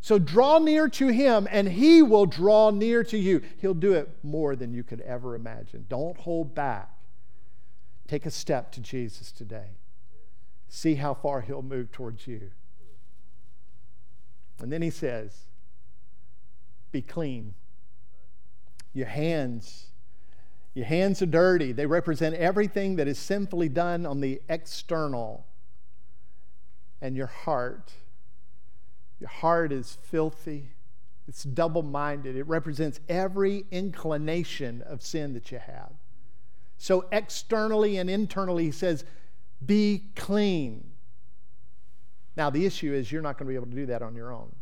So 0.00 0.18
draw 0.18 0.58
near 0.58 0.88
to 0.88 1.08
him, 1.08 1.48
and 1.50 1.68
he 1.68 2.02
will 2.02 2.26
draw 2.26 2.70
near 2.70 3.02
to 3.04 3.18
you. 3.18 3.42
He'll 3.58 3.74
do 3.74 3.94
it 3.94 4.08
more 4.22 4.54
than 4.54 4.72
you 4.72 4.82
could 4.82 5.00
ever 5.00 5.34
imagine. 5.34 5.86
Don't 5.88 6.16
hold 6.16 6.54
back. 6.54 6.90
Take 8.06 8.24
a 8.24 8.30
step 8.30 8.72
to 8.72 8.80
Jesus 8.80 9.32
today. 9.32 9.76
See 10.68 10.94
how 10.96 11.14
far 11.14 11.40
he'll 11.40 11.62
move 11.62 11.90
towards 11.90 12.26
you. 12.26 12.50
And 14.60 14.72
then 14.72 14.82
he 14.82 14.90
says, 14.90 15.46
Be 16.92 17.02
clean. 17.02 17.54
Your 18.92 19.06
hands, 19.06 19.88
your 20.74 20.86
hands 20.86 21.22
are 21.22 21.26
dirty. 21.26 21.72
They 21.72 21.86
represent 21.86 22.34
everything 22.36 22.96
that 22.96 23.08
is 23.08 23.18
sinfully 23.18 23.68
done 23.68 24.06
on 24.06 24.20
the 24.20 24.40
external. 24.48 25.46
And 27.00 27.16
your 27.16 27.26
heart 27.26 27.92
your 29.20 29.28
heart 29.28 29.72
is 29.72 29.98
filthy. 30.02 30.70
It's 31.26 31.42
double 31.42 31.82
minded. 31.82 32.36
It 32.36 32.46
represents 32.46 33.00
every 33.08 33.66
inclination 33.70 34.82
of 34.82 35.02
sin 35.02 35.34
that 35.34 35.52
you 35.52 35.58
have. 35.58 35.92
So, 36.78 37.06
externally 37.12 37.98
and 37.98 38.08
internally, 38.08 38.64
he 38.64 38.70
says, 38.70 39.04
be 39.64 40.04
clean. 40.14 40.84
Now, 42.36 42.50
the 42.50 42.64
issue 42.64 42.92
is 42.94 43.10
you're 43.10 43.20
not 43.20 43.36
going 43.36 43.46
to 43.46 43.50
be 43.50 43.56
able 43.56 43.66
to 43.66 43.74
do 43.74 43.86
that 43.86 44.00
on 44.00 44.14
your 44.14 44.32
own. 44.32 44.54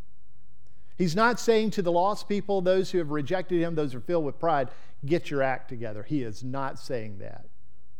He's 0.96 1.14
not 1.14 1.38
saying 1.38 1.72
to 1.72 1.82
the 1.82 1.92
lost 1.92 2.26
people, 2.26 2.62
those 2.62 2.90
who 2.90 2.98
have 2.98 3.10
rejected 3.10 3.60
him, 3.60 3.74
those 3.74 3.92
who 3.92 3.98
are 3.98 4.02
filled 4.02 4.24
with 4.24 4.38
pride, 4.38 4.70
get 5.04 5.30
your 5.30 5.42
act 5.42 5.68
together. 5.68 6.02
He 6.02 6.22
is 6.22 6.42
not 6.42 6.78
saying 6.78 7.18
that. 7.18 7.44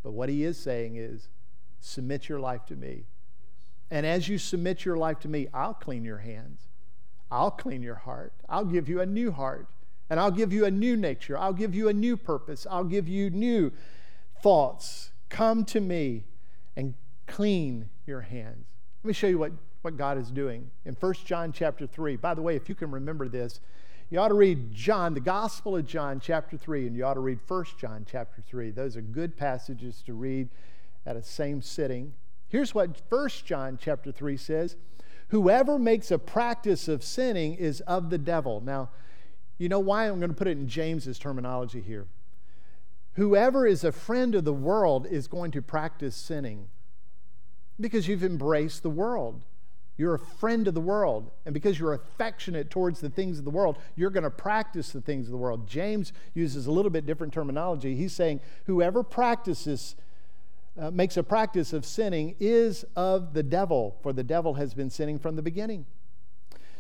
But 0.03 0.13
what 0.13 0.31
he 0.31 0.45
is 0.45 0.59
saying 0.59 0.97
is, 0.97 1.29
submit 1.81 2.29
your 2.29 2.41
life 2.41 2.65
to 2.67 2.75
me. 2.75 3.05
And 3.91 4.05
as 4.05 4.29
you 4.29 4.39
submit 4.39 4.85
your 4.85 4.97
life 4.97 5.21
to 5.21 5.29
me, 5.29 5.49
I'll 5.55 5.75
clean 5.75 6.05
your 6.05 6.19
hands. 6.19 6.63
I'll 7.31 7.51
clean 7.51 7.83
your 7.83 7.95
heart. 7.97 8.33
I'll 8.49 8.65
give 8.65 8.89
you 8.89 9.01
a 9.01 9.07
new 9.07 9.31
heart. 9.31 9.69
And 10.09 10.21
I'll 10.21 10.31
give 10.31 10.53
you 10.53 10.65
a 10.65 10.71
new 10.71 10.97
nature. 10.97 11.37
I'll 11.37 11.53
give 11.53 11.75
you 11.75 11.89
a 11.89 11.93
new 11.93 12.17
purpose. 12.17 12.67
I'll 12.71 12.85
give 12.85 13.09
you 13.09 13.31
new 13.31 13.73
thoughts. 14.41 15.11
Come 15.29 15.65
to 15.67 15.81
me 15.81 16.25
and 16.77 16.95
clean 17.27 17.89
your 18.07 18.21
hands. 18.21 18.67
Let 19.03 19.09
me 19.09 19.13
show 19.13 19.27
you 19.27 19.39
what, 19.39 19.53
what 19.83 19.97
God 19.97 20.19
is 20.19 20.31
doing 20.31 20.71
in 20.85 20.95
1 20.95 21.15
John 21.25 21.53
chapter 21.53 21.87
3. 21.87 22.17
By 22.17 22.35
the 22.35 22.43
way, 22.43 22.55
if 22.55 22.69
you 22.69 22.75
can 22.75 22.91
remember 22.91 23.29
this, 23.29 23.61
you 24.09 24.21
ought 24.21 24.29
to 24.29 24.35
read 24.35 24.73
John, 24.73 25.15
the 25.15 25.21
Gospel 25.21 25.77
of 25.77 25.85
John, 25.85 26.21
chapter 26.21 26.57
3, 26.57 26.87
and 26.87 26.97
you 26.97 27.05
ought 27.05 27.15
to 27.15 27.21
read 27.21 27.41
1 27.49 27.65
John, 27.77 28.07
chapter 28.09 28.41
3. 28.41 28.71
Those 28.71 28.97
are 28.97 29.01
good 29.01 29.37
passages 29.37 30.03
to 30.07 30.15
read 30.15 30.49
at 31.05 31.17
a 31.17 31.23
same 31.23 31.61
sitting. 31.61 32.15
Here's 32.49 32.75
what 32.75 33.01
1 33.09 33.29
John 33.45 33.79
chapter 33.81 34.13
3 34.13 34.37
says 34.37 34.77
Whoever 35.29 35.79
makes 35.79 36.11
a 36.11 36.19
practice 36.19 36.87
of 36.87 37.03
sinning 37.03 37.55
is 37.55 37.81
of 37.83 38.11
the 38.11 38.19
devil. 38.19 38.61
Now, 38.61 38.91
you 39.59 39.69
know 39.69 39.81
why 39.81 40.07
I'm 40.07 40.19
going 40.19 40.31
to 40.31 40.37
put 40.37 40.49
it 40.49 40.59
in 40.59 40.69
James's 40.69 41.19
terminology 41.19 41.81
here. 41.81 42.07
Whoever 43.15 43.67
is 43.67 43.83
a 43.83 43.93
friend 43.93 44.35
of 44.35 44.45
the 44.45 44.53
world 44.53 45.07
is 45.07 45.27
going 45.27 45.51
to 45.53 45.63
practice 45.63 46.15
sinning 46.15 46.69
because 47.81 48.07
you've 48.07 48.23
embraced 48.23 48.83
the 48.83 48.91
world. 48.91 49.43
You're 49.97 50.15
a 50.15 50.19
friend 50.19 50.69
of 50.69 50.75
the 50.75 50.81
world. 50.81 51.31
And 51.47 51.55
because 51.55 51.79
you're 51.79 51.95
affectionate 51.95 52.69
towards 52.69 53.01
the 53.01 53.09
things 53.09 53.39
of 53.39 53.45
the 53.45 53.51
world, 53.51 53.79
you're 53.97 54.11
going 54.11 54.25
to 54.25 54.31
practice 54.31 54.91
the 54.91 55.01
things 55.01 55.27
of 55.27 55.33
the 55.33 55.39
world. 55.39 55.67
James 55.67 56.13
uses 56.35 56.67
a 56.67 56.71
little 56.71 56.91
bit 56.91 57.07
different 57.07 57.33
terminology. 57.33 57.97
He's 57.97 58.13
saying, 58.13 58.41
whoever 58.67 59.03
practices 59.03 59.97
uh, 60.79 60.91
makes 60.91 61.17
a 61.17 61.23
practice 61.23 61.73
of 61.73 61.85
sinning 61.85 62.37
is 62.39 62.85
of 62.95 63.33
the 63.33 63.43
devil, 63.43 63.97
for 64.03 64.13
the 64.13 64.25
devil 64.25 64.55
has 64.55 64.75
been 64.75 64.91
sinning 64.91 65.19
from 65.19 65.37
the 65.37 65.43
beginning. 65.43 65.87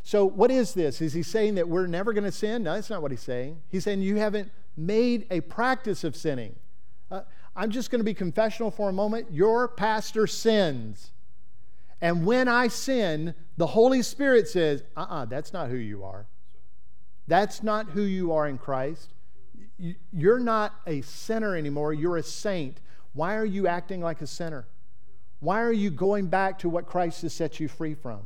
So, 0.02 0.24
what 0.24 0.50
is 0.50 0.74
this? 0.74 1.00
Is 1.00 1.14
he 1.14 1.22
saying 1.22 1.56
that 1.56 1.68
we're 1.68 1.86
never 1.88 2.12
going 2.12 2.24
to 2.24 2.32
sin? 2.32 2.62
No, 2.62 2.74
that's 2.74 2.90
not 2.90 3.02
what 3.02 3.10
he's 3.10 3.22
saying. 3.22 3.60
He's 3.68 3.84
saying 3.84 4.02
you 4.02 4.16
haven't 4.16 4.52
made 4.76 5.26
a 5.30 5.40
practice 5.40 6.04
of 6.04 6.14
sinning. 6.14 6.54
Uh, 7.10 7.22
I'm 7.56 7.70
just 7.70 7.90
going 7.90 8.00
to 8.00 8.04
be 8.04 8.14
confessional 8.14 8.70
for 8.70 8.88
a 8.88 8.92
moment. 8.92 9.32
Your 9.32 9.66
pastor 9.66 10.26
sins. 10.26 11.10
And 12.00 12.26
when 12.26 12.46
I 12.46 12.68
sin, 12.68 13.34
the 13.56 13.66
Holy 13.66 14.02
Spirit 14.02 14.48
says, 14.48 14.84
uh 14.96 15.00
uh-uh, 15.00 15.22
uh, 15.22 15.24
that's 15.24 15.52
not 15.52 15.70
who 15.70 15.76
you 15.76 16.04
are. 16.04 16.26
That's 17.26 17.62
not 17.62 17.86
who 17.86 18.02
you 18.02 18.32
are 18.32 18.46
in 18.46 18.58
Christ. 18.58 19.12
You're 20.12 20.38
not 20.38 20.74
a 20.86 21.00
sinner 21.00 21.56
anymore, 21.56 21.92
you're 21.92 22.18
a 22.18 22.22
saint. 22.22 22.80
Why 23.16 23.34
are 23.36 23.46
you 23.46 23.66
acting 23.66 24.02
like 24.02 24.20
a 24.20 24.26
sinner? 24.26 24.66
Why 25.40 25.62
are 25.62 25.72
you 25.72 25.90
going 25.90 26.26
back 26.26 26.58
to 26.60 26.68
what 26.68 26.86
Christ 26.86 27.22
has 27.22 27.32
set 27.32 27.58
you 27.58 27.66
free 27.66 27.94
from? 27.94 28.20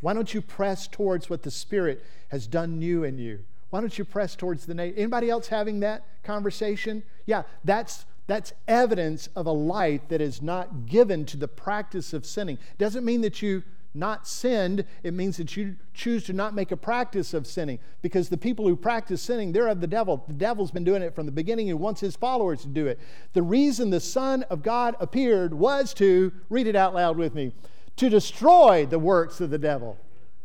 Why 0.00 0.14
don't 0.14 0.32
you 0.32 0.40
press 0.40 0.88
towards 0.88 1.28
what 1.28 1.42
the 1.42 1.50
Spirit 1.50 2.02
has 2.30 2.46
done 2.46 2.78
new 2.78 3.04
in 3.04 3.18
you? 3.18 3.40
Why 3.68 3.80
don't 3.80 3.96
you 3.96 4.06
press 4.06 4.34
towards 4.34 4.64
the 4.64 4.74
name? 4.74 4.94
Anybody 4.96 5.28
else 5.28 5.48
having 5.48 5.80
that 5.80 6.06
conversation? 6.24 7.02
Yeah, 7.26 7.42
that's 7.62 8.06
that's 8.26 8.54
evidence 8.66 9.28
of 9.36 9.46
a 9.46 9.52
life 9.52 10.08
that 10.08 10.20
is 10.22 10.40
not 10.40 10.86
given 10.86 11.26
to 11.26 11.36
the 11.36 11.48
practice 11.48 12.14
of 12.14 12.24
sinning. 12.24 12.58
Doesn't 12.78 13.04
mean 13.04 13.20
that 13.20 13.42
you 13.42 13.62
not 13.94 14.26
sinned, 14.26 14.84
it 15.02 15.12
means 15.12 15.36
that 15.36 15.56
you 15.56 15.76
choose 15.92 16.24
to 16.24 16.32
not 16.32 16.54
make 16.54 16.72
a 16.72 16.76
practice 16.76 17.34
of 17.34 17.46
sinning. 17.46 17.78
Because 18.00 18.28
the 18.28 18.38
people 18.38 18.66
who 18.66 18.74
practice 18.74 19.20
sinning, 19.20 19.52
they're 19.52 19.68
of 19.68 19.80
the 19.80 19.86
devil. 19.86 20.24
The 20.26 20.34
devil's 20.34 20.70
been 20.70 20.84
doing 20.84 21.02
it 21.02 21.14
from 21.14 21.26
the 21.26 21.32
beginning 21.32 21.70
and 21.70 21.78
wants 21.78 22.00
his 22.00 22.16
followers 22.16 22.62
to 22.62 22.68
do 22.68 22.86
it. 22.86 22.98
The 23.34 23.42
reason 23.42 23.90
the 23.90 24.00
Son 24.00 24.44
of 24.44 24.62
God 24.62 24.96
appeared 24.98 25.52
was 25.52 25.92
to, 25.94 26.32
read 26.48 26.66
it 26.66 26.76
out 26.76 26.94
loud 26.94 27.18
with 27.18 27.34
me, 27.34 27.52
to 27.96 28.08
destroy 28.08 28.86
the 28.86 28.98
works 28.98 29.40
of 29.40 29.50
the 29.50 29.58
devil. 29.58 29.98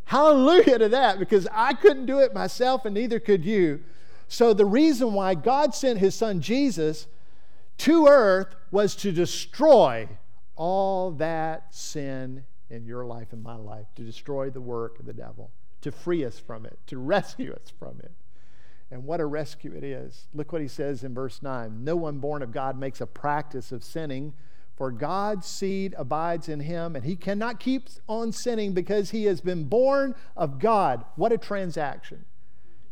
Hallelujah 0.05 0.79
to 0.79 0.89
that, 0.89 1.19
because 1.19 1.47
I 1.51 1.73
couldn't 1.73 2.05
do 2.05 2.19
it 2.19 2.33
myself 2.33 2.85
and 2.85 2.95
neither 2.95 3.19
could 3.19 3.45
you. 3.45 3.81
So 4.27 4.53
the 4.53 4.65
reason 4.65 5.13
why 5.13 5.35
God 5.35 5.73
sent 5.73 5.99
his 5.99 6.15
son 6.15 6.41
Jesus 6.41 7.07
to 7.79 8.07
earth 8.07 8.55
was 8.71 8.95
to 8.97 9.11
destroy 9.11 10.09
all 10.55 11.11
that 11.11 11.73
sin 11.73 12.43
in 12.69 12.85
your 12.85 13.05
life 13.05 13.33
and 13.33 13.43
my 13.43 13.55
life, 13.55 13.87
to 13.95 14.03
destroy 14.03 14.49
the 14.49 14.61
work 14.61 14.99
of 14.99 15.05
the 15.05 15.13
devil, 15.13 15.51
to 15.81 15.91
free 15.91 16.25
us 16.25 16.39
from 16.39 16.65
it, 16.65 16.79
to 16.87 16.97
rescue 16.97 17.53
us 17.53 17.71
from 17.79 17.99
it. 17.99 18.11
And 18.89 19.03
what 19.03 19.19
a 19.19 19.25
rescue 19.25 19.73
it 19.73 19.83
is. 19.83 20.27
Look 20.33 20.53
what 20.53 20.61
he 20.61 20.67
says 20.67 21.03
in 21.03 21.13
verse 21.13 21.41
9 21.41 21.83
No 21.83 21.95
one 21.95 22.19
born 22.19 22.41
of 22.41 22.51
God 22.51 22.79
makes 22.79 23.01
a 23.01 23.07
practice 23.07 23.71
of 23.71 23.83
sinning, 23.83 24.33
for 24.75 24.91
God's 24.91 25.47
seed 25.47 25.95
abides 25.97 26.47
in 26.47 26.61
him, 26.61 26.95
and 26.95 27.03
he 27.03 27.15
cannot 27.15 27.59
keep 27.59 27.89
on 28.07 28.31
sinning 28.31 28.73
because 28.73 29.09
he 29.09 29.25
has 29.25 29.41
been 29.41 29.65
born 29.65 30.15
of 30.35 30.59
God. 30.59 31.03
What 31.15 31.31
a 31.31 31.37
transaction. 31.37 32.25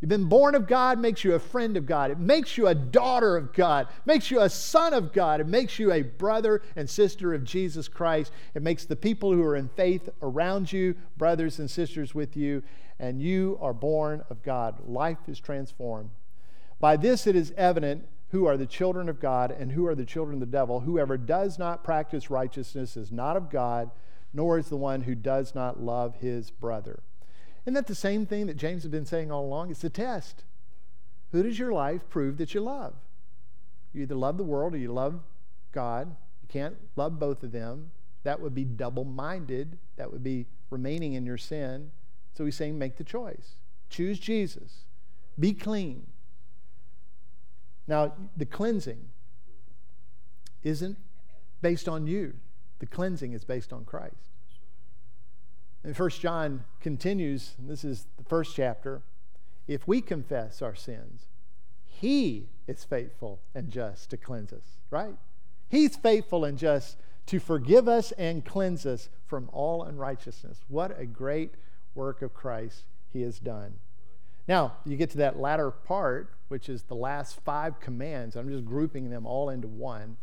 You've 0.01 0.09
been 0.09 0.25
born 0.25 0.55
of 0.55 0.67
God 0.67 0.99
makes 0.99 1.23
you 1.23 1.33
a 1.33 1.39
friend 1.39 1.77
of 1.77 1.85
God. 1.85 2.11
It 2.11 2.19
makes 2.19 2.57
you 2.57 2.67
a 2.67 2.75
daughter 2.75 3.37
of 3.37 3.53
God. 3.53 3.87
Makes 4.05 4.29
you 4.29 4.41
a 4.41 4.49
son 4.49 4.93
of 4.93 5.13
God. 5.13 5.39
It 5.39 5.47
makes 5.47 5.79
you 5.79 5.91
a 5.91 6.01
brother 6.01 6.61
and 6.75 6.89
sister 6.89 7.33
of 7.33 7.43
Jesus 7.43 7.87
Christ. 7.87 8.31
It 8.53 8.61
makes 8.61 8.85
the 8.85 8.95
people 8.95 9.31
who 9.31 9.43
are 9.43 9.55
in 9.55 9.69
faith 9.69 10.09
around 10.21 10.71
you 10.71 10.95
brothers 11.17 11.59
and 11.59 11.71
sisters 11.71 12.13
with 12.13 12.35
you, 12.35 12.61
and 12.99 13.21
you 13.21 13.57
are 13.61 13.73
born 13.73 14.23
of 14.29 14.43
God. 14.43 14.79
Life 14.85 15.27
is 15.27 15.39
transformed. 15.39 16.09
By 16.79 16.97
this 16.97 17.25
it 17.25 17.35
is 17.35 17.53
evident 17.55 18.05
who 18.29 18.45
are 18.45 18.57
the 18.57 18.65
children 18.65 19.07
of 19.07 19.19
God 19.19 19.49
and 19.49 19.71
who 19.71 19.85
are 19.87 19.95
the 19.95 20.05
children 20.05 20.35
of 20.35 20.39
the 20.41 20.45
devil. 20.45 20.81
Whoever 20.81 21.17
does 21.17 21.57
not 21.57 21.83
practice 21.83 22.29
righteousness 22.29 22.97
is 22.97 23.11
not 23.11 23.37
of 23.37 23.49
God, 23.49 23.91
nor 24.33 24.59
is 24.59 24.67
the 24.67 24.75
one 24.75 25.01
who 25.01 25.15
does 25.15 25.55
not 25.55 25.81
love 25.81 26.17
his 26.17 26.51
brother. 26.51 26.99
Isn't 27.65 27.73
that 27.73 27.87
the 27.87 27.95
same 27.95 28.25
thing 28.25 28.45
that 28.47 28.57
James 28.57 28.83
has 28.83 28.91
been 28.91 29.05
saying 29.05 29.31
all 29.31 29.45
along? 29.45 29.71
It's 29.71 29.83
a 29.83 29.89
test. 29.89 30.43
Who 31.31 31.41
does 31.41 31.57
your 31.57 31.73
life 31.73 32.01
prove 32.09 32.37
that 32.37 32.53
you 32.53 32.61
love? 32.61 32.93
You 33.91 34.03
either 34.03 34.15
love 34.15 34.37
the 34.37 34.43
world 34.43 34.75
or 34.75 34.77
you 34.77 34.93
love 34.93 35.19
God. 35.71 36.15
You 36.43 36.47
can't 36.47 36.75
love 36.95 37.17
both 37.19 37.41
of 37.43 37.51
them. 37.51 37.91
That 38.23 38.39
would 38.39 38.53
be 38.53 38.65
double 38.65 39.03
minded. 39.03 39.77
That 39.97 40.11
would 40.11 40.23
be 40.23 40.45
remaining 40.69 41.13
in 41.13 41.25
your 41.25 41.37
sin. 41.37 41.91
So 42.35 42.45
he's 42.45 42.55
saying, 42.55 42.77
make 42.77 42.97
the 42.97 43.03
choice. 43.03 43.55
Choose 43.89 44.19
Jesus. 44.19 44.85
Be 45.39 45.53
clean. 45.53 46.07
Now, 47.87 48.13
the 48.35 48.45
cleansing 48.45 49.09
isn't 50.63 50.97
based 51.61 51.87
on 51.87 52.07
you, 52.07 52.33
the 52.79 52.85
cleansing 52.85 53.33
is 53.33 53.43
based 53.43 53.71
on 53.71 53.85
Christ. 53.85 54.34
And 55.85 55.95
First 55.95 56.19
John 56.19 56.63
continues, 56.81 57.53
this 57.59 57.83
is 57.83 58.07
the 58.17 58.23
first 58.23 58.55
chapter. 58.55 59.03
If 59.67 59.87
we 59.87 60.01
confess 60.01 60.63
our 60.63 60.73
sins, 60.73 61.27
he 61.85 62.47
is 62.65 62.83
faithful 62.83 63.39
and 63.53 63.69
just 63.69 64.09
to 64.09 64.17
cleanse 64.17 64.51
us, 64.51 64.63
right? 64.89 65.13
He's 65.69 65.95
faithful 65.95 66.43
and 66.43 66.57
just 66.57 66.97
to 67.27 67.39
forgive 67.39 67.87
us 67.87 68.11
and 68.13 68.43
cleanse 68.43 68.87
us 68.87 69.09
from 69.27 69.47
all 69.53 69.83
unrighteousness. 69.83 70.61
What 70.69 70.99
a 70.99 71.05
great 71.05 71.53
work 71.93 72.23
of 72.23 72.33
Christ 72.33 72.85
he 73.13 73.21
has 73.21 73.37
done. 73.37 73.75
Now, 74.47 74.77
you 74.85 74.97
get 74.97 75.11
to 75.11 75.17
that 75.19 75.39
latter 75.39 75.69
part, 75.69 76.31
which 76.47 76.67
is 76.67 76.81
the 76.81 76.95
last 76.95 77.39
five 77.41 77.79
commands. 77.79 78.35
I'm 78.35 78.49
just 78.49 78.65
grouping 78.65 79.11
them 79.11 79.27
all 79.27 79.51
into 79.51 79.67
one 79.67 80.17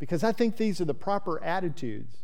because 0.00 0.24
I 0.24 0.32
think 0.32 0.56
these 0.56 0.80
are 0.80 0.84
the 0.84 0.94
proper 0.94 1.40
attitudes 1.44 2.16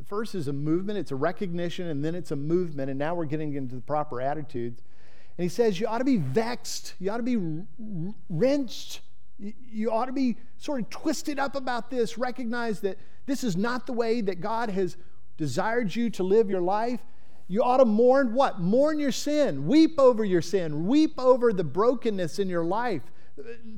the 0.00 0.06
first 0.06 0.34
is 0.34 0.48
a 0.48 0.52
movement, 0.54 0.98
it's 0.98 1.10
a 1.10 1.16
recognition, 1.16 1.88
and 1.88 2.02
then 2.02 2.14
it's 2.14 2.30
a 2.30 2.36
movement. 2.36 2.88
And 2.88 2.98
now 2.98 3.14
we're 3.14 3.26
getting 3.26 3.52
into 3.52 3.74
the 3.74 3.82
proper 3.82 4.18
attitudes. 4.18 4.80
And 5.36 5.42
he 5.42 5.50
says 5.50 5.78
you 5.78 5.86
ought 5.86 5.98
to 5.98 6.04
be 6.04 6.16
vexed, 6.16 6.94
you 6.98 7.10
ought 7.10 7.18
to 7.18 7.22
be 7.22 7.36
wrenched, 8.30 9.02
you 9.38 9.90
ought 9.90 10.06
to 10.06 10.12
be 10.12 10.38
sort 10.56 10.80
of 10.80 10.88
twisted 10.88 11.38
up 11.38 11.54
about 11.54 11.90
this. 11.90 12.16
Recognize 12.16 12.80
that 12.80 12.96
this 13.26 13.44
is 13.44 13.58
not 13.58 13.86
the 13.86 13.92
way 13.92 14.22
that 14.22 14.40
God 14.40 14.70
has 14.70 14.96
desired 15.36 15.94
you 15.94 16.08
to 16.10 16.22
live 16.22 16.48
your 16.48 16.62
life. 16.62 17.00
You 17.46 17.62
ought 17.62 17.78
to 17.78 17.84
mourn 17.84 18.32
what? 18.32 18.58
Mourn 18.58 18.98
your 18.98 19.12
sin. 19.12 19.66
Weep 19.66 20.00
over 20.00 20.24
your 20.24 20.42
sin. 20.42 20.86
Weep 20.86 21.18
over 21.18 21.52
the 21.52 21.64
brokenness 21.64 22.38
in 22.38 22.48
your 22.48 22.64
life, 22.64 23.02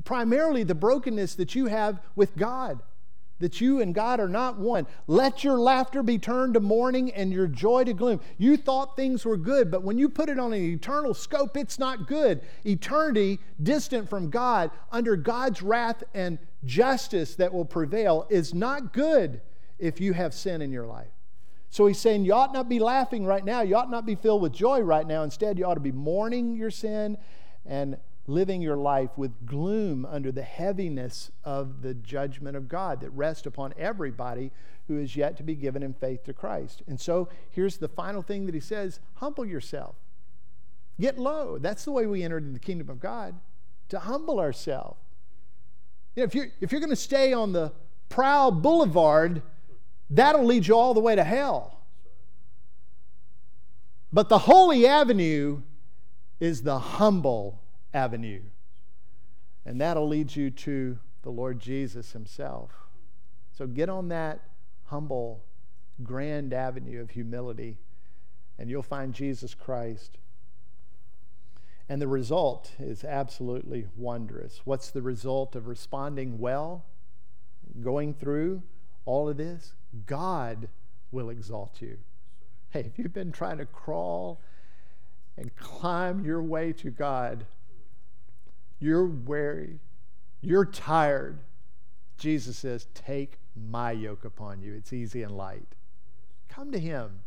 primarily 0.05 0.63
the 0.63 0.73
brokenness 0.73 1.35
that 1.35 1.53
you 1.53 1.65
have 1.65 1.99
with 2.15 2.37
God 2.37 2.81
that 3.43 3.59
you 3.59 3.81
and 3.81 3.93
God 3.93 4.21
are 4.21 4.29
not 4.29 4.57
one. 4.57 4.87
Let 5.05 5.43
your 5.43 5.59
laughter 5.59 6.01
be 6.01 6.17
turned 6.17 6.53
to 6.53 6.61
mourning 6.61 7.11
and 7.11 7.31
your 7.31 7.45
joy 7.45 7.83
to 7.83 7.93
gloom. 7.93 8.21
You 8.37 8.55
thought 8.55 8.95
things 8.95 9.25
were 9.25 9.35
good, 9.35 9.69
but 9.69 9.83
when 9.83 9.97
you 9.97 10.07
put 10.07 10.29
it 10.29 10.39
on 10.39 10.53
an 10.53 10.61
eternal 10.63 11.13
scope, 11.13 11.57
it's 11.57 11.77
not 11.77 12.07
good. 12.07 12.39
Eternity, 12.65 13.39
distant 13.61 14.09
from 14.09 14.29
God, 14.29 14.71
under 14.93 15.17
God's 15.17 15.61
wrath 15.61 16.05
and 16.13 16.39
justice 16.63 17.35
that 17.35 17.53
will 17.53 17.65
prevail, 17.65 18.25
is 18.29 18.53
not 18.53 18.93
good 18.93 19.41
if 19.77 19.99
you 19.99 20.13
have 20.13 20.33
sin 20.33 20.61
in 20.61 20.71
your 20.71 20.87
life. 20.87 21.11
So 21.69 21.85
he's 21.87 21.99
saying 21.99 22.23
you 22.23 22.33
ought 22.33 22.53
not 22.53 22.69
be 22.69 22.79
laughing 22.79 23.25
right 23.25 23.43
now. 23.43 23.61
You 23.61 23.75
ought 23.75 23.91
not 23.91 24.05
be 24.05 24.15
filled 24.15 24.41
with 24.41 24.53
joy 24.53 24.79
right 24.79 25.05
now. 25.05 25.23
Instead, 25.23 25.59
you 25.59 25.65
ought 25.65 25.73
to 25.73 25.81
be 25.81 25.91
mourning 25.91 26.55
your 26.55 26.71
sin 26.71 27.17
and 27.65 27.97
living 28.25 28.61
your 28.61 28.77
life 28.77 29.09
with 29.17 29.45
gloom 29.45 30.05
under 30.05 30.31
the 30.31 30.43
heaviness 30.43 31.31
of 31.43 31.81
the 31.81 31.93
judgment 31.93 32.55
of 32.55 32.69
God 32.69 33.01
that 33.01 33.09
rests 33.11 33.45
upon 33.45 33.73
everybody 33.77 34.51
who 34.87 34.97
is 34.97 35.15
yet 35.15 35.37
to 35.37 35.43
be 35.43 35.55
given 35.55 35.83
in 35.83 35.93
faith 35.93 36.23
to 36.23 36.33
Christ. 36.33 36.81
And 36.87 36.99
so 36.99 37.29
here's 37.49 37.77
the 37.77 37.87
final 37.87 38.21
thing 38.21 38.45
that 38.45 38.55
he 38.55 38.61
says 38.61 38.99
humble 39.15 39.45
yourself, 39.45 39.95
get 40.99 41.17
low. 41.17 41.57
That's 41.57 41.85
the 41.85 41.91
way 41.91 42.05
we 42.05 42.23
enter 42.23 42.37
into 42.37 42.51
the 42.51 42.59
kingdom 42.59 42.89
of 42.89 42.99
God, 42.99 43.35
to 43.89 43.99
humble 43.99 44.39
ourselves. 44.39 44.99
You 46.15 46.21
know, 46.21 46.25
if 46.25 46.35
you're, 46.35 46.47
if 46.61 46.71
you're 46.71 46.81
going 46.81 46.89
to 46.91 46.95
stay 46.95 47.33
on 47.33 47.53
the 47.53 47.71
proud 48.07 48.61
boulevard, 48.61 49.41
that'll 50.09 50.45
lead 50.45 50.67
you 50.67 50.77
all 50.77 50.93
the 50.93 50.99
way 50.99 51.15
to 51.15 51.23
hell. 51.23 51.79
But 54.11 54.29
the 54.29 54.37
holy 54.37 54.85
avenue 54.85 55.63
is 56.39 56.61
the 56.61 56.77
humble 56.77 57.62
avenue. 57.93 58.41
And 59.65 59.79
that'll 59.79 60.07
lead 60.07 60.35
you 60.35 60.49
to 60.51 60.99
the 61.21 61.29
Lord 61.29 61.59
Jesus 61.59 62.11
Himself. 62.11 62.71
So 63.51 63.67
get 63.67 63.89
on 63.89 64.09
that 64.09 64.41
humble, 64.85 65.43
grand 66.03 66.53
avenue 66.53 67.01
of 67.01 67.11
humility, 67.11 67.77
and 68.57 68.69
you'll 68.69 68.83
find 68.83 69.13
Jesus 69.13 69.53
Christ. 69.53 70.17
And 71.89 72.01
the 72.01 72.07
result 72.07 72.71
is 72.79 73.03
absolutely 73.03 73.87
wondrous. 73.95 74.61
What's 74.63 74.89
the 74.89 75.01
result 75.01 75.55
of 75.55 75.67
responding 75.67 76.39
well, 76.39 76.85
going 77.81 78.13
through 78.13 78.63
all 79.05 79.29
of 79.29 79.37
this? 79.37 79.73
God 80.05 80.69
will 81.11 81.29
exalt 81.29 81.81
you. 81.81 81.97
Hey, 82.71 82.81
if 82.81 82.97
you've 82.97 83.13
been 83.13 83.31
trying 83.31 83.59
to 83.59 83.65
crawl 83.65 84.41
and 85.37 85.55
climb 85.55 86.25
your 86.25 86.41
way 86.41 86.73
to 86.73 86.89
God, 86.89 87.45
you're 88.83 89.05
weary, 89.05 89.79
you're 90.41 90.65
tired. 90.65 91.39
Jesus 92.17 92.57
says, 92.57 92.87
Take 92.93 93.37
my 93.55 93.91
yoke 93.91 94.25
upon 94.25 94.61
you. 94.61 94.73
It's 94.73 94.91
easy 94.91 95.23
and 95.23 95.37
light. 95.37 95.67
Come 96.49 96.71
to 96.73 96.79
Him. 96.79 97.21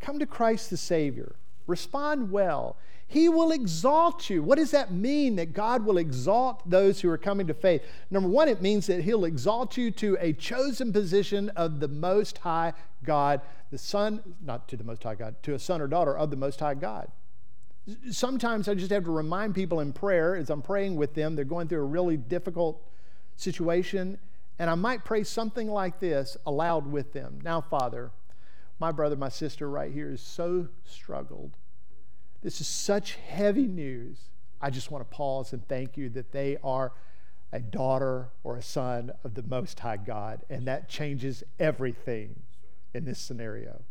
Come 0.00 0.18
to 0.18 0.26
Christ 0.26 0.68
the 0.68 0.76
Savior. 0.76 1.36
Respond 1.66 2.30
well. 2.30 2.76
He 3.06 3.30
will 3.30 3.50
exalt 3.50 4.28
you. 4.28 4.42
What 4.42 4.58
does 4.58 4.72
that 4.72 4.92
mean 4.92 5.36
that 5.36 5.54
God 5.54 5.86
will 5.86 5.96
exalt 5.96 6.68
those 6.68 7.00
who 7.00 7.08
are 7.08 7.18
coming 7.18 7.46
to 7.46 7.54
faith? 7.54 7.82
Number 8.10 8.28
one, 8.28 8.48
it 8.48 8.60
means 8.60 8.86
that 8.88 9.04
He'll 9.04 9.24
exalt 9.24 9.78
you 9.78 9.90
to 9.92 10.18
a 10.20 10.34
chosen 10.34 10.92
position 10.92 11.48
of 11.50 11.80
the 11.80 11.88
Most 11.88 12.38
High 12.38 12.74
God, 13.04 13.40
the 13.70 13.78
Son, 13.78 14.22
not 14.44 14.68
to 14.68 14.76
the 14.76 14.84
Most 14.84 15.02
High 15.02 15.14
God, 15.14 15.36
to 15.44 15.54
a 15.54 15.58
son 15.58 15.80
or 15.80 15.86
daughter 15.86 16.16
of 16.16 16.30
the 16.30 16.36
Most 16.36 16.60
High 16.60 16.74
God. 16.74 17.10
Sometimes 18.10 18.68
I 18.68 18.74
just 18.74 18.90
have 18.90 19.04
to 19.04 19.10
remind 19.10 19.54
people 19.54 19.80
in 19.80 19.92
prayer 19.92 20.36
as 20.36 20.48
I'm 20.48 20.62
praying 20.62 20.96
with 20.96 21.14
them, 21.14 21.36
they're 21.36 21.44
going 21.44 21.68
through 21.68 21.82
a 21.82 21.86
really 21.86 22.16
difficult 22.16 22.82
situation, 23.36 24.18
and 24.58 24.70
I 24.70 24.74
might 24.74 25.04
pray 25.04 25.22
something 25.22 25.68
like 25.68 26.00
this 26.00 26.36
aloud 26.46 26.90
with 26.90 27.12
them. 27.12 27.40
Now, 27.42 27.60
Father, 27.60 28.10
my 28.78 28.90
brother, 28.90 29.16
my 29.16 29.28
sister 29.28 29.68
right 29.68 29.92
here 29.92 30.10
is 30.10 30.22
so 30.22 30.68
struggled. 30.84 31.56
This 32.42 32.60
is 32.60 32.66
such 32.66 33.16
heavy 33.16 33.66
news. 33.66 34.18
I 34.60 34.70
just 34.70 34.90
want 34.90 35.08
to 35.08 35.14
pause 35.14 35.52
and 35.52 35.66
thank 35.68 35.96
you 35.96 36.08
that 36.10 36.32
they 36.32 36.56
are 36.64 36.92
a 37.52 37.60
daughter 37.60 38.30
or 38.42 38.56
a 38.56 38.62
son 38.62 39.12
of 39.24 39.34
the 39.34 39.42
Most 39.42 39.80
High 39.80 39.98
God, 39.98 40.42
and 40.48 40.66
that 40.66 40.88
changes 40.88 41.44
everything 41.60 42.42
in 42.94 43.04
this 43.04 43.18
scenario. 43.18 43.82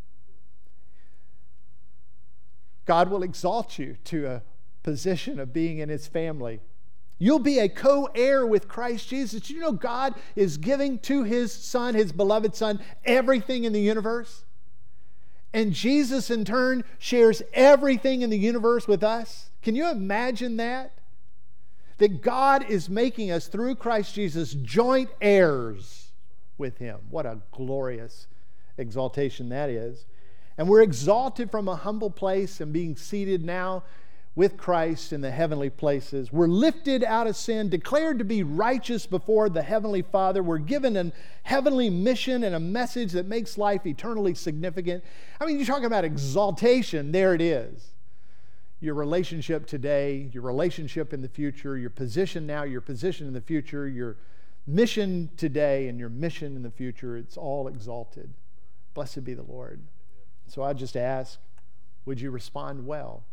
God 2.85 3.09
will 3.09 3.23
exalt 3.23 3.79
you 3.79 3.97
to 4.05 4.27
a 4.27 4.41
position 4.83 5.39
of 5.39 5.53
being 5.53 5.79
in 5.79 5.89
his 5.89 6.07
family. 6.07 6.59
You'll 7.17 7.39
be 7.39 7.59
a 7.59 7.69
co 7.69 8.09
heir 8.15 8.45
with 8.45 8.67
Christ 8.67 9.07
Jesus. 9.07 9.49
You 9.49 9.59
know, 9.59 9.71
God 9.71 10.15
is 10.35 10.57
giving 10.57 10.99
to 10.99 11.23
his 11.23 11.53
son, 11.53 11.95
his 11.95 12.11
beloved 12.11 12.55
son, 12.55 12.81
everything 13.05 13.63
in 13.63 13.71
the 13.71 13.81
universe. 13.81 14.43
And 15.53 15.71
Jesus, 15.71 16.31
in 16.31 16.45
turn, 16.45 16.83
shares 16.97 17.43
everything 17.53 18.23
in 18.23 18.29
the 18.29 18.37
universe 18.37 18.87
with 18.87 19.03
us. 19.03 19.51
Can 19.61 19.75
you 19.75 19.89
imagine 19.89 20.57
that? 20.57 20.93
That 21.99 22.21
God 22.21 22.69
is 22.69 22.89
making 22.89 23.31
us, 23.31 23.47
through 23.47 23.75
Christ 23.75 24.15
Jesus, 24.15 24.53
joint 24.53 25.11
heirs 25.21 26.11
with 26.57 26.79
him. 26.79 26.99
What 27.09 27.27
a 27.27 27.39
glorious 27.51 28.27
exaltation 28.77 29.49
that 29.49 29.69
is. 29.69 30.05
And 30.57 30.67
we're 30.67 30.81
exalted 30.81 31.49
from 31.49 31.67
a 31.67 31.75
humble 31.75 32.09
place 32.09 32.61
and 32.61 32.71
being 32.71 32.95
seated 32.95 33.43
now 33.43 33.83
with 34.35 34.57
Christ 34.57 35.13
in 35.13 35.21
the 35.21 35.31
heavenly 35.31 35.69
places. 35.69 36.33
We're 36.33 36.47
lifted 36.47 37.03
out 37.03 37.27
of 37.27 37.35
sin, 37.35 37.69
declared 37.69 38.17
to 38.19 38.25
be 38.25 38.41
righteous 38.41 39.05
before 39.05 39.47
the 39.47 39.61
Heavenly 39.61 40.01
Father. 40.01 40.41
We're 40.41 40.57
given 40.57 40.97
a 40.97 41.11
heavenly 41.43 41.89
mission 41.89 42.43
and 42.43 42.55
a 42.55 42.59
message 42.59 43.11
that 43.11 43.27
makes 43.27 43.57
life 43.57 43.85
eternally 43.85 44.33
significant. 44.33 45.03
I 45.39 45.45
mean, 45.45 45.59
you 45.59 45.65
talk 45.65 45.83
about 45.83 46.03
exaltation, 46.03 47.11
there 47.11 47.35
it 47.35 47.41
is. 47.41 47.91
Your 48.79 48.95
relationship 48.95 49.67
today, 49.67 50.29
your 50.33 50.43
relationship 50.43 51.13
in 51.13 51.21
the 51.21 51.29
future, 51.29 51.77
your 51.77 51.91
position 51.91 52.47
now, 52.47 52.63
your 52.63 52.81
position 52.81 53.27
in 53.27 53.33
the 53.33 53.41
future, 53.41 53.87
your 53.87 54.17
mission 54.65 55.29
today, 55.37 55.87
and 55.87 55.99
your 55.99 56.09
mission 56.09 56.55
in 56.55 56.63
the 56.63 56.71
future, 56.71 57.17
it's 57.17 57.37
all 57.37 57.67
exalted. 57.67 58.31
Blessed 58.93 59.23
be 59.23 59.35
the 59.35 59.43
Lord. 59.43 59.79
So 60.47 60.63
I 60.63 60.73
just 60.73 60.95
ask, 60.95 61.39
would 62.05 62.19
you 62.19 62.31
respond 62.31 62.85
well? 62.85 63.23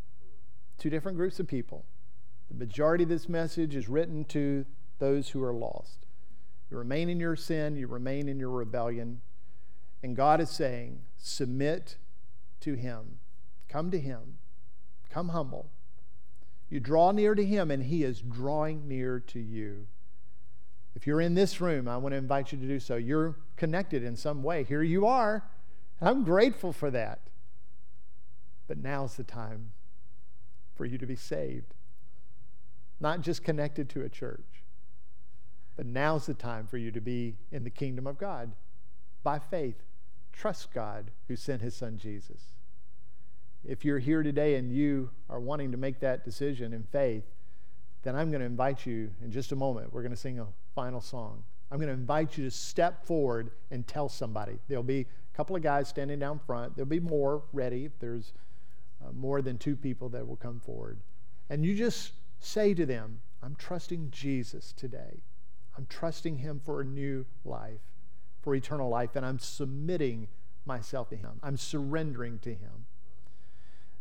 two 0.80 0.90
different 0.90 1.18
groups 1.18 1.38
of 1.38 1.46
people. 1.46 1.84
The 2.50 2.56
majority 2.56 3.04
of 3.04 3.11
this 3.11 3.28
message 3.28 3.76
is 3.76 3.88
written 3.88 4.24
to 4.26 4.64
those 4.98 5.28
who 5.28 5.42
are 5.44 5.52
lost. 5.52 6.06
You 6.70 6.78
remain 6.78 7.08
in 7.08 7.20
your 7.20 7.36
sin, 7.36 7.76
you 7.76 7.86
remain 7.86 8.28
in 8.28 8.40
your 8.40 8.50
rebellion, 8.50 9.20
and 10.02 10.16
God 10.16 10.40
is 10.40 10.50
saying, 10.50 11.02
submit 11.18 11.96
to 12.61 12.74
Him. 12.74 13.18
Come 13.68 13.90
to 13.90 14.00
Him. 14.00 14.38
Come 15.11 15.28
humble. 15.28 15.70
You 16.70 16.80
draw 16.80 17.12
near 17.12 17.34
to 17.34 17.44
Him, 17.44 17.70
and 17.70 17.84
He 17.84 18.02
is 18.02 18.22
drawing 18.22 18.88
near 18.88 19.20
to 19.28 19.38
you. 19.38 19.86
If 20.96 21.06
you're 21.06 21.20
in 21.20 21.34
this 21.34 21.61
room, 21.61 21.86
I 21.86 21.98
want 21.98 22.14
to 22.14 22.16
invite 22.16 22.52
you 22.52 22.58
to 22.58 22.66
do 22.66 22.80
so. 22.80 22.96
You're 22.96 23.36
connected 23.56 24.02
in 24.02 24.16
some 24.16 24.42
way. 24.42 24.64
Here 24.64 24.82
you 24.82 25.06
are. 25.06 25.44
I'm 26.01 26.24
grateful 26.24 26.72
for 26.72 26.90
that. 26.90 27.20
But 28.66 28.78
now's 28.78 29.16
the 29.16 29.24
time 29.24 29.72
for 30.76 30.84
you 30.84 30.96
to 30.98 31.07
be 31.07 31.16
saved. 31.16 31.74
Not 33.01 33.20
just 33.20 33.42
connected 33.42 33.88
to 33.90 34.03
a 34.03 34.09
church, 34.09 34.64
but 35.76 35.86
now's 35.86 36.26
the 36.26 36.34
time 36.34 36.66
for 36.66 36.76
you 36.76 36.90
to 36.90 37.01
be 37.01 37.36
in 37.51 37.64
the 37.64 37.70
kingdom 37.70 38.07
of 38.07 38.18
God 38.18 38.53
by 39.22 39.38
faith. 39.38 39.82
Trust 40.32 40.72
God 40.72 41.11
who 41.28 41.36
sent 41.36 41.62
his 41.62 41.74
son 41.74 41.98
Jesus. 41.98 42.42
If 43.64 43.84
you're 43.84 43.98
here 43.98 44.22
today 44.22 44.55
and 44.55 44.72
you 44.72 45.11
are 45.28 45.40
wanting 45.40 45.72
to 45.72 45.76
make 45.76 46.01
that 46.01 46.24
decision 46.24 46.72
in 46.72 46.84
faith, 46.84 47.24
then 48.03 48.16
I'm 48.16 48.30
going 48.30 48.40
to 48.40 48.46
invite 48.46 48.86
you 48.86 49.11
in 49.22 49.30
just 49.30 49.53
a 49.53 49.57
moment. 49.57 49.92
We're 49.92 50.03
going 50.03 50.12
to 50.12 50.16
sing 50.16 50.38
a 50.38 50.46
final 50.74 51.01
song. 51.01 51.44
I'm 51.71 51.79
going 51.79 51.89
to 51.89 51.95
invite 51.95 52.37
you 52.37 52.45
to 52.45 52.51
step 52.51 53.05
forward 53.05 53.51
and 53.71 53.87
tell 53.87 54.09
somebody. 54.09 54.59
There'll 54.68 54.83
be 54.83 55.01
a 55.01 55.37
couple 55.37 55.55
of 55.55 55.62
guys 55.62 55.89
standing 55.89 56.18
down 56.18 56.41
front. 56.41 56.75
There'll 56.75 56.89
be 56.89 57.01
more 57.01 57.45
ready 57.53 57.85
if 57.85 57.99
there's 58.01 58.33
uh, 59.05 59.12
more 59.12 59.41
than 59.41 59.57
two 59.57 59.77
people 59.77 60.09
that 60.11 60.27
will 60.27 60.37
come 60.37 60.61
forward. 60.61 60.99
And 61.49 61.64
you 61.64 61.75
just 61.77 62.12
say 62.41 62.75
to 62.75 62.85
them, 62.85 63.21
I'm 63.43 63.55
trusting 63.55 64.11
Jesus 64.11 64.73
today. 64.73 65.23
I'm 65.77 65.87
trusting 65.87 66.39
him 66.39 66.61
for 66.62 66.81
a 66.81 66.85
new 66.85 67.25
life, 67.45 67.81
for 68.43 68.55
eternal 68.55 68.89
life, 68.89 69.14
and 69.14 69.25
I'm 69.25 69.39
submitting 69.39 70.29
myself 70.66 71.09
to 71.11 71.16
him. 71.16 71.41
I'm 71.43 71.57
surrendering 71.57 72.39
to 72.41 72.51
him. 72.51 72.87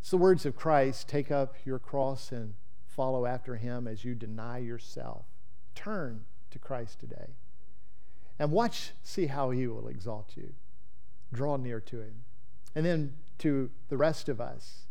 It's 0.01 0.11
the 0.11 0.17
words 0.17 0.45
of 0.45 0.55
Christ 0.55 1.07
take 1.07 1.29
up 1.31 1.55
your 1.65 1.79
cross 1.79 2.31
and 2.31 2.55
follow 2.87 3.25
after 3.25 3.55
him 3.55 3.87
as 3.87 4.03
you 4.03 4.15
deny 4.15 4.57
yourself. 4.57 5.25
Turn 5.75 6.25
to 6.51 6.59
Christ 6.59 6.99
today. 6.99 7.35
And 8.39 8.51
watch, 8.51 8.91
see 9.03 9.27
how 9.27 9.51
he 9.51 9.67
will 9.67 9.89
exalt 9.89 10.31
you. 10.35 10.53
Draw 11.33 11.57
near 11.57 11.81
to 11.81 11.99
him. 11.99 12.23
And 12.73 12.85
then 12.85 13.13
to 13.39 13.69
the 13.89 13.97
rest 13.97 14.29
of 14.29 14.39
us, 14.39 14.85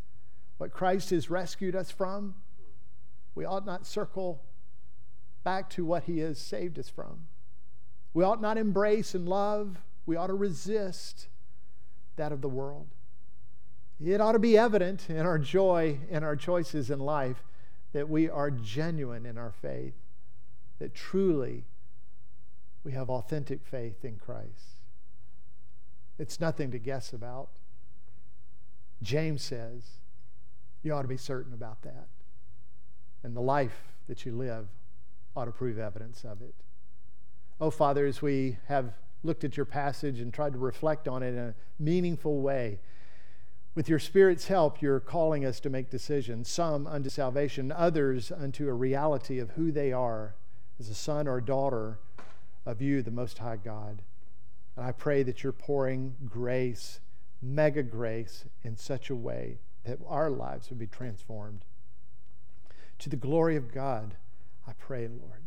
what 0.59 0.73
Christ 0.73 1.11
has 1.11 1.31
rescued 1.31 1.75
us 1.75 1.91
from, 1.91 2.35
we 3.35 3.45
ought 3.45 3.65
not 3.65 3.87
circle 3.87 4.43
back 5.45 5.71
to 5.71 5.85
what 5.85 6.05
he 6.05 6.19
has 6.19 6.39
saved 6.39 6.79
us 6.79 6.89
from. 6.89 7.27
We 8.13 8.25
ought 8.25 8.43
not 8.43 8.59
embrace 8.59 9.15
and 9.15 9.29
love, 9.29 9.79
we 10.05 10.17
ought 10.17 10.27
to 10.27 10.35
resist 10.35 11.29
that 12.17 12.33
of 12.33 12.41
the 12.41 12.49
world. 12.49 12.89
It 14.05 14.21
ought 14.21 14.33
to 14.33 14.39
be 14.39 14.59
evident 14.59 15.09
in 15.09 15.21
our 15.21 15.39
joy 15.39 15.99
in 16.11 16.23
our 16.23 16.37
choices 16.37 16.91
in 16.91 16.99
life 16.99 17.43
that 17.93 18.09
we 18.09 18.29
are 18.29 18.51
genuine 18.51 19.27
in 19.27 19.39
our 19.39 19.53
faith, 19.53 19.95
that 20.79 20.95
truly 20.95 21.65
we 22.89 22.95
have 22.95 23.11
authentic 23.11 23.67
faith 23.67 24.03
in 24.03 24.17
Christ. 24.17 24.81
It's 26.19 26.41
nothing 26.41 26.71
to 26.71 26.79
guess 26.79 27.13
about. 27.13 27.51
James 29.03 29.43
says, 29.43 29.83
you 30.83 30.95
ought 30.95 31.03
to 31.03 31.09
be 31.09 31.19
certain 31.19 31.53
about 31.53 31.83
that. 31.83 32.07
And 33.23 33.37
the 33.37 33.43
life 33.43 33.83
that 34.09 34.25
you 34.25 34.33
live 34.33 34.69
ought 35.37 35.45
to 35.45 35.51
prove 35.51 35.79
evidence 35.79 36.25
of 36.25 36.41
it. 36.41 36.55
Oh, 37.61 37.71
Father, 37.71 38.07
as 38.07 38.23
we 38.23 38.57
have 38.69 38.95
looked 39.23 39.45
at 39.45 39.59
your 39.59 39.67
passage 39.67 40.19
and 40.19 40.33
tried 40.33 40.55
to 40.55 40.59
reflect 40.59 41.07
on 41.09 41.23
it 41.23 41.35
in 41.35 41.39
a 41.39 41.55
meaningful 41.79 42.41
way, 42.41 42.81
with 43.75 43.91
your 43.91 43.99
Spirit's 43.99 44.49
help, 44.49 44.81
you're 44.81 44.99
calling 44.99 45.45
us 45.45 45.61
to 45.61 45.69
make 45.69 45.91
decisions, 45.91 46.49
some 46.49 46.87
unto 46.87 47.11
salvation, 47.11 47.71
others 47.71 48.33
unto 48.33 48.67
a 48.67 48.73
reality 48.73 49.41
of 49.41 49.51
who 49.51 49.71
they 49.73 49.93
are 49.93 50.37
as 50.81 50.89
a 50.89 50.95
son 50.95 51.29
or 51.29 51.43
daughter 51.43 51.99
of 52.67 52.81
you, 52.83 53.03
the 53.03 53.11
Most 53.11 53.39
High 53.39 53.57
God. 53.57 54.03
And 54.77 54.85
I 54.85 54.93
pray 54.93 55.23
that 55.23 55.43
you're 55.43 55.53
pouring 55.53 56.15
grace, 56.25 57.01
mega 57.43 57.83
grace, 57.83 58.45
in 58.63 58.77
such 58.77 59.11
a 59.11 59.17
way 59.17 59.59
that 59.85 59.99
our 60.07 60.31
lives 60.31 60.71
would 60.71 60.79
be 60.79 60.87
transformed. 60.87 61.65
To 63.01 63.09
the 63.09 63.17
glory 63.17 63.57
of 63.57 63.73
God, 63.73 64.15
I 64.67 64.73
pray, 64.79 65.09
Lord. 65.09 65.43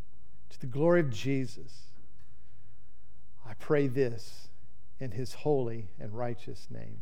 To 0.49 0.59
the 0.59 0.67
glory 0.67 0.99
of 0.99 1.09
Jesus, 1.09 1.83
I 3.47 3.53
pray 3.53 3.87
this 3.87 4.49
in 4.99 5.11
his 5.11 5.33
holy 5.33 5.87
and 5.99 6.13
righteous 6.13 6.67
name. 6.69 6.99